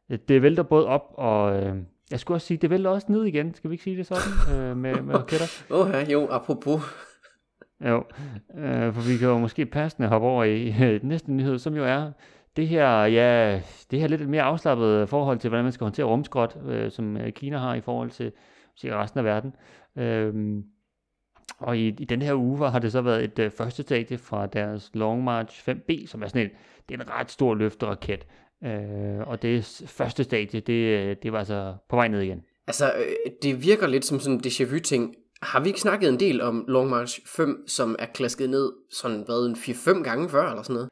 det, 0.10 0.30
det 0.30 0.41
vælter 0.41 0.63
både 0.63 0.88
op, 0.88 1.13
og 1.13 1.63
øh, 1.63 1.76
jeg 2.12 2.20
skulle 2.20 2.36
også 2.36 2.48
sige, 2.48 2.58
det 2.58 2.70
vælter 2.70 2.89
også 2.89 3.08
ned 3.10 3.24
igen. 3.24 3.54
Skal 3.54 3.70
vi 3.70 3.74
ikke 3.74 3.84
sige 3.84 3.98
det 3.98 4.06
sådan 4.06 4.56
øh, 4.56 4.78
med, 4.78 5.02
med 5.02 5.15
raketter? 5.15 5.46
Åh 5.70 5.88
oh, 5.88 6.12
jo, 6.12 6.28
apropos. 6.32 6.82
Jo, 7.86 8.04
øh, 8.58 8.93
for 8.93 9.12
vi 9.12 9.17
kan 9.17 9.28
jo 9.28 9.38
måske 9.38 9.65
passende 9.65 10.08
hoppe 10.08 10.28
over 10.28 10.43
i 10.43 10.67
øh, 10.67 11.02
den 11.02 11.10
næste 11.10 11.32
nyhed, 11.32 11.60
som 11.60 11.76
jo 11.76 11.86
er, 11.86 12.12
det 12.58 12.67
her, 12.67 13.06
ja, 13.06 13.62
det 13.91 14.00
her 14.00 14.08
lidt 14.08 14.30
mere 14.30 14.41
afslappet 14.41 15.10
forhold 15.10 15.39
til, 15.39 15.50
hvordan 15.50 15.63
man 15.63 15.72
skal 15.72 15.86
håndtere 15.86 16.06
rumskrot, 16.06 16.58
øh, 16.65 16.91
som 16.91 17.17
øh, 17.17 17.32
Kina 17.32 17.58
har 17.58 17.76
i 17.76 17.82
forhold 17.82 18.10
til, 18.10 18.32
til 18.80 18.96
resten 18.96 19.17
af 19.17 19.26
verden. 19.26 19.56
Øhm, 19.96 20.63
og 21.60 21.78
i, 21.78 21.88
i 21.88 22.06
den 22.06 22.22
her 22.22 22.34
uge 22.34 22.70
har 22.70 22.80
det 22.80 22.91
så 22.91 23.02
været 23.02 23.24
et 23.24 23.39
øh, 23.39 23.52
første 23.52 23.84
stadie 23.84 24.17
fra 24.17 24.46
deres 24.46 24.91
Long 24.93 25.24
March 25.24 25.70
5B, 25.70 26.08
som 26.08 26.24
er 26.24 26.28
sådan 26.28 26.41
en, 26.41 26.50
det 26.89 27.00
er 27.00 27.04
en 27.04 27.10
ret 27.10 27.32
stor 27.32 27.56
løfteraket. 27.56 28.28
Øh, 28.63 29.28
og 29.28 29.41
det 29.41 29.84
første 29.88 30.24
stadie, 30.24 30.60
det, 30.60 30.74
øh, 30.74 31.15
det 31.24 31.32
var 31.32 31.39
altså 31.39 31.76
på 31.89 31.96
vej 31.96 32.08
ned 32.08 32.22
igen. 32.22 32.43
Altså, 32.67 32.93
øh, 32.93 33.32
det 33.41 33.63
virker 33.63 33.88
lidt 33.88 34.06
som 34.06 34.20
sådan 34.20 34.36
en 34.36 34.41
déjà 34.46 34.74
vu 34.74 34.80
ting. 34.80 35.15
Har 35.41 35.60
vi 35.60 35.67
ikke 35.67 35.82
snakket 35.82 36.10
en 36.10 36.20
del 36.20 36.41
om 36.41 36.65
Long 36.67 36.89
March 36.89 37.20
5, 37.26 37.63
som 37.67 37.96
er 38.00 38.06
klasket 38.06 38.50
ned 38.50 38.72
sådan 38.91 39.24
hvad, 39.26 39.46
en 39.46 39.56
4-5 39.56 40.04
gange 40.04 40.30
før, 40.30 40.50
eller 40.50 40.63
sådan 40.63 40.74
noget? 40.74 40.89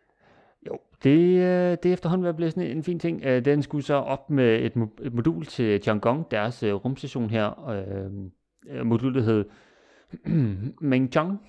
Jo, 0.68 0.78
det, 1.04 1.20
øh, 1.20 1.78
det 1.84 1.86
er 1.86 1.94
efterhånden 1.94 2.24
været 2.24 2.36
blevet 2.36 2.54
sådan 2.54 2.78
en 2.78 2.84
fin 2.84 3.00
ting. 3.00 3.22
Øh, 3.26 3.46
den 3.46 3.64
skulle 3.64 3.84
så 3.84 3.94
op 3.94 4.30
med 4.30 4.62
et, 4.62 4.74
et 5.06 5.14
modul 5.14 5.46
til 5.46 5.82
Tiangong, 5.82 6.32
deres 6.32 6.64
rumstation 6.64 7.30
her. 7.30 7.70
Uh, 7.70 8.86
modulet 8.86 9.24
hed 9.24 9.46
Mengchang. 10.82 11.40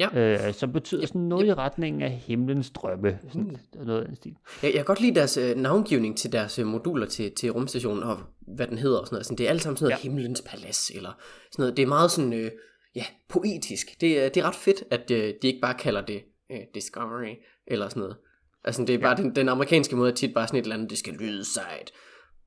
Ja. 0.00 0.48
Uh, 0.48 0.54
som 0.54 0.72
betyder 0.72 1.06
sådan 1.06 1.20
noget 1.20 1.46
ja. 1.46 1.52
i 1.52 1.54
retning 1.54 2.02
af 2.02 2.10
himlens 2.10 2.70
drømme. 2.70 3.18
Sådan 3.28 3.42
mm. 3.42 3.86
noget 3.86 4.00
af 4.00 4.06
den 4.06 4.16
stil. 4.16 4.36
Jeg, 4.62 4.70
jeg 4.70 4.74
kan 4.74 4.84
godt 4.84 5.00
lide 5.00 5.14
deres 5.14 5.38
uh, 5.38 5.50
navngivning 5.56 6.18
til 6.18 6.32
deres 6.32 6.58
uh, 6.58 6.66
moduler 6.66 7.06
til, 7.06 7.34
til 7.34 7.50
rumstationen, 7.50 8.02
og 8.02 8.18
hvad 8.56 8.66
den 8.66 8.78
hedder 8.78 8.98
og 8.98 9.06
sådan 9.06 9.14
noget. 9.14 9.26
Sådan, 9.26 9.38
det 9.38 9.46
er 9.46 9.50
alt 9.50 9.62
sammen 9.62 9.76
sådan 9.76 9.90
noget 9.90 10.04
ja. 10.04 10.10
himlens 10.10 10.42
palads, 10.46 10.90
eller 10.90 11.12
sådan 11.52 11.62
noget. 11.62 11.76
Det 11.76 11.82
er 11.82 11.86
meget 11.86 12.10
sådan, 12.10 12.32
uh, 12.32 12.50
ja, 12.94 13.04
poetisk. 13.28 13.86
Det, 14.00 14.34
det 14.34 14.36
er 14.36 14.44
ret 14.44 14.54
fedt, 14.54 14.84
at 14.90 15.10
uh, 15.10 15.16
de 15.16 15.34
ikke 15.42 15.60
bare 15.62 15.74
kalder 15.74 16.00
det 16.00 16.22
uh, 16.50 16.60
Discovery, 16.74 17.34
eller 17.66 17.88
sådan 17.88 18.00
noget. 18.00 18.16
Altså 18.64 18.84
det 18.84 18.94
er 18.94 18.98
bare 18.98 19.16
ja. 19.18 19.22
den, 19.22 19.36
den 19.36 19.48
amerikanske 19.48 19.96
måde, 19.96 20.10
at 20.10 20.16
tit 20.16 20.34
bare 20.34 20.46
sådan 20.46 20.58
et 20.58 20.62
eller 20.62 20.76
andet, 20.76 20.90
det 20.90 20.98
skal 20.98 21.14
lyde 21.14 21.44
sejt. 21.44 21.92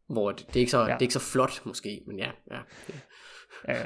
Hvor 0.10 0.32
det, 0.32 0.48
det, 0.48 0.56
er, 0.56 0.60
ikke 0.60 0.72
så, 0.72 0.80
ja. 0.80 0.86
det 0.86 0.92
er 0.92 1.02
ikke 1.02 1.14
så 1.14 1.20
flot 1.20 1.62
måske, 1.66 2.02
men 2.08 2.20
ja. 2.20 2.32
ja. 2.52 2.60
ja. 3.68 3.86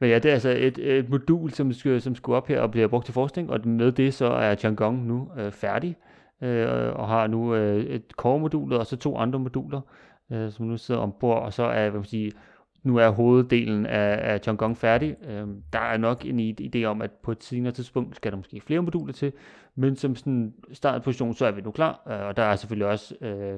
Men 0.00 0.10
ja, 0.10 0.18
det 0.18 0.28
er 0.28 0.32
altså 0.32 0.48
et, 0.48 0.78
et 0.78 1.08
modul, 1.08 1.50
som, 1.50 1.72
skal, 1.72 2.00
som 2.00 2.14
skulle 2.14 2.36
op 2.36 2.48
her 2.48 2.60
og 2.60 2.70
bliver 2.70 2.88
brugt 2.88 3.04
til 3.04 3.14
forskning, 3.14 3.50
og 3.50 3.68
med 3.68 3.92
det 3.92 4.14
så 4.14 4.26
er 4.26 4.54
Changong 4.54 5.06
nu 5.06 5.30
øh, 5.38 5.52
færdig, 5.52 5.96
øh, 6.42 6.92
og 6.94 7.08
har 7.08 7.26
nu 7.26 7.54
øh, 7.54 7.84
et 7.84 8.12
core-modul 8.12 8.72
og 8.72 8.86
så 8.86 8.96
to 8.96 9.16
andre 9.16 9.38
moduler, 9.38 9.80
øh, 10.32 10.50
som 10.50 10.66
nu 10.66 10.76
sidder 10.76 11.00
ombord, 11.00 11.42
og 11.42 11.52
så 11.52 11.62
er, 11.62 11.90
hvad 11.90 12.00
man 12.00 12.04
sige, 12.04 12.32
nu 12.82 12.96
er 12.96 13.08
hoveddelen 13.08 13.86
af, 13.86 14.32
af 14.32 14.40
Tiangong 14.40 14.76
færdig. 14.76 15.16
Øh, 15.28 15.46
der 15.72 15.78
er 15.78 15.96
nok 15.96 16.24
en 16.24 16.56
idé 16.60 16.84
om, 16.84 17.02
at 17.02 17.10
på 17.10 17.32
et 17.32 17.44
senere 17.44 17.72
tidspunkt 17.72 18.16
skal 18.16 18.32
der 18.32 18.36
måske 18.36 18.60
flere 18.60 18.82
moduler 18.82 19.12
til, 19.12 19.32
men 19.74 19.96
som 19.96 20.16
sådan 20.16 20.54
startposition, 20.72 21.34
så 21.34 21.46
er 21.46 21.50
vi 21.50 21.60
nu 21.60 21.70
klar, 21.70 22.02
øh, 22.08 22.26
og 22.26 22.36
der 22.36 22.42
er 22.42 22.56
selvfølgelig 22.56 22.88
også, 22.88 23.14
øh, 23.20 23.52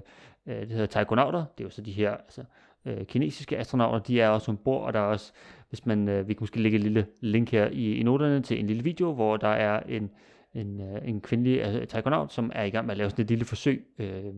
øh 0.46 0.60
det 0.60 0.68
hedder 0.68 0.86
taikonauter, 0.86 1.44
det 1.58 1.64
er 1.64 1.66
jo 1.66 1.70
så 1.70 1.82
de 1.82 1.92
her, 1.92 2.10
altså, 2.10 2.42
øh, 2.88 3.06
kinesiske 3.06 3.58
astronauter, 3.58 3.98
de 3.98 4.20
er 4.20 4.28
også 4.28 4.50
ombord, 4.50 4.84
og 4.86 4.92
der 4.92 5.00
er 5.00 5.04
også, 5.04 5.32
hvis 5.68 5.86
man, 5.86 6.08
øh, 6.08 6.28
vi 6.28 6.34
kan 6.34 6.42
måske 6.42 6.62
lægge 6.62 6.76
et 6.76 6.84
lille 6.84 7.06
link 7.20 7.50
her 7.50 7.66
i, 7.66 7.94
i 7.94 8.02
noterne 8.02 8.42
til 8.42 8.60
en 8.60 8.66
lille 8.66 8.84
video, 8.84 9.12
hvor 9.12 9.36
der 9.36 9.48
er 9.48 9.80
en, 9.88 10.10
en, 10.54 10.80
øh, 10.80 11.08
en 11.08 11.20
kvindelig 11.20 11.58
øh, 11.58 11.86
taikonaut, 11.86 12.32
som 12.32 12.52
er 12.54 12.64
i 12.64 12.70
gang 12.70 12.86
med 12.86 12.92
at 12.92 12.98
lave 12.98 13.10
sådan 13.10 13.22
et 13.22 13.28
lille 13.28 13.44
forsøg 13.44 13.86
øh, 13.98 14.34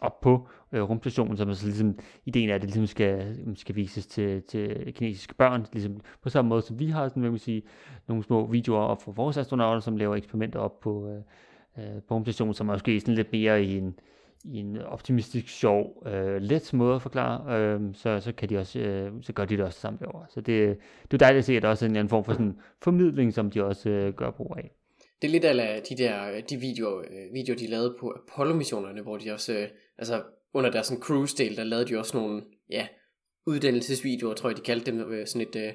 op 0.00 0.20
på 0.20 0.48
øh, 0.72 0.82
rumstationen, 0.82 1.36
som 1.36 1.48
er 1.48 1.52
så 1.52 1.66
ligesom, 1.66 1.98
ideen 2.24 2.50
er, 2.50 2.54
at 2.54 2.62
det 2.62 2.70
ligesom 2.70 2.86
skal, 2.86 3.36
øh, 3.46 3.56
skal 3.56 3.76
vises 3.76 4.06
til, 4.06 4.42
til 4.42 4.92
kinesiske 4.94 5.34
børn, 5.34 5.66
ligesom 5.72 6.00
på 6.22 6.28
samme 6.28 6.48
måde 6.48 6.62
som 6.62 6.78
vi 6.78 6.86
har, 6.86 7.08
sådan, 7.08 7.22
man 7.22 7.38
sige, 7.38 7.62
nogle 8.08 8.22
små 8.22 8.46
videoer 8.46 8.80
op 8.80 9.02
for 9.02 9.12
vores 9.12 9.36
astronauter, 9.36 9.80
som 9.80 9.96
laver 9.96 10.16
eksperimenter 10.16 10.58
op 10.58 10.80
på, 10.80 11.08
øh, 11.08 11.22
øh 11.78 12.02
på 12.08 12.14
rumstationen, 12.14 12.54
som 12.54 12.68
er 12.68 12.72
måske 12.72 13.00
sådan 13.00 13.14
lidt 13.14 13.32
mere 13.32 13.64
i 13.64 13.78
en, 13.78 13.98
i 14.44 14.58
en 14.58 14.78
optimistisk, 14.78 15.48
sjov, 15.48 16.02
øh, 16.06 16.42
let 16.42 16.72
måde 16.72 16.94
at 16.94 17.02
forklare, 17.02 17.58
øh, 17.58 17.80
så, 17.94 18.20
så, 18.20 18.32
kan 18.32 18.48
de 18.48 18.58
også, 18.58 18.78
øh, 18.78 19.12
så 19.22 19.32
gør 19.32 19.44
de 19.44 19.56
det 19.56 19.64
også 19.64 19.80
samme 19.80 19.98
derovre. 20.02 20.26
Så 20.28 20.40
det, 20.40 20.78
det 21.02 21.14
er 21.14 21.18
dejligt 21.18 21.38
at 21.38 21.44
se, 21.44 21.56
at 21.56 21.62
der 21.62 21.68
også 21.68 21.84
er 21.84 21.88
en 21.88 21.92
eller 21.92 22.00
anden 22.00 22.10
form 22.10 22.24
for 22.24 22.32
sådan 22.32 22.58
formidling, 22.82 23.34
som 23.34 23.50
de 23.50 23.64
også 23.64 23.90
øh, 23.90 24.14
gør 24.14 24.30
brug 24.30 24.56
af. 24.56 24.70
Det 25.22 25.28
er 25.28 25.32
lidt 25.32 25.44
af 25.44 25.82
de 25.82 25.96
der 25.96 26.40
de 26.40 26.56
videoer, 26.56 26.98
øh, 26.98 27.34
videoer, 27.34 27.58
de 27.58 27.66
lavede 27.66 27.96
på 28.00 28.10
Apollo-missionerne, 28.10 29.02
hvor 29.02 29.16
de 29.16 29.32
også, 29.32 29.52
øh, 29.52 29.68
altså 29.98 30.22
under 30.54 30.70
deres 30.70 30.86
sådan 30.86 31.02
cruise-del, 31.02 31.56
der 31.56 31.64
lavede 31.64 31.86
de 31.86 31.98
også 31.98 32.16
nogle, 32.16 32.42
ja, 32.70 32.86
uddannelsesvideoer, 33.46 34.34
tror 34.34 34.48
jeg, 34.48 34.56
de 34.56 34.62
kaldte 34.62 34.90
dem, 34.90 35.12
øh, 35.12 35.26
sådan 35.26 35.48
et, 35.48 35.56
øh, 35.56 35.72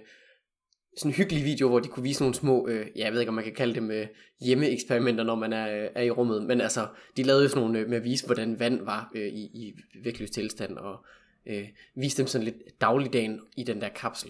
sådan 0.98 1.12
en 1.12 1.16
hyggelig 1.16 1.44
video, 1.44 1.70
hvor 1.70 1.80
de 1.80 1.88
kunne 1.88 2.04
vise 2.04 2.22
nogle 2.22 2.36
små, 2.36 2.68
øh, 2.68 2.88
ja, 2.96 3.04
jeg 3.04 3.14
ved 3.14 3.20
ikke, 3.20 3.30
om 3.30 3.36
man 3.36 3.44
kan 3.44 3.54
kalde 3.54 3.76
dem 3.76 3.92
øh, 3.92 4.08
hjemmeeksperimenter, 4.42 5.24
når 5.24 5.36
man 5.36 5.54
er, 5.54 5.84
øh, 5.84 5.90
er 5.96 6.04
i 6.04 6.10
rummet, 6.10 6.44
men 6.44 6.62
altså, 6.62 6.88
de 7.18 7.24
lavede 7.24 7.44
jo 7.44 7.50
sådan 7.50 7.62
nogle 7.62 7.80
øh, 7.80 7.90
med 7.90 7.98
at 7.98 8.04
vise, 8.04 8.26
hvordan 8.26 8.60
vand 8.60 8.82
var 8.82 9.12
øh, 9.16 9.28
i, 9.28 9.44
i 9.44 9.74
vægtløs 10.04 10.32
tilstand, 10.32 10.78
og 10.78 11.06
øh, 11.46 11.68
vise 11.96 12.18
dem 12.18 12.28
sådan 12.28 12.46
lidt 12.46 12.82
dagligdagen 12.82 13.40
i 13.58 13.64
den 13.64 13.82
der 13.82 13.90
kapsel. 13.90 14.30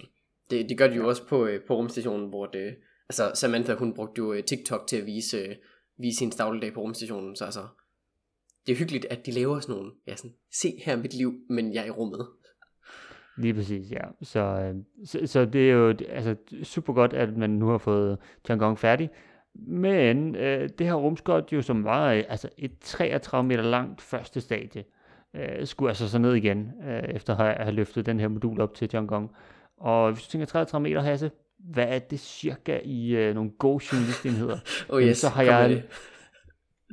Det, 0.50 0.68
det 0.68 0.78
gør 0.78 0.88
de 0.88 0.94
jo 0.94 1.08
også 1.08 1.26
på, 1.26 1.46
øh, 1.46 1.60
på 1.66 1.76
rumstationen, 1.76 2.28
hvor 2.28 2.46
det, 2.46 2.76
altså 3.08 3.30
Samantha, 3.34 3.74
hun 3.74 3.94
brugte 3.94 4.18
jo 4.18 4.32
øh, 4.32 4.44
TikTok 4.44 4.86
til 4.86 4.96
at 4.96 5.06
vise, 5.06 5.38
øh, 5.38 5.56
vise 5.98 6.18
sin 6.18 6.30
dagligdag 6.30 6.72
på 6.72 6.80
rumstationen, 6.80 7.36
så 7.36 7.44
altså, 7.44 7.66
det 8.66 8.72
er 8.72 8.76
hyggeligt, 8.76 9.04
at 9.04 9.26
de 9.26 9.30
laver 9.30 9.60
sådan 9.60 9.74
nogle, 9.74 9.92
ja 10.06 10.16
sådan, 10.16 10.34
se 10.60 10.80
her 10.84 10.96
mit 10.96 11.14
liv, 11.14 11.34
men 11.48 11.74
jeg 11.74 11.82
er 11.82 11.86
i 11.86 11.90
rummet. 11.90 12.26
Lige 13.40 13.54
præcis, 13.54 13.92
ja. 13.92 14.02
Så, 14.22 14.40
øh, 14.40 14.74
så, 15.04 15.26
så 15.26 15.44
det 15.44 15.70
er 15.70 15.72
jo 15.72 15.94
altså, 16.08 16.36
super 16.62 16.92
godt, 16.92 17.12
at 17.12 17.36
man 17.36 17.50
nu 17.50 17.68
har 17.68 17.78
fået 17.78 18.18
Tiangong 18.44 18.78
færdig. 18.78 19.10
Men 19.54 20.36
øh, 20.36 20.68
det 20.78 20.86
her 20.86 20.94
rumskot 20.94 21.52
jo, 21.52 21.62
som 21.62 21.84
var 21.84 22.12
øh, 22.12 22.24
altså 22.28 22.48
et 22.58 22.72
33 22.80 23.48
meter 23.48 23.62
langt 23.62 24.00
første 24.00 24.40
stadie, 24.40 24.84
øh, 25.34 25.66
skulle 25.66 25.90
altså 25.90 26.08
så 26.08 26.18
ned 26.18 26.34
igen, 26.34 26.72
øh, 26.88 27.02
efter 27.02 27.32
at 27.32 27.44
have, 27.44 27.54
have 27.54 27.74
løftet 27.74 28.06
den 28.06 28.20
her 28.20 28.28
modul 28.28 28.60
op 28.60 28.74
til 28.74 28.88
Tiangong. 28.88 29.30
Og 29.76 30.12
hvis 30.12 30.24
du 30.24 30.30
tænker 30.30 30.46
33 30.46 30.82
meter, 30.82 31.00
Hasse, 31.00 31.30
hvad 31.58 31.86
er 31.88 31.98
det 31.98 32.20
cirka 32.20 32.80
i 32.84 33.16
øh, 33.16 33.34
nogle 33.34 33.50
gode 33.50 33.84
journalistenheder? 33.92 34.58
oh 34.88 35.02
yes, 35.02 35.18
så 35.18 35.28
har 35.28 35.42
jeg, 35.42 35.82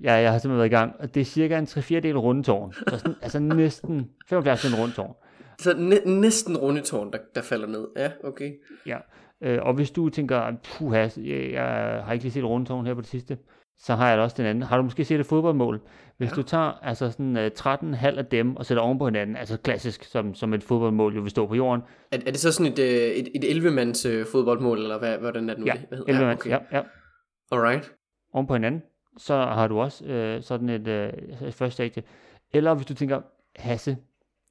Ja, 0.04 0.14
jeg 0.14 0.32
har 0.32 0.40
simpelthen 0.40 0.58
været 0.58 0.70
i 0.70 0.76
gang, 0.76 0.96
og 1.00 1.16
det 1.16 1.22
er 1.22 1.26
cirka 1.26 1.58
en 1.58 1.66
3-4 1.66 2.00
del 2.00 2.18
rundetårn. 2.18 2.74
Så 2.74 2.98
sådan, 2.98 3.16
altså 3.22 3.40
næsten 3.40 4.10
75 4.28 4.66
en 4.66 4.80
rundetårn. 4.80 5.16
Så 5.60 5.74
næ- 5.78 6.06
næsten 6.06 6.58
rundetårn, 6.58 7.12
der, 7.12 7.20
der 7.36 7.42
falder 7.42 7.68
ned. 7.68 7.88
Ja, 7.96 8.12
okay. 8.24 8.52
Ja, 8.86 8.98
øh, 9.42 9.60
og 9.62 9.74
hvis 9.74 9.92
du 9.92 10.10
tænker, 10.10 10.52
puha, 10.64 11.10
jeg, 11.18 11.52
jeg 11.52 12.02
har 12.06 12.14
ikke 12.14 12.26
lige 12.26 12.34
set 12.34 12.44
rundetårn 12.44 12.86
her 12.86 12.94
på 12.94 13.02
det 13.02 13.10
sidste, 13.10 13.38
så 13.78 13.96
har 13.96 14.10
jeg 14.10 14.18
da 14.18 14.24
også 14.24 14.36
den 14.38 14.46
anden. 14.46 14.64
Har 14.64 14.78
du 14.78 14.84
måske 14.84 15.06
set 15.06 15.20
et 15.20 15.26
fodboldmål? 15.26 15.82
Hvis 16.18 16.30
ja. 16.30 16.36
du 16.36 16.44
tager 16.44 16.72
altså 16.82 17.12
sådan 17.12 17.38
uh, 17.38 17.44
øh, 17.44 17.52
13 17.52 17.94
halv 17.94 18.18
af 18.18 18.26
dem 18.26 18.56
og 18.56 18.66
sætter 18.66 18.84
oven 18.84 19.00
på 19.00 19.06
hinanden, 19.06 19.36
altså 19.36 19.58
klassisk, 19.58 20.04
som, 20.04 20.34
som 20.36 20.54
et 20.54 20.64
fodboldmål 20.64 21.16
jo 21.16 21.22
vil 21.22 21.32
stå 21.32 21.48
på 21.48 21.56
jorden. 21.56 21.82
Er, 22.12 22.18
er 22.18 22.32
det 22.32 22.40
så 22.40 22.52
sådan 22.52 22.74
et, 22.74 22.80
øh, 22.80 22.88
et, 22.88 23.30
et 23.36 23.58
11-mands 23.58 24.06
uh, 24.06 24.26
fodboldmål, 24.32 24.78
eller 24.78 25.00
hvad, 25.00 25.18
hvordan 25.18 25.50
er 25.50 25.54
det 25.54 25.60
nu? 25.60 25.66
Ja, 25.66 25.74
det? 25.90 26.04
11 26.08 26.26
ja, 26.26 26.32
okay. 26.32 26.50
ja, 26.50 26.58
ja. 26.72 26.82
Alright. 27.52 27.94
Oven 28.34 28.48
på 28.48 28.54
hinanden, 28.54 28.82
så 29.18 29.36
har 29.36 29.68
du 29.68 29.80
også 29.80 30.04
uh, 30.06 30.44
sådan 30.44 30.70
et, 30.70 30.88
et 30.88 31.54
første 31.54 31.72
stadie. 31.72 32.04
Eller 32.54 32.74
hvis 32.74 32.86
du 32.86 32.94
tænker, 32.94 33.22
Hasse, 33.56 33.98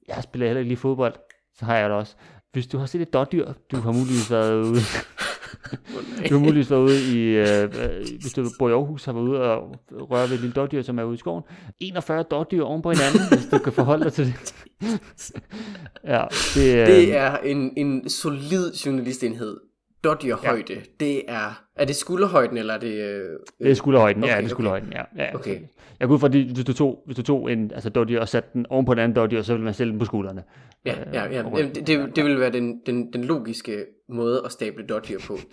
jeg 0.08 0.22
spiller 0.22 0.46
heller 0.46 0.60
ikke 0.60 0.68
lige 0.68 0.78
fodbold, 0.78 1.14
så 1.58 1.64
har 1.64 1.76
jeg 1.76 1.90
det 1.90 1.98
også. 1.98 2.14
Hvis 2.52 2.66
du 2.66 2.78
har 2.78 2.86
set 2.86 3.00
et 3.00 3.12
dårdyr, 3.12 3.52
du 3.70 3.76
har 3.76 3.92
muligvis 3.92 4.30
været 4.30 4.62
ude, 4.64 4.80
du 6.28 6.34
har 6.34 6.38
muligvis 6.38 6.70
været 6.70 6.80
ude 6.80 7.16
i, 7.16 7.22
øh, 7.22 7.70
hvis 8.20 8.32
du 8.32 8.50
bor 8.58 8.68
i 8.68 8.72
Aarhus, 8.72 9.04
har 9.04 9.12
været 9.12 9.24
ude 9.24 9.40
og 9.40 9.80
røre 9.90 10.28
ved 10.28 10.34
et 10.34 10.40
lille 10.40 10.54
dårdyr, 10.54 10.82
som 10.82 10.98
er 10.98 11.04
ude 11.04 11.14
i 11.14 11.18
skoven. 11.18 11.42
41 11.80 12.22
dårdyr 12.22 12.62
oven 12.62 12.82
på 12.82 12.90
hinanden, 12.90 13.20
hvis 13.38 13.48
du 13.50 13.58
kan 13.58 13.72
forholde 13.72 14.04
dig 14.04 14.12
til 14.12 14.26
det. 14.26 14.54
ja, 16.14 16.24
det, 16.54 16.80
øh, 16.80 16.86
det 16.86 17.16
er 17.16 17.36
en, 17.36 17.72
en 17.76 18.08
solid 18.08 18.72
journalistenhed. 18.72 19.56
Dodgerhøjde, 20.06 20.74
ja. 20.74 20.80
det 21.00 21.22
er... 21.28 21.62
Er 21.76 21.84
det 21.84 21.96
skulderhøjden, 21.96 22.56
eller 22.56 22.74
er 22.74 22.78
det... 22.78 22.92
Øh... 22.92 23.38
Det 23.58 23.70
er 23.70 23.74
skulderhøjden, 23.74 24.24
okay, 24.24 24.32
ja, 24.32 24.38
det 24.38 24.44
er 24.44 24.48
skulderhøjden, 24.48 24.88
okay. 24.88 24.98
ja. 25.16 25.24
ja 25.24 25.34
okay. 25.34 25.60
Jeg 26.00 26.08
går 26.08 26.14
ud 26.14 26.18
fra, 26.20 26.26
at 26.26 26.32
hvis 26.32 26.64
du 26.64 26.72
tog, 26.72 27.02
hvis 27.06 27.16
du 27.16 27.22
tog 27.22 27.52
en 27.52 27.70
altså 27.74 27.90
Dodger 27.90 28.20
og 28.20 28.28
satte 28.28 28.50
den 28.52 28.66
oven 28.70 28.86
på 28.86 28.92
en 28.92 28.98
anden 28.98 29.16
Dodger, 29.16 29.42
så 29.42 29.52
ville 29.52 29.64
man 29.64 29.74
stille 29.74 29.90
den 29.90 29.98
på 29.98 30.04
skuldrene. 30.04 30.42
Ja, 30.84 30.94
ja, 31.12 31.24
ja. 31.24 31.42
Øh, 31.60 31.74
det, 31.74 31.86
det, 31.86 32.16
det 32.16 32.24
vil 32.24 32.40
være 32.40 32.52
den, 32.52 32.80
den, 32.86 33.12
den 33.12 33.24
logiske 33.24 33.84
måde 34.08 34.42
at 34.44 34.52
stable 34.52 34.86
Dodger 34.86 35.18
på. 35.26 35.38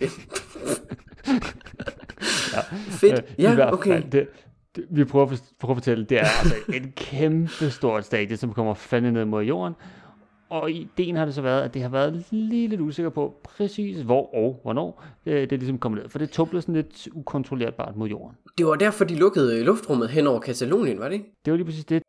ja. 2.54 2.60
Fedt, 2.90 3.34
ja, 3.38 3.72
okay. 3.72 4.02
Det, 4.12 4.28
det, 4.76 4.84
vi 4.90 5.04
prøver, 5.04 5.26
prøver 5.60 5.74
at 5.74 5.76
fortælle, 5.76 6.04
det 6.04 6.18
er 6.18 6.24
altså 6.24 6.54
et 6.68 6.94
kæmpe 7.10 7.70
stort 7.70 8.04
stadie, 8.04 8.36
som 8.36 8.52
kommer 8.52 8.74
fandme 8.74 9.12
ned 9.12 9.24
mod 9.24 9.44
jorden, 9.44 9.74
og 10.54 10.70
ideen 10.70 11.16
har 11.16 11.24
det 11.24 11.34
så 11.34 11.42
været, 11.42 11.62
at 11.62 11.74
det 11.74 11.82
har 11.82 11.88
været 11.88 12.24
lige 12.30 12.68
lidt 12.68 12.80
usikker 12.80 13.10
på 13.10 13.40
præcis 13.44 14.00
hvor 14.00 14.34
og 14.34 14.60
hvornår 14.62 15.04
øh, 15.26 15.50
det 15.50 15.58
ligesom 15.58 15.78
kom 15.78 15.92
ned. 15.92 16.08
For 16.08 16.18
det 16.18 16.30
tumlede 16.30 16.62
sådan 16.62 16.74
lidt 16.74 17.08
ukontrollerbart 17.12 17.96
mod 17.96 18.08
jorden. 18.08 18.36
Det 18.58 18.66
var 18.66 18.74
derfor, 18.74 19.04
de 19.04 19.14
lukkede 19.14 19.64
luftrummet 19.64 20.08
hen 20.08 20.26
over 20.26 20.40
Katalonien, 20.40 20.98
var 20.98 21.08
det 21.08 21.12
ikke? 21.12 21.26
Det 21.44 21.50
var 21.50 21.56
lige 21.56 21.66
præcis 21.66 21.84
det. 21.84 22.02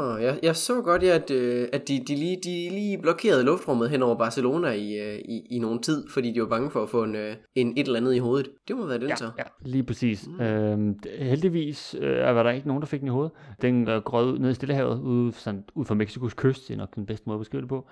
Jeg, 0.00 0.38
jeg 0.42 0.56
så 0.56 0.82
godt, 0.82 1.02
ja, 1.02 1.14
at, 1.14 1.30
øh, 1.30 1.68
at 1.72 1.88
de, 1.88 2.04
de, 2.08 2.14
lige, 2.16 2.36
de 2.44 2.68
lige 2.70 2.98
blokerede 2.98 3.44
luftrummet 3.44 3.90
hen 3.90 4.02
over 4.02 4.14
Barcelona 4.14 4.68
i, 4.68 4.94
øh, 4.94 5.18
i, 5.18 5.46
i 5.50 5.58
nogen 5.58 5.82
tid, 5.82 6.08
fordi 6.10 6.32
de 6.32 6.40
var 6.40 6.46
bange 6.46 6.70
for 6.70 6.82
at 6.82 6.88
få 6.88 7.04
en, 7.04 7.16
øh, 7.16 7.36
en 7.54 7.72
et 7.76 7.86
eller 7.86 8.00
andet 8.00 8.14
i 8.14 8.18
hovedet. 8.18 8.50
Det 8.68 8.76
må 8.76 8.86
være 8.86 8.98
den 8.98 9.08
ja, 9.08 9.16
så. 9.16 9.30
Ja, 9.38 9.42
lige 9.60 9.82
præcis. 9.82 10.28
Mm. 10.28 10.40
Øhm, 10.40 10.98
heldigvis 11.18 11.96
øh, 12.00 12.36
var 12.36 12.42
der 12.42 12.50
ikke 12.50 12.68
nogen, 12.68 12.80
der 12.80 12.86
fik 12.86 13.00
den 13.00 13.08
i 13.08 13.10
hovedet. 13.10 13.32
Den 13.62 13.88
øh, 13.88 14.02
grød 14.02 14.32
ud 14.32 14.38
ned 14.38 14.50
i 14.50 14.54
Stillehavet, 14.54 15.00
ude, 15.00 15.32
sådan, 15.32 15.64
ud 15.74 15.84
fra 15.84 15.94
Mexikos 15.94 16.34
kyst, 16.34 16.68
det 16.68 16.74
er 16.74 16.78
nok 16.78 16.94
den 16.94 17.06
bedste 17.06 17.24
måde 17.26 17.36
at 17.36 17.40
beskrive 17.40 17.60
det 17.60 17.68
på. 17.68 17.86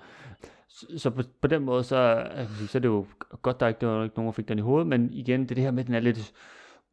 Så, 0.69 0.85
så 0.97 1.09
på, 1.09 1.21
på 1.41 1.47
den 1.47 1.63
måde, 1.63 1.83
så, 1.83 2.27
så 2.67 2.77
er 2.77 2.79
det 2.79 2.89
jo 2.89 3.05
godt, 3.41 3.59
der 3.59 3.67
ikke, 3.67 3.81
der 3.81 3.87
var 3.87 4.03
ikke 4.03 4.15
nogen, 4.15 4.27
der 4.27 4.33
fik 4.33 4.47
den 4.47 4.57
i 4.57 4.61
hovedet, 4.61 4.87
men 4.87 5.13
igen, 5.13 5.41
det 5.41 5.51
er 5.51 5.55
det 5.55 5.63
her 5.63 5.71
med, 5.71 5.79
at 5.79 5.87
den 5.87 5.95
er 5.95 5.99
lidt 5.99 6.33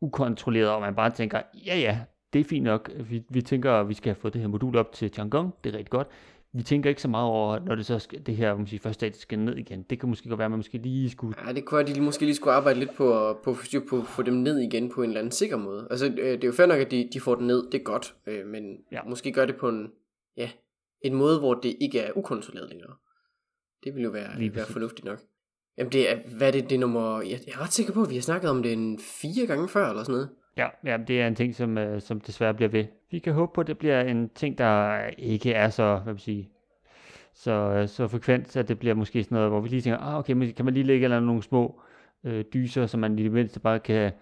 ukontrolleret, 0.01 0.71
og 0.71 0.81
man 0.81 0.95
bare 0.95 1.11
tænker, 1.11 1.43
ja 1.67 1.79
ja, 1.79 1.99
det 2.35 2.41
er 2.41 2.45
fint 2.45 2.65
nok. 2.65 2.91
Vi, 3.11 3.23
vi 3.29 3.43
tænker, 3.43 3.73
at 3.73 3.89
vi 3.89 3.95
skal 3.95 4.11
have 4.11 4.21
fået 4.21 4.35
det 4.35 4.41
her 4.41 4.49
modul 4.49 4.77
op 4.77 4.93
til 4.93 5.11
Tiangong. 5.11 5.55
Det 5.65 5.75
er 5.75 5.79
rigtig 5.79 5.91
godt. 5.91 6.09
Vi 6.53 6.63
tænker 6.63 6.91
ikke 6.91 7.03
så 7.03 7.09
meget 7.09 7.27
over, 7.27 7.59
når 7.59 7.75
det 7.75 7.87
så 7.87 7.99
skal, 7.99 8.27
det 8.27 8.37
her 8.37 8.57
man 8.57 8.67
sige, 8.67 8.81
første 8.81 8.95
stadie 8.95 9.21
skal 9.21 9.39
ned 9.39 9.57
igen. 9.57 9.83
Det 9.83 10.01
kan 10.01 10.09
måske 10.09 10.29
godt 10.29 10.39
være, 10.39 10.45
at 10.45 10.51
man 10.51 10.59
måske 10.59 10.79
lige 10.79 11.11
skulle... 11.11 11.35
Ja, 11.47 11.53
det 11.53 11.65
kunne 11.65 11.79
være, 11.79 11.89
at 11.89 11.95
de 11.95 12.01
måske 12.01 12.25
lige 12.25 12.35
skulle 12.35 12.55
arbejde 12.55 12.79
lidt 12.79 12.95
på, 12.95 13.39
på, 13.45 13.57
på, 13.73 13.81
på 13.89 14.03
få 14.03 14.23
dem 14.23 14.35
ned 14.35 14.59
igen 14.59 14.91
på 14.91 15.03
en 15.03 15.11
eller 15.11 15.21
anden 15.21 15.33
sikker 15.33 15.57
måde. 15.57 15.87
Altså, 15.91 16.07
øh, 16.07 16.17
det 16.17 16.45
er 16.45 16.49
jo 16.49 16.53
fair 16.53 16.67
nok, 16.67 16.79
at 16.79 16.91
de, 16.91 17.09
de 17.13 17.21
får 17.21 17.35
den 17.35 17.47
ned. 17.47 17.71
Det 17.71 17.81
er 17.81 17.85
godt. 17.85 18.15
Øh, 18.27 18.47
men 18.47 18.77
ja. 18.93 19.01
måske 19.09 19.33
gør 19.33 19.45
det 19.45 19.57
på 19.57 19.69
en, 19.69 19.89
ja, 20.37 20.51
en 21.01 21.15
måde, 21.15 21.39
hvor 21.39 21.55
det 21.55 21.77
ikke 21.81 21.99
er 21.99 22.13
ukontrolleret 22.17 22.69
længere. 22.69 22.93
Det 23.85 23.95
vil 23.95 24.03
jo 24.03 24.11
være, 24.11 24.39
lige 24.39 24.55
være 24.55 24.67
fornuftigt 24.67 25.05
nok. 25.05 25.21
Jamen, 25.79 25.93
det 25.93 26.13
er, 26.13 26.17
hvad 26.37 26.49
er 26.49 26.53
det, 26.53 26.71
det 26.71 26.75
er 26.77 26.81
nummer... 26.81 27.21
Jeg 27.21 27.41
er 27.49 27.63
ret 27.63 27.73
sikker 27.73 27.93
på, 27.93 28.03
at 28.03 28.11
vi 28.11 28.15
har 28.15 28.23
snakket 28.23 28.51
om 28.51 28.63
det 28.63 28.73
en 28.73 28.99
fire 28.99 29.47
gange 29.47 29.69
før, 29.69 29.89
eller 29.89 30.03
sådan 30.03 30.13
noget. 30.13 30.29
Ja, 30.57 30.67
ja 30.85 30.97
det 30.97 31.21
er 31.23 31.27
en 31.27 31.35
ting, 31.35 31.55
som, 31.55 31.79
øh, 31.79 32.01
som 32.01 32.21
desværre 32.21 32.55
bliver 32.55 32.69
ved. 32.69 32.85
Vi 33.11 33.19
kan 33.19 33.33
håbe 33.33 33.53
på, 33.55 33.61
at 33.61 33.67
det 33.67 33.79
bliver 33.79 34.01
en 34.01 34.31
ting, 34.35 34.59
der 34.59 35.01
ikke 35.19 35.53
er 35.53 35.69
så, 35.69 35.97
hvad 35.97 36.13
vil 36.13 36.21
sige, 36.21 36.51
så, 37.35 37.51
øh, 37.51 37.89
så 37.89 38.09
frekvent, 38.09 38.57
at 38.57 38.69
det 38.69 38.79
bliver 38.79 38.95
måske 38.95 39.25
sådan 39.25 39.37
noget, 39.37 39.51
hvor 39.51 39.61
vi 39.61 39.69
lige 39.69 39.81
tænker, 39.81 39.99
ah, 39.99 40.19
okay, 40.19 40.53
kan 40.53 40.65
man 40.65 40.75
lige 40.75 40.87
lægge 40.87 41.05
eller 41.05 41.21
nogle 41.21 41.43
små 41.43 41.81
øh, 42.25 42.45
dyser, 42.55 42.87
så 42.87 42.97
man 42.97 43.19
i 43.19 43.23
det 43.23 43.33
mindste 43.33 43.61
bare 43.61 43.79
kan 43.79 44.13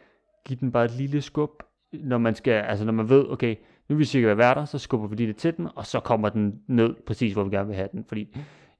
give 0.45 0.59
den 0.61 0.73
bare 0.73 0.85
et 0.85 0.91
lille 0.91 1.23
skub, 1.23 1.63
når 1.93 2.19
man 2.19 2.35
skal, 2.35 2.53
altså 2.53 2.85
når 2.85 2.93
man 2.93 3.09
ved, 3.09 3.27
okay, 3.29 3.55
nu 3.89 3.95
vil 3.95 3.99
vi 3.99 4.05
sikkert 4.05 4.39
være 4.39 4.55
der, 4.55 4.65
så 4.65 4.79
skubber 4.79 5.09
vi 5.09 5.17
lige 5.17 5.27
det 5.27 5.37
til 5.37 5.57
den, 5.57 5.69
og 5.75 5.87
så 5.87 6.01
kommer 6.01 6.29
den 6.29 6.61
ned 6.67 6.95
præcis, 7.07 7.33
hvor 7.33 7.45
vi 7.45 7.57
gerne 7.57 7.67
vil 7.67 7.77
have 7.77 7.89
den, 7.93 8.05
fordi 8.09 8.37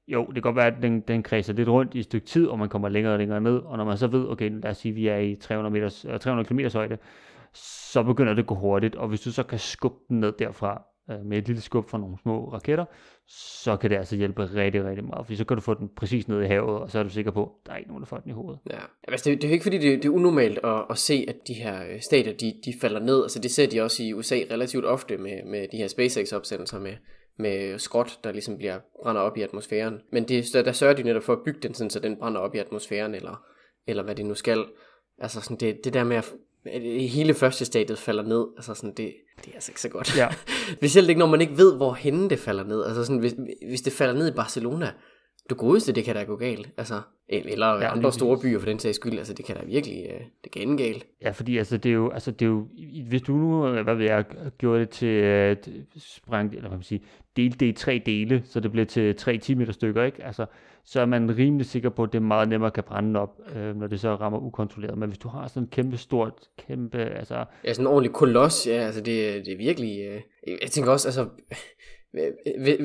jo, 0.07 0.25
det 0.25 0.33
kan 0.33 0.41
godt 0.41 0.55
være, 0.55 0.67
at 0.67 0.81
den, 0.81 0.99
den 0.99 1.23
kredser 1.23 1.53
lidt 1.53 1.69
rundt 1.69 1.95
i 1.95 1.99
et 1.99 2.05
stykke 2.05 2.27
tid, 2.27 2.47
og 2.47 2.59
man 2.59 2.69
kommer 2.69 2.89
længere 2.89 3.13
og 3.13 3.19
længere 3.19 3.41
ned, 3.41 3.57
og 3.57 3.77
når 3.77 3.85
man 3.85 3.97
så 3.97 4.07
ved, 4.07 4.27
okay, 4.29 4.51
lad 4.51 4.71
os 4.71 4.77
sige, 4.77 4.91
at 4.91 4.95
vi 4.95 5.07
er 5.07 5.17
i 5.17 5.35
300, 5.35 5.73
meters, 5.73 6.05
øh, 6.05 6.19
300 6.19 6.47
km 6.47 6.59
højde, 6.77 6.97
så 7.53 8.03
begynder 8.03 8.33
det 8.33 8.41
at 8.41 8.47
gå 8.47 8.55
hurtigt, 8.55 8.95
og 8.95 9.07
hvis 9.07 9.21
du 9.21 9.31
så 9.31 9.43
kan 9.43 9.59
skubbe 9.59 9.97
den 10.09 10.19
ned 10.19 10.33
derfra, 10.39 10.83
øh, 11.11 11.25
med 11.25 11.37
et 11.37 11.47
lille 11.47 11.61
skub 11.61 11.89
fra 11.89 11.97
nogle 11.97 12.17
små 12.21 12.49
raketter, 12.53 12.85
så 13.27 13.77
kan 13.77 13.89
det 13.89 13.95
altså 13.95 14.15
hjælpe 14.15 14.45
rigtig, 14.45 14.85
rigtig 14.85 15.05
meget, 15.05 15.25
fordi 15.25 15.35
så 15.35 15.45
kan 15.45 15.57
du 15.57 15.61
få 15.61 15.73
den 15.73 15.89
præcis 15.97 16.27
ned 16.27 16.41
i 16.41 16.45
havet, 16.45 16.81
og 16.81 16.91
så 16.91 16.99
er 16.99 17.03
du 17.03 17.09
sikker 17.09 17.31
på, 17.31 17.43
at 17.43 17.65
der 17.65 17.73
er 17.73 17.77
ikke 17.77 17.89
nogen, 17.89 18.01
der 18.01 18.07
får 18.07 18.17
den 18.17 18.29
i 18.29 18.33
hovedet. 18.33 18.59
Ja, 18.69 18.79
altså 19.07 19.29
det, 19.29 19.41
det 19.41 19.43
er 19.43 19.49
jo 19.49 19.53
ikke 19.53 19.63
fordi, 19.63 19.77
det, 19.77 20.03
det 20.03 20.05
er 20.05 20.13
unormalt 20.13 20.59
at, 20.63 20.85
at 20.89 20.97
se, 20.97 21.25
at 21.27 21.35
de 21.47 21.53
her 21.53 21.87
øh, 21.89 22.01
stater, 22.01 22.33
de, 22.33 22.53
de 22.65 22.73
falder 22.81 22.99
ned, 22.99 23.23
altså 23.23 23.39
det 23.39 23.51
ser 23.51 23.67
de 23.67 23.81
også 23.81 24.03
i 24.03 24.13
USA 24.13 24.35
relativt 24.35 24.85
ofte 24.85 25.17
med, 25.17 25.43
med 25.45 25.67
de 25.71 25.77
her 25.77 25.87
SpaceX-opsendelser 25.87 26.79
med, 26.79 26.93
med 27.37 27.79
skrot, 27.79 28.19
der 28.23 28.31
ligesom 28.31 28.57
bliver 28.57 28.79
brænder 29.03 29.21
op 29.21 29.37
i 29.37 29.41
atmosfæren. 29.41 30.01
Men 30.11 30.23
det, 30.23 30.45
der 30.53 30.71
sørger 30.71 30.93
de 30.93 31.03
netop 31.03 31.23
for 31.23 31.33
at 31.33 31.39
bygge 31.45 31.59
den, 31.59 31.73
sådan, 31.73 31.89
så 31.89 31.99
den 31.99 32.17
brænder 32.17 32.41
op 32.41 32.55
i 32.55 32.57
atmosfæren, 32.57 33.15
eller, 33.15 33.43
eller 33.87 34.03
hvad 34.03 34.15
det 34.15 34.25
nu 34.25 34.33
skal. 34.33 34.65
Altså 35.17 35.41
sådan 35.41 35.57
det, 35.57 35.83
det 35.83 35.93
der 35.93 36.03
med 36.03 36.17
at 36.17 36.33
hele 37.09 37.33
første 37.33 37.65
stadiet 37.65 37.97
falder 37.97 38.23
ned, 38.23 38.47
altså 38.57 38.73
sådan, 38.73 38.89
det, 38.89 39.13
det 39.37 39.47
er 39.47 39.53
altså 39.53 39.71
ikke 39.71 39.81
så 39.81 39.89
godt. 39.89 40.17
Ja. 40.17 40.27
Specielt 40.79 41.09
ikke, 41.09 41.19
når 41.19 41.27
man 41.27 41.41
ikke 41.41 41.57
ved, 41.57 41.75
hvor 41.75 41.93
henne 41.93 42.29
det 42.29 42.39
falder 42.39 42.63
ned. 42.63 42.85
Altså 42.85 43.05
sådan, 43.05 43.19
hvis, 43.19 43.35
hvis 43.67 43.81
det 43.81 43.93
falder 43.93 44.13
ned 44.13 44.27
i 44.27 44.35
Barcelona, 44.35 44.91
det 45.49 45.57
godeste, 45.57 45.91
det 45.91 46.03
kan 46.03 46.15
da 46.15 46.23
gå 46.23 46.35
galt. 46.35 46.69
Altså, 46.77 47.01
eller 47.29 47.67
ja, 47.67 47.91
andre 47.91 48.13
store 48.13 48.39
byer 48.39 48.59
for 48.59 48.65
den 48.65 48.79
sags 48.79 48.95
skyld, 48.95 49.17
altså 49.17 49.33
det 49.33 49.45
kan 49.45 49.55
da 49.55 49.61
virkelig, 49.65 50.05
øh, 50.09 50.21
det 50.43 50.51
kan 50.51 50.61
ende 50.61 50.83
galt. 50.83 51.05
Ja, 51.21 51.31
fordi 51.31 51.57
altså 51.57 51.77
det 51.77 51.89
er 51.89 51.93
jo, 51.93 52.09
altså 52.09 52.31
det 52.31 52.45
er 52.45 52.49
jo, 52.49 52.67
hvis 53.07 53.21
du 53.21 53.33
nu, 53.33 53.67
øh, 53.67 53.83
hvad 53.83 53.95
ved 53.95 54.05
jeg, 54.05 54.25
gjorde 54.57 54.79
det 54.79 54.89
til, 54.89 55.05
at 55.05 55.69
sprang, 55.97 56.49
eller 56.49 56.67
hvad 56.67 56.77
man 56.77 56.83
siger, 56.83 57.01
dele 57.35 57.55
det 57.59 57.65
i 57.65 57.71
tre 57.71 58.01
dele, 58.05 58.41
så 58.45 58.59
det 58.59 58.71
bliver 58.71 58.85
til 58.85 59.15
tre 59.15 59.37
10 59.37 59.53
meter 59.53 59.73
stykker, 59.73 60.03
ikke? 60.03 60.23
Altså, 60.23 60.45
så 60.85 61.01
er 61.01 61.05
man 61.05 61.37
rimelig 61.37 61.65
sikker 61.65 61.89
på, 61.89 62.03
at 62.03 62.13
det 62.13 62.21
meget 62.21 62.49
nemmere 62.49 62.71
kan 62.71 62.83
brænde 62.83 63.19
op, 63.19 63.39
øh, 63.55 63.75
når 63.75 63.87
det 63.87 63.99
så 63.99 64.15
rammer 64.15 64.39
ukontrolleret. 64.39 64.97
Men 64.97 65.09
hvis 65.09 65.17
du 65.17 65.27
har 65.27 65.47
sådan 65.47 65.63
en 65.63 65.69
kæmpe 65.69 65.97
stort, 65.97 66.33
kæmpe, 66.67 66.97
altså... 66.97 67.45
Ja, 67.63 67.73
sådan 67.73 67.87
en 67.87 67.93
ordentlig 67.93 68.13
koloss, 68.13 68.67
ja, 68.67 68.73
altså 68.73 69.01
det, 69.01 69.45
det 69.45 69.53
er 69.53 69.57
virkelig... 69.57 69.99
Øh, 69.99 70.21
jeg 70.61 70.71
tænker 70.71 70.91
også, 70.91 71.07
altså... 71.07 71.27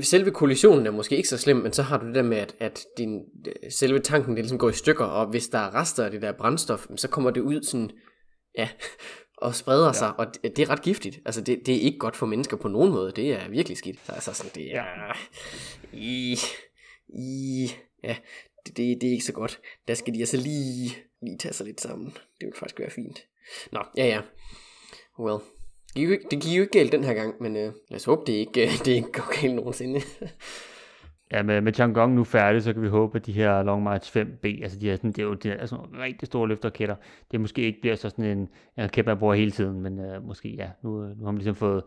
Selve 0.02 0.30
kollisionen 0.30 0.86
er 0.86 0.90
måske 0.90 1.16
ikke 1.16 1.28
så 1.28 1.38
slem, 1.38 1.56
men 1.56 1.72
så 1.72 1.82
har 1.82 1.98
du 1.98 2.06
det 2.06 2.14
der 2.14 2.22
med, 2.22 2.36
at, 2.36 2.54
at 2.60 2.84
din, 2.98 3.20
selve 3.70 3.98
tanken 3.98 4.36
det 4.36 4.44
ligesom 4.44 4.58
går 4.58 4.68
i 4.68 4.72
stykker, 4.72 5.04
og 5.04 5.26
hvis 5.26 5.48
der 5.48 5.58
er 5.58 5.74
rester 5.74 6.04
af 6.04 6.10
det 6.10 6.22
der 6.22 6.32
brændstof, 6.32 6.86
så 6.96 7.08
kommer 7.08 7.30
det 7.30 7.40
ud 7.40 7.62
sådan, 7.62 7.90
ja, 8.58 8.68
og 9.42 9.54
spreder 9.54 9.86
ja. 9.86 9.92
sig, 9.92 10.12
og 10.18 10.26
det, 10.34 10.56
det 10.56 10.62
er 10.62 10.70
ret 10.70 10.82
giftigt. 10.82 11.20
Altså, 11.24 11.40
det, 11.40 11.60
det 11.66 11.76
er 11.76 11.80
ikke 11.80 11.98
godt 11.98 12.16
for 12.16 12.26
mennesker 12.26 12.56
på 12.56 12.68
nogen 12.68 12.92
måde. 12.92 13.12
Det 13.12 13.32
er 13.32 13.48
virkelig 13.48 13.78
skidt. 13.78 13.98
Så, 14.06 14.12
altså, 14.12 14.32
sådan, 14.32 14.52
det 14.54 14.76
er... 14.76 15.16
I, 15.92 16.36
i, 17.08 17.70
ja, 18.04 18.16
det, 18.66 18.76
det, 18.76 19.00
det 19.00 19.08
er 19.08 19.12
ikke 19.12 19.24
så 19.24 19.32
godt. 19.32 19.60
Der 19.88 19.94
skal 19.94 20.14
de 20.14 20.20
altså 20.20 20.36
lige, 20.36 20.96
lige 21.22 21.38
tage 21.38 21.54
sig 21.54 21.66
lidt 21.66 21.80
sammen. 21.80 22.06
Det 22.06 22.46
vil 22.46 22.54
faktisk 22.56 22.80
være 22.80 22.90
fint. 22.90 23.26
Nå, 23.72 23.80
ja 23.96 24.06
ja. 24.06 24.20
Well, 25.18 25.40
det 25.88 25.94
gik 25.94 26.06
jo 26.06 26.12
ikke, 26.12 26.26
det 26.30 26.40
gik 26.40 26.56
jo 26.56 26.62
ikke 26.62 26.78
galt 26.78 26.92
den 26.92 27.04
her 27.04 27.14
gang, 27.14 27.42
men 27.42 27.56
uh, 27.56 27.62
lad 27.62 27.96
os 27.96 28.04
håbe, 28.04 28.22
det 28.26 28.32
ikke, 28.32 28.64
uh, 28.64 28.78
det 28.84 28.92
ikke 28.92 29.12
går 29.12 29.40
galt 29.40 29.54
nogensinde. 29.54 30.00
Ja, 31.32 31.42
med, 31.42 31.60
med 31.60 31.80
Chang'e 31.80 32.06
nu 32.06 32.24
færdig, 32.24 32.62
så 32.62 32.72
kan 32.72 32.82
vi 32.82 32.88
håbe, 32.88 33.18
at 33.18 33.26
de 33.26 33.32
her 33.32 33.62
Long 33.62 33.82
March 33.82 34.16
5B, 34.16 34.62
altså 34.62 34.78
de 34.78 34.90
er 34.90 34.96
sådan, 34.96 35.12
det 35.12 35.18
er 35.18 35.26
jo 35.26 35.34
det 35.34 35.52
er 35.52 35.66
sådan 35.66 35.84
nogle 35.84 36.04
rigtig 36.04 36.26
store 36.26 36.48
løfterraketter, 36.48 36.96
det 37.30 37.40
måske 37.40 37.62
ikke 37.62 37.80
bliver 37.80 37.96
så 37.96 38.10
sådan 38.10 38.24
en, 38.24 38.38
en 38.38 38.48
raket, 38.78 39.06
man 39.06 39.18
bruger 39.18 39.34
hele 39.34 39.50
tiden, 39.50 39.80
men 39.80 39.98
uh, 39.98 40.26
måske 40.26 40.48
ja, 40.48 40.70
nu, 40.82 40.90
nu 40.90 41.24
har 41.24 41.30
man 41.30 41.34
ligesom 41.34 41.54
fået, 41.54 41.82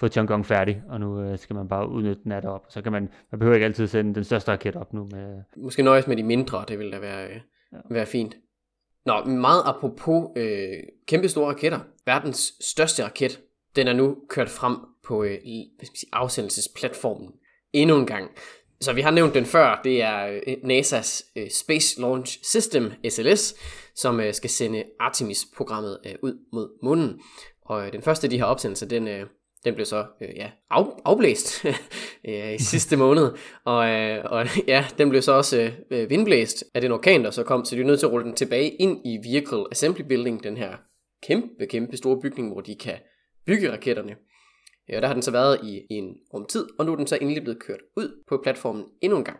fået 0.00 0.18
Chang'e 0.18 0.42
færdig, 0.42 0.82
og 0.88 1.00
nu 1.00 1.30
uh, 1.30 1.38
skal 1.38 1.56
man 1.56 1.68
bare 1.68 1.88
udnytte 1.88 2.22
den 2.24 2.32
af 2.32 2.40
op. 2.44 2.66
Så 2.68 2.82
kan 2.82 2.92
man, 2.92 3.08
man 3.30 3.38
behøver 3.38 3.54
ikke 3.54 3.66
altid 3.66 3.86
sende 3.86 4.14
den 4.14 4.24
største 4.24 4.52
raket 4.52 4.76
op 4.76 4.92
nu. 4.92 5.08
Med... 5.12 5.42
Måske 5.56 5.82
nøjes 5.82 6.06
med 6.06 6.16
de 6.16 6.22
mindre, 6.22 6.64
det 6.68 6.78
vil 6.78 6.92
da 6.92 6.98
være, 6.98 7.26
uh, 7.26 7.36
ja. 7.72 7.78
være 7.90 8.06
fint. 8.06 8.36
Nå, 9.06 9.24
meget 9.24 9.62
apropos 9.66 10.30
øh, 10.36 10.82
kæmpe 11.06 11.28
store 11.28 11.48
raketter. 11.48 11.80
Verdens 12.06 12.52
største 12.60 13.04
raket, 13.04 13.40
den 13.76 13.88
er 13.88 13.92
nu 13.92 14.16
kørt 14.28 14.48
frem 14.48 14.76
på 15.04 15.22
øh, 15.22 15.38
hvad 15.76 15.86
skal 15.86 15.98
sige, 15.98 16.10
afsendelsesplatformen 16.12 17.32
endnu 17.72 17.98
en 17.98 18.06
gang. 18.06 18.30
Så 18.82 18.92
vi 18.92 19.00
har 19.00 19.10
nævnt 19.10 19.34
den 19.34 19.46
før, 19.46 19.80
det 19.84 20.02
er 20.02 20.40
øh, 20.46 20.52
NASA's 20.52 21.32
øh, 21.36 21.50
Space 21.50 22.00
Launch 22.00 22.38
System, 22.44 22.92
SLS, 23.08 23.54
som 23.94 24.20
øh, 24.20 24.34
skal 24.34 24.50
sende 24.50 24.84
Artemis-programmet 25.00 25.98
ud 26.22 26.38
mod 26.52 26.68
månen. 26.82 27.20
Og 27.64 27.92
den 27.92 28.02
første 28.02 28.26
af 28.26 28.30
de 28.30 28.38
her 28.38 28.44
opsendelser, 28.44 28.86
den, 28.86 29.08
den 29.64 29.74
blev 29.74 29.86
så 29.86 30.06
ja, 30.20 30.50
af, 30.70 30.84
afblæst 31.04 31.64
i 32.24 32.56
sidste 32.58 32.96
måned, 32.96 33.32
og, 33.64 33.78
og 34.24 34.46
ja, 34.68 34.86
den 34.98 35.10
blev 35.10 35.22
så 35.22 35.32
også 35.32 35.72
vindblæst 35.90 36.64
af 36.74 36.80
den 36.80 36.92
orkan, 36.92 37.24
der 37.24 37.30
så 37.30 37.42
kom, 37.42 37.64
så 37.64 37.76
de 37.76 37.80
er 37.80 37.84
nødt 37.84 37.98
til 38.00 38.06
at 38.06 38.12
rulle 38.12 38.26
den 38.26 38.34
tilbage 38.34 38.70
ind 38.70 39.00
i 39.06 39.18
Vehicle 39.28 39.64
Assembly 39.70 40.02
Building, 40.02 40.44
den 40.44 40.56
her 40.56 40.76
kæmpe, 41.22 41.66
kæmpe 41.66 41.96
store 41.96 42.20
bygning, 42.20 42.52
hvor 42.52 42.60
de 42.60 42.74
kan 42.74 42.96
bygge 43.46 43.72
raketterne. 43.72 44.16
Øh, 44.88 44.94
ja, 44.94 45.00
der 45.00 45.06
har 45.06 45.14
den 45.14 45.22
så 45.22 45.30
været 45.30 45.58
i, 45.62 45.76
i 45.90 45.94
en 45.94 46.14
rum 46.34 46.46
tid, 46.46 46.66
og 46.78 46.86
nu 46.86 46.92
er 46.92 46.96
den 46.96 47.06
så 47.06 47.18
endelig 47.20 47.42
blevet 47.42 47.62
kørt 47.62 47.80
ud 47.96 48.22
på 48.28 48.40
platformen 48.42 48.84
endnu 49.00 49.18
en 49.18 49.24
gang. 49.24 49.38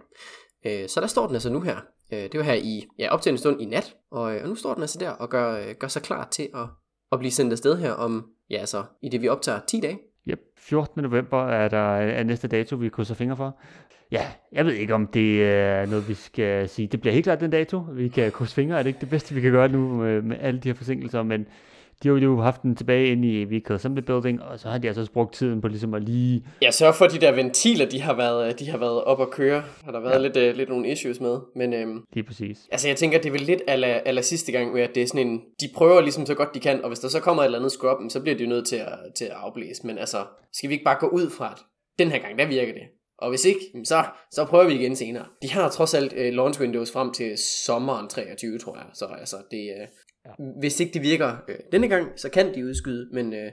Øh, 0.67 0.89
så 0.89 1.01
der 1.01 1.07
står 1.07 1.27
den 1.27 1.37
altså 1.37 1.51
nu 1.51 1.61
her. 1.61 1.77
Øh, 2.13 2.19
det 2.19 2.39
var 2.39 2.43
her 2.43 2.55
i 2.55 2.85
ja, 2.99 3.13
op 3.13 3.23
til 3.23 3.33
en 3.33 3.39
stund 3.39 3.61
i 3.61 3.65
nat, 3.65 3.97
og, 4.11 4.37
øh, 4.37 4.43
og 4.43 4.49
nu 4.49 4.55
står 4.55 4.75
den 4.75 4.83
altså 4.83 4.99
der 4.99 5.11
og 5.11 5.29
gør, 5.29 5.59
øh, 5.59 5.75
gør 5.79 5.89
sig 5.89 6.03
klar 6.03 6.29
til 6.31 6.49
at, 6.55 6.67
at 7.13 7.19
blive 7.19 7.33
sendt 7.33 7.53
afsted 7.53 7.79
her 7.79 7.93
om, 7.93 8.31
ja 8.51 8.59
altså, 8.59 8.85
i 9.03 9.09
det 9.09 9.23
vi 9.23 9.29
optager 9.29 9.61
10 9.69 9.81
dage. 9.81 9.99
Ja, 10.27 10.35
14. 10.59 11.03
november 11.03 11.49
er 11.49 11.69
der 11.69 11.97
er 11.97 12.23
næste 12.23 12.49
dato, 12.49 12.77
vi 12.77 12.89
krydser 12.89 13.15
fingre 13.15 13.37
for. 13.37 13.61
Ja, 14.13 14.27
jeg 14.53 14.67
ved 14.67 14.73
ikke, 14.73 14.95
om 14.95 15.07
det 15.07 15.45
er 15.45 15.87
noget, 15.87 16.09
vi 16.09 16.15
skal 16.15 16.69
sige. 16.69 16.89
Det 16.89 17.01
bliver 17.01 17.15
helt 17.15 17.25
klart 17.25 17.41
den 17.41 17.51
dato. 17.51 17.79
Vi 17.93 18.09
kan 18.09 18.33
krydse 18.33 18.55
fingre. 18.55 18.79
Er 18.79 18.83
det 18.83 18.91
ikke 18.91 19.01
det 19.01 19.11
bedste, 19.11 19.35
vi 19.35 19.41
kan 19.41 19.53
gøre 19.53 19.69
nu 19.69 19.89
med, 19.89 20.23
med 20.23 20.37
alle 20.41 20.61
de 20.61 20.69
her 20.69 20.75
forsinkelser? 20.75 21.23
Men 21.23 21.47
de 22.03 22.09
har 22.09 22.17
jo 22.17 22.41
haft 22.41 22.63
den 22.63 22.77
tilbage 22.77 23.07
ind 23.07 23.25
i 23.25 23.45
Vehicle 23.45 23.75
Assembly 23.75 24.03
Building, 24.03 24.43
og 24.43 24.61
så 24.61 24.69
har 24.69 24.79
de 24.79 24.89
altså 24.89 25.13
brugt 25.13 25.35
tiden 25.35 25.61
på 25.61 25.69
ligesom 25.69 25.95
at 25.95 26.03
lige... 26.03 26.45
Ja, 26.63 26.71
sørg 26.71 26.95
for, 26.95 27.05
at 27.05 27.13
de 27.13 27.19
der 27.19 27.33
ventiler, 27.33 27.87
de 27.87 28.01
har 28.01 28.15
været, 28.15 28.59
de 28.59 28.71
har 28.71 28.79
været 28.79 29.05
op 29.05 29.21
at 29.21 29.31
køre. 29.31 29.63
Har 29.85 29.93
der 29.93 30.01
været 30.01 30.13
ja. 30.13 30.29
lidt, 30.29 30.37
uh, 30.37 30.57
lidt 30.57 30.69
nogle 30.69 30.89
issues 30.89 31.21
med. 31.21 31.39
Men, 31.57 31.73
øhm, 31.73 32.03
Lige 32.13 32.25
præcis. 32.25 32.59
Altså 32.73 32.89
jeg 32.89 32.97
tænker, 32.97 33.19
det 33.19 33.27
er 33.27 33.33
vel 33.33 33.41
lidt 33.41 33.63
ala, 33.67 34.01
ala 34.07 34.23
sidste 34.23 34.53
gang 34.53 34.73
med, 34.73 34.83
at 34.83 34.95
det 34.95 35.03
er 35.03 35.07
sådan 35.07 35.27
en... 35.27 35.41
De 35.61 35.69
prøver 35.75 36.01
ligesom 36.01 36.27
så 36.27 36.35
godt 36.35 36.55
de 36.55 36.61
kan, 36.61 36.83
og 36.83 36.89
hvis 36.89 36.99
der 36.99 37.09
så 37.09 37.21
kommer 37.21 37.43
et 37.43 37.47
eller 37.47 37.59
andet 37.59 37.73
scrub, 37.73 37.99
så 38.09 38.21
bliver 38.21 38.37
de 38.37 38.45
jo 38.45 38.49
nødt 38.49 38.67
til 38.67 38.77
at, 38.77 38.99
til 39.17 39.25
at 39.25 39.33
afblæse. 39.35 39.87
Men 39.87 39.99
altså, 39.99 40.25
skal 40.53 40.69
vi 40.69 40.75
ikke 40.75 40.85
bare 40.85 40.99
gå 41.01 41.07
ud 41.07 41.31
fra, 41.31 41.53
at 41.53 41.59
den 41.99 42.11
her 42.11 42.19
gang, 42.19 42.39
der 42.39 42.47
virker 42.47 42.73
det. 42.73 42.83
Og 43.19 43.29
hvis 43.29 43.45
ikke, 43.45 43.61
så, 43.85 44.05
så 44.33 44.45
prøver 44.45 44.67
vi 44.67 44.75
igen 44.75 44.97
senere. 44.97 45.27
De 45.43 45.51
har 45.51 45.69
trods 45.69 45.95
alt 45.95 46.13
uh, 46.13 46.35
launch 46.35 46.61
windows 46.61 46.93
frem 46.93 47.13
til 47.13 47.39
sommeren 47.67 48.09
23, 48.09 48.59
tror 48.59 48.77
jeg. 48.77 48.87
Så 48.95 49.07
altså, 49.07 49.37
det, 49.51 49.73
uh, 49.81 49.89
Ja. 50.27 50.45
Hvis 50.61 50.81
ikke 50.81 50.95
det 50.95 51.03
virker 51.03 51.37
øh, 51.49 51.57
denne 51.73 51.89
gang, 51.89 52.13
så 52.17 52.29
kan 52.31 52.55
de 52.55 52.65
udskyde, 52.67 53.09
men 53.13 53.35
øh, 53.35 53.53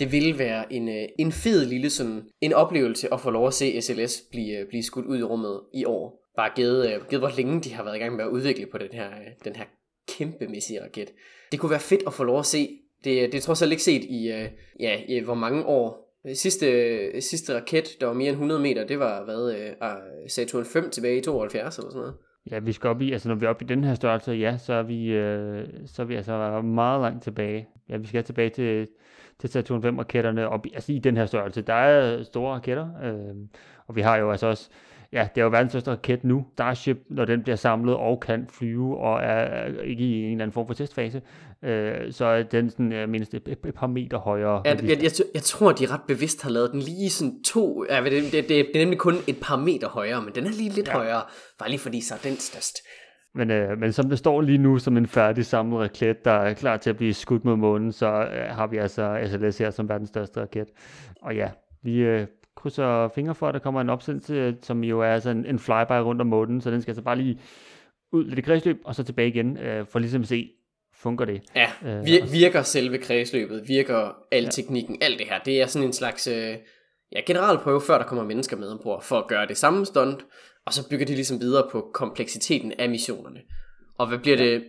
det 0.00 0.12
ville 0.12 0.38
være 0.38 0.72
en, 0.72 0.88
øh, 0.88 1.08
en 1.18 1.32
fed 1.32 1.66
lille 1.66 1.90
sådan, 1.90 2.22
en 2.40 2.52
oplevelse 2.52 3.14
at 3.14 3.20
få 3.20 3.30
lov 3.30 3.46
at 3.46 3.54
se 3.54 3.80
SLS 3.80 4.22
blive, 4.30 4.58
øh, 4.58 4.68
blive 4.68 4.82
skudt 4.82 5.06
ud 5.06 5.18
i 5.18 5.22
rummet 5.22 5.60
i 5.74 5.84
år. 5.84 6.22
Bare 6.36 6.50
givet, 6.56 6.94
øh, 6.94 7.08
givet 7.08 7.20
hvor 7.20 7.32
længe 7.36 7.60
de 7.60 7.74
har 7.74 7.84
været 7.84 7.96
i 7.96 7.98
gang 7.98 8.16
med 8.16 8.24
at 8.24 8.30
udvikle 8.30 8.66
på 8.72 8.78
den 8.78 8.88
her, 8.92 9.10
øh, 9.10 9.26
den 9.44 9.56
her 9.56 9.64
kæmpemæssige 10.08 10.82
raket. 10.82 11.12
Det 11.52 11.60
kunne 11.60 11.70
være 11.70 11.80
fedt 11.80 12.02
at 12.06 12.12
få 12.12 12.24
lov 12.24 12.38
at 12.38 12.46
se. 12.46 12.78
Det, 13.04 13.22
øh, 13.22 13.32
det 13.32 13.34
er 13.34 13.40
trods 13.40 13.62
alt 13.62 13.72
ikke 13.72 13.84
set 13.84 14.04
i, 14.04 14.32
øh, 14.32 14.48
ja, 14.80 15.00
i 15.08 15.18
øh, 15.18 15.24
hvor 15.24 15.34
mange 15.34 15.64
år. 15.64 16.06
Sidste, 16.34 16.66
øh, 16.66 17.22
sidste 17.22 17.54
raket, 17.54 17.96
der 18.00 18.06
var 18.06 18.12
mere 18.12 18.28
end 18.28 18.36
100 18.36 18.60
meter, 18.60 18.86
det 18.86 18.98
var 18.98 19.24
hvad, 19.24 19.54
øh, 19.54 19.72
ah, 19.80 19.96
Saturn 20.28 20.64
5 20.64 20.90
tilbage 20.90 21.18
i 21.18 21.22
72 21.22 21.78
eller 21.78 21.90
sådan 21.90 22.00
noget. 22.00 22.14
Ja, 22.50 22.58
vi 22.58 22.72
skal 22.72 22.90
op 22.90 23.00
i, 23.00 23.12
altså 23.12 23.28
når 23.28 23.34
vi 23.34 23.46
er 23.46 23.50
oppe 23.50 23.64
i 23.64 23.68
den 23.68 23.84
her 23.84 23.94
størrelse, 23.94 24.32
ja, 24.32 24.58
så 24.58 24.72
er 24.72 24.82
vi, 24.82 25.06
øh, 25.06 25.68
så 25.86 26.02
er 26.02 26.06
vi 26.06 26.14
altså 26.14 26.62
meget 26.62 27.00
langt 27.00 27.22
tilbage. 27.22 27.68
Ja, 27.88 27.96
vi 27.96 28.06
skal 28.06 28.24
tilbage 28.24 28.50
til, 28.50 28.88
til 29.38 29.50
Saturn 29.50 29.82
5 29.82 29.98
raketterne 29.98 30.48
op 30.48 30.66
i, 30.66 30.72
altså 30.74 30.92
i 30.92 30.98
den 30.98 31.16
her 31.16 31.26
størrelse. 31.26 31.62
Der 31.62 31.74
er 31.74 32.22
store 32.22 32.54
raketter, 32.54 32.88
øh, 33.02 33.34
og 33.86 33.96
vi 33.96 34.00
har 34.00 34.16
jo 34.16 34.30
altså 34.30 34.46
også 34.46 34.70
ja, 35.12 35.28
det 35.34 35.40
er 35.40 35.44
jo 35.44 35.50
verdens 35.50 35.72
største 35.72 35.90
raket 35.90 36.24
nu. 36.24 36.46
Starship, 36.52 36.98
når 37.10 37.24
den 37.24 37.42
bliver 37.42 37.56
samlet 37.56 37.94
og 37.94 38.20
kan 38.20 38.46
flyve 38.52 38.98
og 38.98 39.22
er 39.22 39.66
ikke 39.82 40.04
i 40.04 40.22
en 40.22 40.30
eller 40.30 40.42
anden 40.42 40.52
form 40.52 40.66
for 40.66 40.74
testfase, 40.74 41.22
øh, 41.62 42.12
så 42.12 42.24
er 42.24 42.42
den 42.42 42.70
sådan, 42.70 42.92
jeg 42.92 43.08
mindst 43.08 43.34
et, 43.34 43.48
et, 43.48 43.58
et 43.66 43.74
par 43.74 43.86
meter 43.86 44.18
højere. 44.18 44.62
Ja, 44.64 44.70
jeg, 44.70 45.02
jeg, 45.02 45.10
jeg, 45.34 45.42
tror, 45.42 45.72
de 45.72 45.86
ret 45.86 46.00
bevidst 46.08 46.42
har 46.42 46.50
lavet 46.50 46.72
den 46.72 46.80
lige 46.80 47.10
sådan 47.10 47.42
to, 47.42 47.84
ja, 47.90 48.04
det, 48.04 48.12
det, 48.12 48.32
det, 48.32 48.48
det 48.48 48.76
er 48.76 48.78
nemlig 48.78 48.98
kun 48.98 49.14
et 49.26 49.36
par 49.42 49.56
meter 49.56 49.88
højere, 49.88 50.22
men 50.22 50.34
den 50.34 50.46
er 50.46 50.50
lige 50.50 50.70
lidt 50.70 50.88
ja. 50.88 50.92
højere, 50.92 51.22
bare 51.58 51.68
lige 51.68 51.80
fordi 51.80 52.00
så 52.00 52.14
er 52.14 52.18
den 52.28 52.36
størst. 52.36 52.76
Men, 53.34 53.50
øh, 53.50 53.78
men 53.78 53.92
som 53.92 54.08
det 54.08 54.18
står 54.18 54.40
lige 54.40 54.58
nu 54.58 54.78
som 54.78 54.96
en 54.96 55.06
færdig 55.06 55.46
samlet 55.46 55.80
raket, 55.80 56.24
der 56.24 56.30
er 56.30 56.54
klar 56.54 56.76
til 56.76 56.90
at 56.90 56.96
blive 56.96 57.14
skudt 57.14 57.44
mod 57.44 57.56
månen, 57.56 57.92
så 57.92 58.06
øh, 58.06 58.56
har 58.56 58.66
vi 58.66 58.76
altså 58.76 59.18
SLS 59.26 59.58
her 59.58 59.70
som 59.70 59.88
verdens 59.88 60.08
største 60.08 60.40
raket. 60.40 60.68
Og 61.22 61.36
ja, 61.36 61.50
vi 61.82 61.96
øh, 61.98 62.26
krydser 62.56 63.08
fingre 63.08 63.34
for, 63.34 63.48
at 63.48 63.54
der 63.54 63.60
kommer 63.60 63.80
en 63.80 63.90
opsendelse, 63.90 64.56
som 64.62 64.84
jo 64.84 65.00
er 65.00 65.18
sådan 65.18 65.46
en 65.46 65.58
flyby 65.58 65.92
rundt 65.92 66.20
om 66.20 66.26
månen, 66.26 66.60
så 66.60 66.70
den 66.70 66.82
skal 66.82 66.90
altså 66.90 67.02
bare 67.02 67.16
lige 67.16 67.40
ud 68.12 68.24
lidt 68.24 68.38
i 68.38 68.42
kredsløb, 68.42 68.80
og 68.84 68.94
så 68.94 69.04
tilbage 69.04 69.28
igen, 69.28 69.58
øh, 69.58 69.86
for 69.86 69.98
ligesom 69.98 70.22
at 70.22 70.28
se, 70.28 70.50
fungerer 70.94 71.26
det. 71.26 71.42
Ja, 71.56 71.68
øh, 71.84 72.00
vir- 72.02 72.32
virker 72.32 72.62
selve 72.62 72.98
kredsløbet, 72.98 73.68
virker 73.68 74.12
al 74.32 74.42
ja. 74.42 74.50
teknikken, 74.50 74.98
alt 75.00 75.18
det 75.18 75.26
her. 75.26 75.38
Det 75.38 75.62
er 75.62 75.66
sådan 75.66 75.86
en 75.86 75.92
slags, 75.92 76.26
øh, 76.26 76.54
ja, 77.12 77.20
generalprøve, 77.26 77.80
før 77.80 77.98
der 77.98 78.04
kommer 78.04 78.24
mennesker 78.24 78.56
med 78.56 78.68
ombord, 78.68 79.02
for 79.02 79.18
at 79.18 79.26
gøre 79.26 79.46
det 79.46 79.56
samme 79.56 79.86
stunt, 79.86 80.26
og 80.66 80.72
så 80.72 80.88
bygger 80.88 81.06
de 81.06 81.14
ligesom 81.14 81.40
videre 81.40 81.68
på 81.72 81.90
kompleksiteten 81.94 82.72
af 82.78 82.88
missionerne. 82.88 83.40
Og 83.98 84.08
hvad 84.08 84.18
bliver 84.18 84.36
ja. 84.36 84.44
det? 84.44 84.64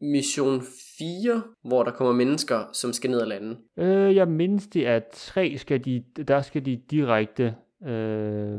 Mission 0.00 0.62
4, 0.98 1.42
hvor 1.64 1.82
der 1.82 1.90
kommer 1.90 2.12
mennesker, 2.12 2.64
som 2.72 2.92
skal 2.92 3.10
ned 3.10 3.20
og 3.20 3.26
lande. 3.26 3.56
Øh, 3.76 4.16
jeg 4.16 4.28
mindes 4.28 4.66
det 4.66 4.86
er 4.86 5.00
3, 5.12 5.58
skal 5.58 5.84
de, 5.84 6.04
der 6.28 6.40
skal 6.40 6.66
de 6.66 6.80
direkte 6.90 7.54
øh, 7.86 8.58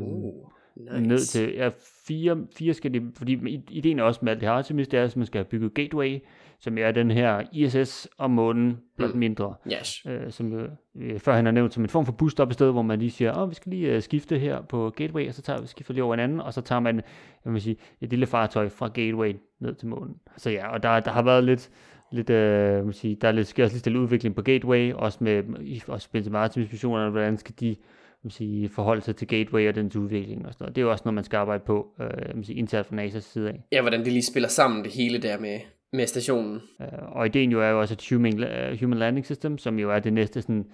Uh, 0.76 0.94
nice. 0.94 1.08
ned 1.08 1.18
til. 1.18 1.54
Ja, 1.54 1.70
fire, 2.06 2.46
fire 2.56 2.74
skal 2.74 2.94
de, 2.94 3.12
fordi 3.16 3.62
ideen 3.70 3.98
er 3.98 4.02
også 4.02 4.20
med 4.22 4.32
alt 4.32 4.40
det 4.40 4.48
her 4.48 4.54
Artemis, 4.54 4.88
det 4.88 5.00
er, 5.00 5.04
at 5.04 5.16
man 5.16 5.26
skal 5.26 5.38
have 5.38 5.48
bygget 5.48 5.74
Gateway, 5.74 6.18
som 6.62 6.78
er 6.78 6.90
den 6.90 7.10
her 7.10 7.42
ISS 7.52 8.08
om 8.18 8.30
månen, 8.30 8.78
blot 8.96 9.12
Mm. 9.14 9.18
mindre. 9.18 9.54
Yes. 9.72 10.06
øh, 10.06 10.30
som 10.30 10.52
øh, 10.96 11.18
før 11.18 11.32
han 11.34 11.44
har 11.44 11.52
nævnt 11.52 11.74
som 11.74 11.82
en 11.82 11.88
form 11.88 12.06
for 12.06 12.12
busstop 12.12 12.48
et 12.48 12.54
sted, 12.54 12.70
hvor 12.70 12.82
man 12.82 12.98
lige 12.98 13.10
siger, 13.10 13.38
åh, 13.42 13.50
vi 13.50 13.54
skal 13.54 13.70
lige 13.72 13.94
øh, 13.94 14.02
skifte 14.02 14.38
her 14.38 14.62
på 14.62 14.90
Gateway, 14.96 15.28
og 15.28 15.34
så 15.34 15.42
tager 15.42 15.60
vi 15.60 15.66
skifter 15.66 15.94
lige 15.94 16.04
over 16.04 16.14
en 16.14 16.20
anden, 16.20 16.40
og 16.40 16.52
så 16.54 16.60
tager 16.60 16.80
man 16.80 17.02
jeg 17.44 17.52
vil 17.52 17.62
sige, 17.62 17.76
et 18.00 18.10
lille 18.10 18.26
fartøj 18.26 18.68
fra 18.68 18.88
Gateway 18.88 19.36
ned 19.60 19.74
til 19.74 19.88
månen. 19.88 20.14
Så 20.36 20.50
ja, 20.50 20.68
og 20.72 20.82
der, 20.82 21.00
der 21.00 21.10
har 21.10 21.22
været 21.22 21.44
lidt, 21.44 21.70
lidt 22.12 22.30
øh, 22.30 22.86
vil 22.86 22.94
sige, 22.94 23.14
der 23.20 23.28
er 23.28 23.32
lidt, 23.32 23.46
sker 23.48 23.64
også 23.64 23.74
lidt 23.74 23.80
stille 23.80 24.00
udvikling 24.00 24.34
på 24.34 24.42
Gateway, 24.42 24.92
også 24.92 25.18
med 25.20 25.42
også 25.88 26.04
spil 26.04 26.22
til 26.22 26.34
Artemis 26.36 26.72
missionerne, 26.72 27.10
hvordan 27.10 27.38
skal 27.38 27.54
de 27.60 27.76
vil 28.22 28.32
sige, 28.32 28.68
forholde 28.68 29.02
sig 29.02 29.16
til 29.16 29.28
Gateway 29.28 29.68
og 29.68 29.74
dens 29.74 29.96
udvikling 29.96 30.46
og 30.46 30.52
sådan 30.52 30.64
noget. 30.64 30.76
Det 30.76 30.82
er 30.82 30.84
jo 30.86 30.90
også 30.90 31.02
noget, 31.04 31.14
man 31.14 31.24
skal 31.24 31.36
arbejde 31.36 31.62
på, 31.66 31.86
øh, 32.00 32.36
vil 32.36 32.44
sige, 32.44 32.56
internt 32.58 32.86
fra 32.86 32.96
NASA's 32.96 33.20
side 33.20 33.48
af. 33.48 33.60
Ja, 33.72 33.80
hvordan 33.80 34.04
det 34.04 34.12
lige 34.12 34.22
spiller 34.24 34.48
sammen, 34.48 34.84
det 34.84 34.92
hele 34.92 35.18
der 35.18 35.38
med, 35.38 35.58
med 35.92 36.06
stationen. 36.06 36.60
Øh, 36.80 36.86
og 37.16 37.26
ideen 37.26 37.50
jo 37.52 37.60
er 37.60 37.68
jo 37.68 37.80
også 37.80 37.94
et 37.94 38.08
human, 38.10 38.38
uh, 38.72 38.80
human 38.80 38.98
landing 38.98 39.26
system, 39.26 39.58
som 39.58 39.78
jo 39.78 39.90
er 39.90 39.98
det 39.98 40.12
næste 40.12 40.42
sådan, 40.42 40.66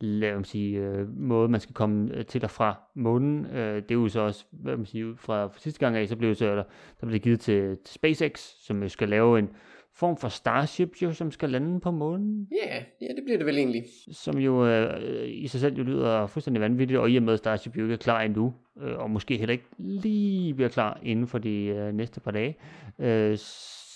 lad 0.00 0.36
mig 0.36 0.46
sige, 0.46 0.78
øh, 0.78 1.18
måde, 1.18 1.48
man 1.48 1.60
skal 1.60 1.74
komme 1.74 2.22
til 2.22 2.44
og 2.44 2.50
fra 2.50 2.80
månen. 2.94 3.46
Øh, 3.46 3.76
det 3.76 3.90
er 3.90 3.94
jo 3.94 4.08
så 4.08 4.20
også, 4.20 4.44
hvad 4.50 4.76
man 4.76 4.86
siger, 4.86 5.14
fra, 5.16 5.46
fra 5.46 5.58
sidste 5.58 5.80
gang 5.80 5.96
af, 5.96 6.08
så 6.08 6.16
blev 6.16 6.30
det 6.30 6.36
så, 6.38 6.54
der 6.54 6.62
blev 7.00 7.12
det 7.12 7.22
givet 7.22 7.40
til, 7.40 7.76
til 7.84 7.94
SpaceX, 7.94 8.40
som 8.40 8.82
jo 8.82 8.88
skal 8.88 9.08
lave 9.08 9.38
en 9.38 9.48
form 9.94 10.16
for 10.16 10.28
Starship, 10.28 11.02
jo, 11.02 11.12
som 11.12 11.30
skal 11.30 11.50
lande 11.50 11.80
på 11.80 11.90
månen, 11.90 12.48
Ja, 12.62 12.74
yeah, 12.74 12.82
ja, 13.00 13.06
det 13.06 13.24
bliver 13.24 13.38
det 13.38 13.46
vel 13.46 13.58
egentlig. 13.58 13.84
som 14.12 14.38
jo 14.38 14.66
øh, 14.66 15.28
i 15.28 15.46
sig 15.48 15.60
selv 15.60 15.76
jo 15.76 15.82
lyder 15.82 16.26
fuldstændig 16.26 16.60
vanvittigt, 16.60 17.00
og 17.00 17.10
i 17.10 17.16
og 17.16 17.22
med 17.22 17.32
at 17.32 17.38
Starship 17.38 17.76
jo 17.76 17.82
ikke 17.82 17.92
er 17.92 17.98
klar 17.98 18.20
endnu, 18.20 18.54
øh, 18.82 18.98
og 18.98 19.10
måske 19.10 19.36
heller 19.36 19.52
ikke 19.52 19.64
lige 19.78 20.54
bliver 20.54 20.68
klar 20.68 21.00
inden 21.02 21.26
for 21.26 21.38
de 21.38 21.64
øh, 21.64 21.94
næste 21.94 22.20
par 22.20 22.30
dage, 22.30 22.56
øh, 22.98 23.36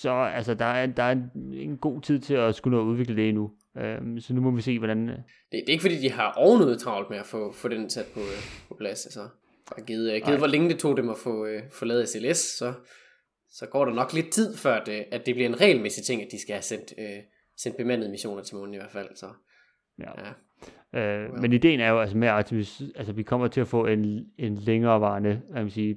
så 0.05 0.13
altså, 0.13 0.55
der 0.55 0.65
er, 0.65 0.87
der 0.87 1.03
er 1.03 1.13
en, 1.13 1.31
en 1.55 1.77
god 1.77 2.01
tid 2.01 2.19
til 2.19 2.35
at 2.35 2.55
skulle 2.55 2.77
nå 2.77 2.83
at 2.83 2.87
udvikle 2.87 3.17
det 3.17 3.29
endnu. 3.29 3.51
Øh, 3.77 4.21
så 4.21 4.35
nu 4.35 4.41
må 4.41 4.51
vi 4.51 4.63
se, 4.63 4.79
hvordan... 4.79 5.09
øh, 5.09 5.17
Det, 5.17 5.25
det 5.53 5.59
er 5.69 5.73
ikke 5.73 5.83
fordi, 5.83 5.97
de 6.01 6.11
har 6.11 6.33
ovenud 6.33 6.77
travlt 6.79 7.11
med 7.11 7.19
at 7.19 7.27
få, 7.27 7.53
få 7.53 7.69
den 7.69 7.91
sat 7.91 8.07
på, 8.15 8.21
øh, 8.21 8.69
på 8.69 8.75
plads. 8.75 9.07
Altså, 9.07 9.29
og 9.67 9.83
givet, 9.87 10.13
øh, 10.15 10.23
givet 10.25 10.39
hvor 10.39 10.47
længe 10.47 10.69
det 10.69 10.79
tog 10.79 10.97
dem 10.97 11.09
at 11.09 11.17
få, 11.19 11.47
øh, 11.47 11.63
få 11.73 11.85
lavet 11.85 12.09
SLS, 12.09 12.37
så, 12.39 12.73
så 13.51 13.67
går 13.67 13.85
der 13.85 13.93
nok 13.95 14.13
lidt 14.13 14.31
tid, 14.31 14.57
før 14.57 14.85
det, 14.85 15.05
at 15.13 15.27
det 15.27 15.35
bliver 15.35 15.49
en 15.49 15.61
regelmæssig 15.61 16.05
ting, 16.05 16.23
at 16.23 16.29
de 16.33 16.41
skal 16.41 16.55
have 16.55 16.63
sendt, 16.63 16.95
øh, 16.99 17.23
sendt 17.57 17.77
bemandede 17.77 18.11
missioner 18.11 18.43
til 18.43 18.57
månen 18.57 18.75
i 18.75 18.77
hvert 18.77 18.93
fald. 18.93 19.09
Så, 19.17 19.27
Ja. 19.99 20.11
ja. 20.25 20.31
Øh, 21.01 21.31
Well. 21.31 21.41
Men 21.43 21.53
ideen 21.53 21.81
er 21.81 21.91
jo 21.91 22.01
altså 22.01 22.17
med 22.17 22.29
Artemis, 22.29 22.83
altså 22.97 23.13
vi 23.13 23.23
kommer 23.23 23.47
til 23.49 23.61
at 23.61 23.69
få 23.69 23.87
en, 23.87 24.27
en 24.39 24.55
længerevarende, 24.55 25.41
jeg 25.55 25.63
vil 25.65 25.73
sige, 25.73 25.97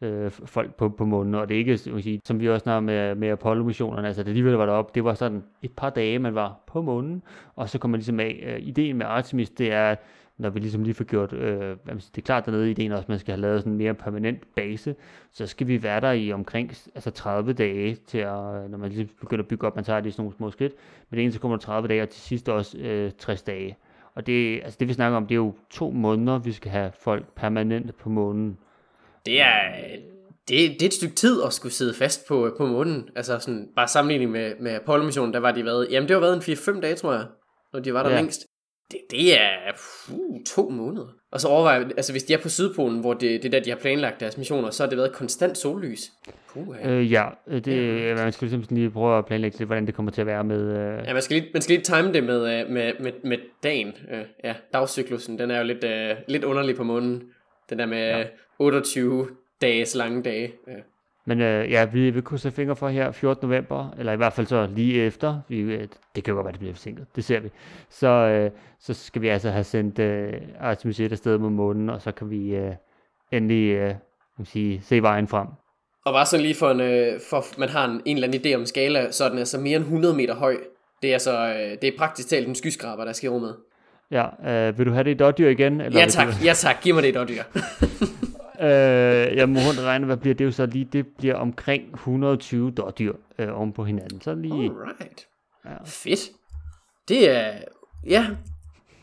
øh, 0.00 0.30
folk 0.30 0.74
på, 0.74 0.88
på 0.88 1.04
månen, 1.04 1.34
og 1.34 1.48
det 1.48 1.54
er 1.54 1.58
ikke, 1.58 1.78
sige, 1.78 2.20
som 2.24 2.40
vi 2.40 2.48
også 2.48 2.62
snakker 2.62 2.80
med, 2.80 3.14
med 3.14 3.28
Apollo-missionerne, 3.28 4.06
altså 4.06 4.22
det 4.22 4.28
alligevel 4.28 4.54
var 4.54 4.66
deroppe, 4.66 4.92
det 4.94 5.04
var 5.04 5.14
sådan 5.14 5.44
et 5.62 5.72
par 5.76 5.90
dage, 5.90 6.18
man 6.18 6.34
var 6.34 6.60
på 6.66 6.82
månen, 6.82 7.22
og 7.56 7.68
så 7.68 7.78
kom 7.78 7.90
man 7.90 7.98
ligesom 7.98 8.20
af. 8.20 8.44
Øh, 8.46 8.66
ideen 8.68 8.96
med 8.96 9.06
Artemis, 9.06 9.50
det 9.50 9.72
er, 9.72 9.94
når 10.38 10.50
vi 10.50 10.60
ligesom 10.60 10.82
lige 10.82 10.94
får 10.94 11.04
gjort, 11.04 11.32
øh, 11.32 11.76
det 11.86 12.18
er 12.18 12.22
klart 12.22 12.46
dernede, 12.46 12.70
ideen 12.70 12.92
også, 12.92 13.02
at 13.02 13.08
man 13.08 13.18
skal 13.18 13.32
have 13.32 13.40
lavet 13.40 13.60
sådan 13.60 13.72
en 13.72 13.78
mere 13.78 13.94
permanent 13.94 14.54
base, 14.54 14.94
så 15.32 15.46
skal 15.46 15.68
vi 15.68 15.82
være 15.82 16.00
der 16.00 16.12
i 16.12 16.32
omkring 16.32 16.72
altså 16.94 17.10
30 17.10 17.52
dage 17.52 17.94
til 17.94 18.18
at, 18.18 18.64
øh, 18.64 18.70
når 18.70 18.78
man 18.78 18.88
ligesom 18.90 19.16
begynder 19.20 19.42
at 19.42 19.48
bygge 19.48 19.66
op, 19.66 19.74
man 19.74 19.84
tager 19.84 20.00
det 20.00 20.08
i 20.08 20.12
sådan 20.12 20.22
nogle 20.22 20.36
små 20.36 20.50
skridt, 20.50 20.72
men 21.10 21.16
det 21.16 21.24
ene 21.24 21.32
så 21.32 21.40
kommer 21.40 21.56
der 21.56 21.62
30 21.62 21.88
dage, 21.88 22.02
og 22.02 22.08
til 22.08 22.20
sidst 22.20 22.48
også 22.48 22.78
øh, 22.78 23.10
60 23.18 23.42
dage. 23.42 23.76
Og 24.14 24.26
det, 24.26 24.60
altså 24.62 24.76
det 24.80 24.88
vi 24.88 24.92
snakker 24.92 25.16
om, 25.16 25.26
det 25.26 25.34
er 25.34 25.36
jo 25.36 25.54
to 25.70 25.90
måneder, 25.90 26.38
vi 26.38 26.52
skal 26.52 26.70
have 26.70 26.90
folk 27.00 27.26
permanent 27.34 27.96
på 27.96 28.08
månen. 28.08 28.58
Det 29.26 29.40
er, 29.40 29.60
det, 30.48 30.70
det 30.70 30.82
er 30.82 30.86
et 30.86 30.94
stykke 30.94 31.14
tid 31.14 31.42
at 31.46 31.52
skulle 31.52 31.72
sidde 31.72 31.94
fast 31.94 32.28
på, 32.28 32.54
på 32.58 32.66
månen. 32.66 33.08
Altså 33.16 33.38
sådan, 33.38 33.68
bare 33.76 33.88
sammenligning 33.88 34.30
med, 34.30 34.52
med 34.60 34.72
Apollo-missionen, 34.74 35.34
der 35.34 35.40
var 35.40 35.52
de 35.52 35.64
været, 35.64 35.86
jamen 35.90 36.08
det 36.08 36.14
har 36.14 36.20
været 36.20 36.48
en 36.48 36.54
4-5 36.54 36.80
dage, 36.80 36.94
tror 36.94 37.12
jeg, 37.12 37.24
når 37.72 37.80
de 37.80 37.94
var 37.94 38.02
der 38.02 38.10
Ja. 38.10 38.14
ja. 38.16 38.20
længst. 38.20 38.40
Det, 38.90 38.98
det 39.10 39.40
er 39.40 39.48
puh, 40.06 40.44
to 40.46 40.68
måneder. 40.68 41.06
Og 41.32 41.40
så 41.40 41.48
overvej, 41.48 41.84
altså 41.96 42.12
hvis 42.12 42.22
de 42.22 42.34
er 42.34 42.38
på 42.38 42.48
Sydpolen, 42.48 43.00
hvor 43.00 43.14
det, 43.14 43.42
det 43.42 43.44
er 43.44 43.50
der, 43.50 43.60
de 43.60 43.70
har 43.70 43.76
planlagt 43.76 44.20
deres 44.20 44.38
missioner, 44.38 44.70
så 44.70 44.82
har 44.82 44.88
det 44.88 44.98
været 44.98 45.12
konstant 45.12 45.58
sollys. 45.58 46.00
Puh, 46.52 46.76
ja. 46.82 46.90
Øh, 46.90 47.12
ja, 47.12 47.26
øh, 47.48 47.64
det, 47.64 48.02
ja. 48.02 48.14
man 48.14 48.32
skal 48.32 48.50
sådan 48.50 48.64
lige 48.70 48.90
prøve 48.90 49.18
at 49.18 49.26
planlægge 49.26 49.58
lidt, 49.58 49.68
hvordan 49.68 49.86
det 49.86 49.94
kommer 49.94 50.12
til 50.12 50.20
at 50.20 50.26
være 50.26 50.44
med... 50.44 50.60
Øh, 50.60 51.06
Ja, 51.06 51.12
man 51.12 51.22
skal 51.22 51.36
lige, 51.36 51.50
man 51.52 51.62
skal 51.62 51.74
lige 51.76 51.84
time 51.84 52.12
det 52.12 52.24
med, 52.24 52.60
øh, 52.60 52.70
med, 52.70 52.92
med, 53.00 53.12
med 53.24 53.38
dagen. 53.62 53.92
Øh, 54.12 54.24
Ja, 54.44 54.54
dagscyklusen, 54.72 55.38
den 55.38 55.50
er 55.50 55.58
jo 55.58 55.64
lidt, 55.64 55.84
øh, 55.84 56.16
lidt 56.28 56.44
underlig 56.44 56.76
på 56.76 56.84
månen. 56.84 57.22
Den 57.70 57.78
der 57.78 57.86
med 57.86 57.98
Ja. 58.08 58.24
Ja. 58.60 58.64
28 58.64 59.28
dages 59.60 59.94
lange 59.94 60.22
dage. 60.22 60.52
Ja. 60.66 60.72
Men 61.26 61.40
øh, 61.40 61.70
ja, 61.70 61.84
vi 61.84 62.10
vil 62.10 62.22
kunne 62.22 62.38
se 62.38 62.50
fingre 62.50 62.76
for 62.76 62.88
her 62.88 63.12
14. 63.12 63.48
november, 63.48 63.94
eller 63.98 64.12
i 64.12 64.16
hvert 64.16 64.32
fald 64.32 64.46
så 64.46 64.68
lige 64.74 65.02
efter. 65.02 65.40
Vi, 65.48 65.60
øh, 65.60 65.88
det 66.14 66.24
kan 66.24 66.32
jo 66.32 66.34
godt 66.34 66.44
være, 66.44 66.52
det 66.52 66.58
bliver 66.60 66.74
forsinket. 66.74 67.06
Det 67.16 67.24
ser 67.24 67.40
vi. 67.40 67.48
Så, 67.90 68.06
øh, 68.06 68.50
så 68.80 68.94
skal 68.94 69.22
vi 69.22 69.28
altså 69.28 69.50
have 69.50 69.64
sendt 69.64 69.98
øh, 69.98 70.32
Artemis 70.60 71.00
1 71.00 71.12
afsted 71.12 71.38
mod 71.38 71.50
månen, 71.50 71.90
og 71.90 72.02
så 72.02 72.12
kan 72.12 72.30
vi 72.30 72.56
øh, 72.56 72.72
endelig 73.32 73.70
øh, 73.70 73.94
kan 74.36 74.46
sige, 74.46 74.82
se 74.84 75.02
vejen 75.02 75.28
frem. 75.28 75.46
Og 76.04 76.12
bare 76.12 76.26
sådan 76.26 76.42
lige 76.42 76.54
for, 76.54 76.70
en, 76.70 76.80
øh, 76.80 77.20
for 77.30 77.44
man 77.58 77.68
har 77.68 77.84
en, 77.84 78.02
en 78.04 78.16
eller 78.16 78.28
anden 78.28 78.40
idé 78.46 78.54
om 78.54 78.66
skala, 78.66 79.10
så 79.10 79.24
er 79.24 79.28
den 79.28 79.38
altså 79.38 79.58
mere 79.58 79.76
end 79.76 79.84
100 79.84 80.14
meter 80.14 80.34
høj. 80.34 80.56
Det 81.02 81.10
er 81.10 81.12
altså, 81.12 81.48
øh, 81.48 81.76
det 81.82 81.84
er 81.84 81.98
praktisk 81.98 82.28
talt 82.28 82.48
en 82.48 82.54
skyskraber, 82.54 83.04
der 83.04 83.12
skal 83.12 83.26
i 83.26 83.30
rummet. 83.30 83.56
Ja, 84.10 84.26
øh, 84.50 84.78
vil 84.78 84.86
du 84.86 84.92
have 84.92 85.04
det 85.04 85.10
i 85.10 85.14
dårdyr 85.14 85.48
igen? 85.48 85.80
Eller 85.80 86.00
Ja 86.00 86.06
tak, 86.06 86.26
Du, 86.26 86.32
ja 86.44 86.52
tak, 86.52 86.76
giv 86.82 86.94
mig 86.94 87.02
det 87.02 87.14
dårdyr. 87.14 87.42
øh, 88.60 89.36
jeg 89.36 89.48
må 89.48 89.58
rundt 89.58 89.80
regne, 89.80 90.06
hvad 90.06 90.16
bliver 90.16 90.34
det 90.34 90.44
jo 90.44 90.50
så 90.50 90.66
lige? 90.66 90.84
Det 90.84 91.06
bliver 91.06 91.34
omkring 91.34 91.94
120 91.94 92.70
dårdyr 92.70 93.12
øh, 93.38 93.58
oven 93.58 93.72
på 93.72 93.84
hinanden. 93.84 94.20
Så 94.20 94.34
lige... 94.34 94.54
Alright. 94.54 95.28
Ja. 95.64 95.76
Fedt. 95.84 96.20
Det 97.08 97.30
er, 97.30 97.52
ja, 98.06 98.26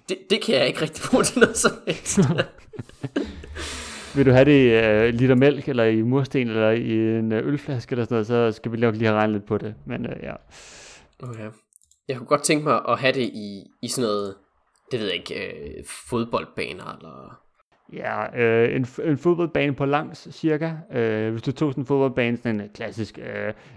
det, 0.10 0.18
det 0.30 0.42
kan 0.42 0.56
jeg 0.56 0.68
ikke 0.68 0.82
rigtig 0.82 1.04
bruge 1.10 1.24
til 1.24 1.40
noget 1.40 1.58
som 1.58 1.72
helst. 1.88 2.20
Vil 4.16 4.26
du 4.26 4.32
have 4.32 4.46
det 4.46 4.66
i 4.66 4.70
øh, 4.70 5.14
liter 5.14 5.36
mælk, 5.36 5.68
eller 5.70 5.84
i 5.84 6.02
mursten, 6.02 6.48
eller 6.48 6.70
i 6.70 6.92
en 6.92 7.32
øh, 7.32 7.48
ølflaske, 7.48 7.94
eller 7.94 8.06
sådan 8.06 8.14
noget, 8.14 8.28
så 8.28 8.52
skal 8.52 8.72
vi 8.72 8.78
nok 8.78 8.96
lige 8.96 9.08
have 9.08 9.18
regnet 9.18 9.34
lidt 9.34 9.46
på 9.46 9.58
det. 9.58 9.76
Men 9.86 10.06
øh, 10.06 10.16
ja. 10.24 10.34
Okay. 11.24 11.50
Jeg 12.08 12.18
kunne 12.18 12.28
godt 12.28 12.44
tænke 12.44 12.64
mig 12.64 12.82
at 12.90 13.00
have 13.00 13.14
det 13.14 13.22
i, 13.34 13.64
i 13.82 13.88
sådan 13.88 14.10
noget, 14.10 14.36
det 14.92 15.00
ved 15.00 15.08
jeg 15.08 15.16
ikke, 15.16 15.48
øh, 15.48 15.84
fodboldbaner, 16.10 16.98
eller... 16.98 17.45
Ja, 17.94 18.42
øh, 18.42 18.76
en, 18.76 18.88
en 19.04 19.18
fodboldbane 19.18 19.74
på 19.76 19.86
langs, 19.86 20.28
cirka. 20.32 20.72
Øh, 20.94 21.32
hvis 21.32 21.42
du 21.42 21.52
tog 21.52 21.72
sådan 21.72 21.82
en 21.82 21.86
fodboldbane, 21.86 22.38
sådan 22.38 22.56
en 22.56 22.62
øh, 22.62 22.68
klassisk 22.74 23.20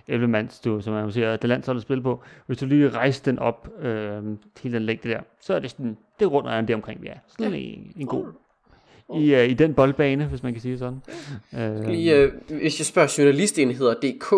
øh, 0.08 0.22
11-mands, 0.22 0.60
du, 0.60 0.80
som 0.80 0.92
man 0.92 1.12
siger, 1.12 1.36
det 1.36 1.48
landshold 1.48 1.76
at 1.76 1.82
spille 1.82 2.02
på. 2.02 2.22
Hvis 2.46 2.58
du 2.58 2.66
lige 2.66 2.88
rejste 2.90 3.30
den 3.30 3.38
op, 3.38 3.68
øh, 3.82 4.22
hele 4.62 4.74
den 4.74 4.82
længde 4.82 5.08
der, 5.08 5.20
så 5.40 5.54
er 5.54 5.58
det 5.58 5.70
sådan, 5.70 5.96
det 6.18 6.24
er 6.24 6.30
og 6.30 6.68
det 6.68 6.74
omkring, 6.74 7.04
ja. 7.04 7.12
Sådan 7.26 7.52
Ja. 7.52 7.58
en, 7.58 7.92
en 7.96 8.06
god, 8.06 8.26
i, 9.16 9.34
øh, 9.34 9.48
i 9.48 9.54
den 9.54 9.74
boldbane, 9.74 10.26
hvis 10.26 10.42
man 10.42 10.52
kan 10.52 10.62
sige 10.62 10.78
sådan. 10.78 11.02
Øh, 11.58 11.88
Lige, 11.88 12.16
øh, 12.16 12.32
hvis 12.48 12.80
jeg 12.80 12.86
spørger 12.86 13.14
journalistenheder.dk 13.18 14.34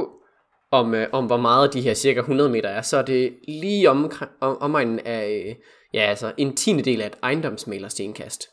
om, 0.71 0.95
øh, 0.95 1.07
om 1.13 1.27
hvor 1.27 1.37
meget 1.37 1.75
de 1.75 1.81
her 1.81 1.95
cirka 1.95 2.21
100 2.21 2.51
meter 2.51 2.69
er, 2.69 2.83
så 2.83 2.97
er 2.97 3.03
det 3.03 3.35
lige 3.49 3.91
om, 3.91 4.13
om, 4.41 4.57
omegnen 4.61 5.01
af, 5.05 5.45
øh, 5.49 5.55
ja 5.95 6.01
altså 6.01 6.33
en 6.37 6.57
tiende 6.57 6.83
del 6.83 7.01
af 7.01 7.07
et 7.07 7.17
ejendomsmaler 7.23 7.89
stenkast. 7.89 8.49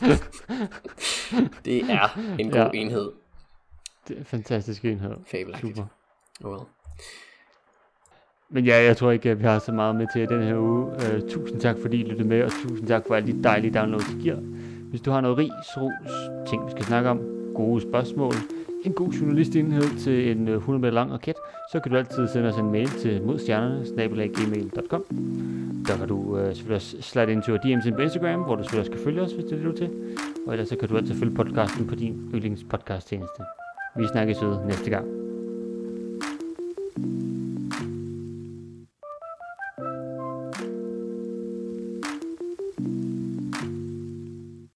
det 1.64 1.82
er 1.90 2.18
en 2.38 2.50
god 2.50 2.60
Ja. 2.60 2.70
enhed. 2.74 3.10
det 4.08 4.14
er 4.16 4.18
en 4.20 4.24
fantastisk 4.24 4.84
enhed. 4.84 5.10
Fabelagtigt. 5.26 5.76
Super. 5.76 5.86
Oh 6.44 6.50
well. 6.52 6.62
Men 8.50 8.64
ja, 8.64 8.82
jeg 8.82 8.96
tror 8.96 9.10
ikke, 9.10 9.30
at 9.30 9.38
vi 9.38 9.44
har 9.44 9.58
så 9.58 9.72
meget 9.72 9.96
med 9.96 10.06
til 10.12 10.28
den 10.28 10.42
her 10.42 10.58
uge. 10.58 10.84
Uh, 10.86 11.28
tusind 11.30 11.60
tak, 11.60 11.76
fordi 11.82 12.00
I 12.00 12.04
lyttede 12.04 12.28
med, 12.28 12.42
og 12.44 12.50
tusind 12.50 12.88
tak 12.88 13.02
for 13.06 13.14
alle 13.14 13.32
de 13.32 13.42
dejlige 13.42 13.74
downloads, 13.74 14.10
I 14.10 14.14
giver. 14.22 14.36
Hvis 14.90 15.00
du 15.00 15.10
har 15.10 15.20
noget 15.20 15.38
ris, 15.38 15.50
ros, 15.76 16.48
ting, 16.50 16.66
vi 16.66 16.70
skal 16.70 16.84
snakke 16.84 17.10
om, 17.10 17.20
gode 17.54 17.80
spørgsmål, 17.82 18.32
en 18.84 18.92
god 18.92 19.08
journalistenhed 19.08 19.98
til 19.98 20.30
en 20.30 20.48
øh, 20.48 20.56
100 20.56 20.80
meter 20.80 20.94
lang 20.94 21.12
raket, 21.12 21.34
så 21.72 21.80
kan 21.80 21.92
du 21.92 21.98
altid 21.98 22.28
sende 22.28 22.48
os 22.48 22.56
en 22.56 22.72
mail 22.72 22.88
til 22.88 23.22
modstjernerne, 23.22 23.84
Der 25.86 25.96
kan 25.96 26.08
du 26.08 26.38
øh, 26.38 26.46
selvfølgelig 26.46 26.74
også 26.74 26.96
slide 27.00 27.32
ind 27.32 27.42
til 27.42 27.52
DM's 27.52 27.94
på 27.94 28.00
Instagram, 28.00 28.40
hvor 28.40 28.56
du 28.56 28.62
selvfølgelig 28.62 28.80
også 28.80 28.92
kan 28.92 29.00
følge 29.04 29.22
os, 29.22 29.32
hvis 29.32 29.44
det 29.44 29.52
er 29.52 29.56
det, 29.56 29.64
du 29.64 29.72
til. 29.72 29.90
Og 30.46 30.52
ellers 30.52 30.68
så 30.68 30.76
kan 30.76 30.88
du 30.88 30.96
altid 30.96 31.14
følge 31.14 31.34
podcasten 31.34 31.86
på 31.86 31.94
din 31.94 32.30
yndlingspodcast 32.34 33.08
tjeneste. 33.08 33.42
Vi 33.96 34.06
snakkes 34.12 34.42
ved 34.42 34.56
næste 34.66 34.90
gang. 34.90 35.33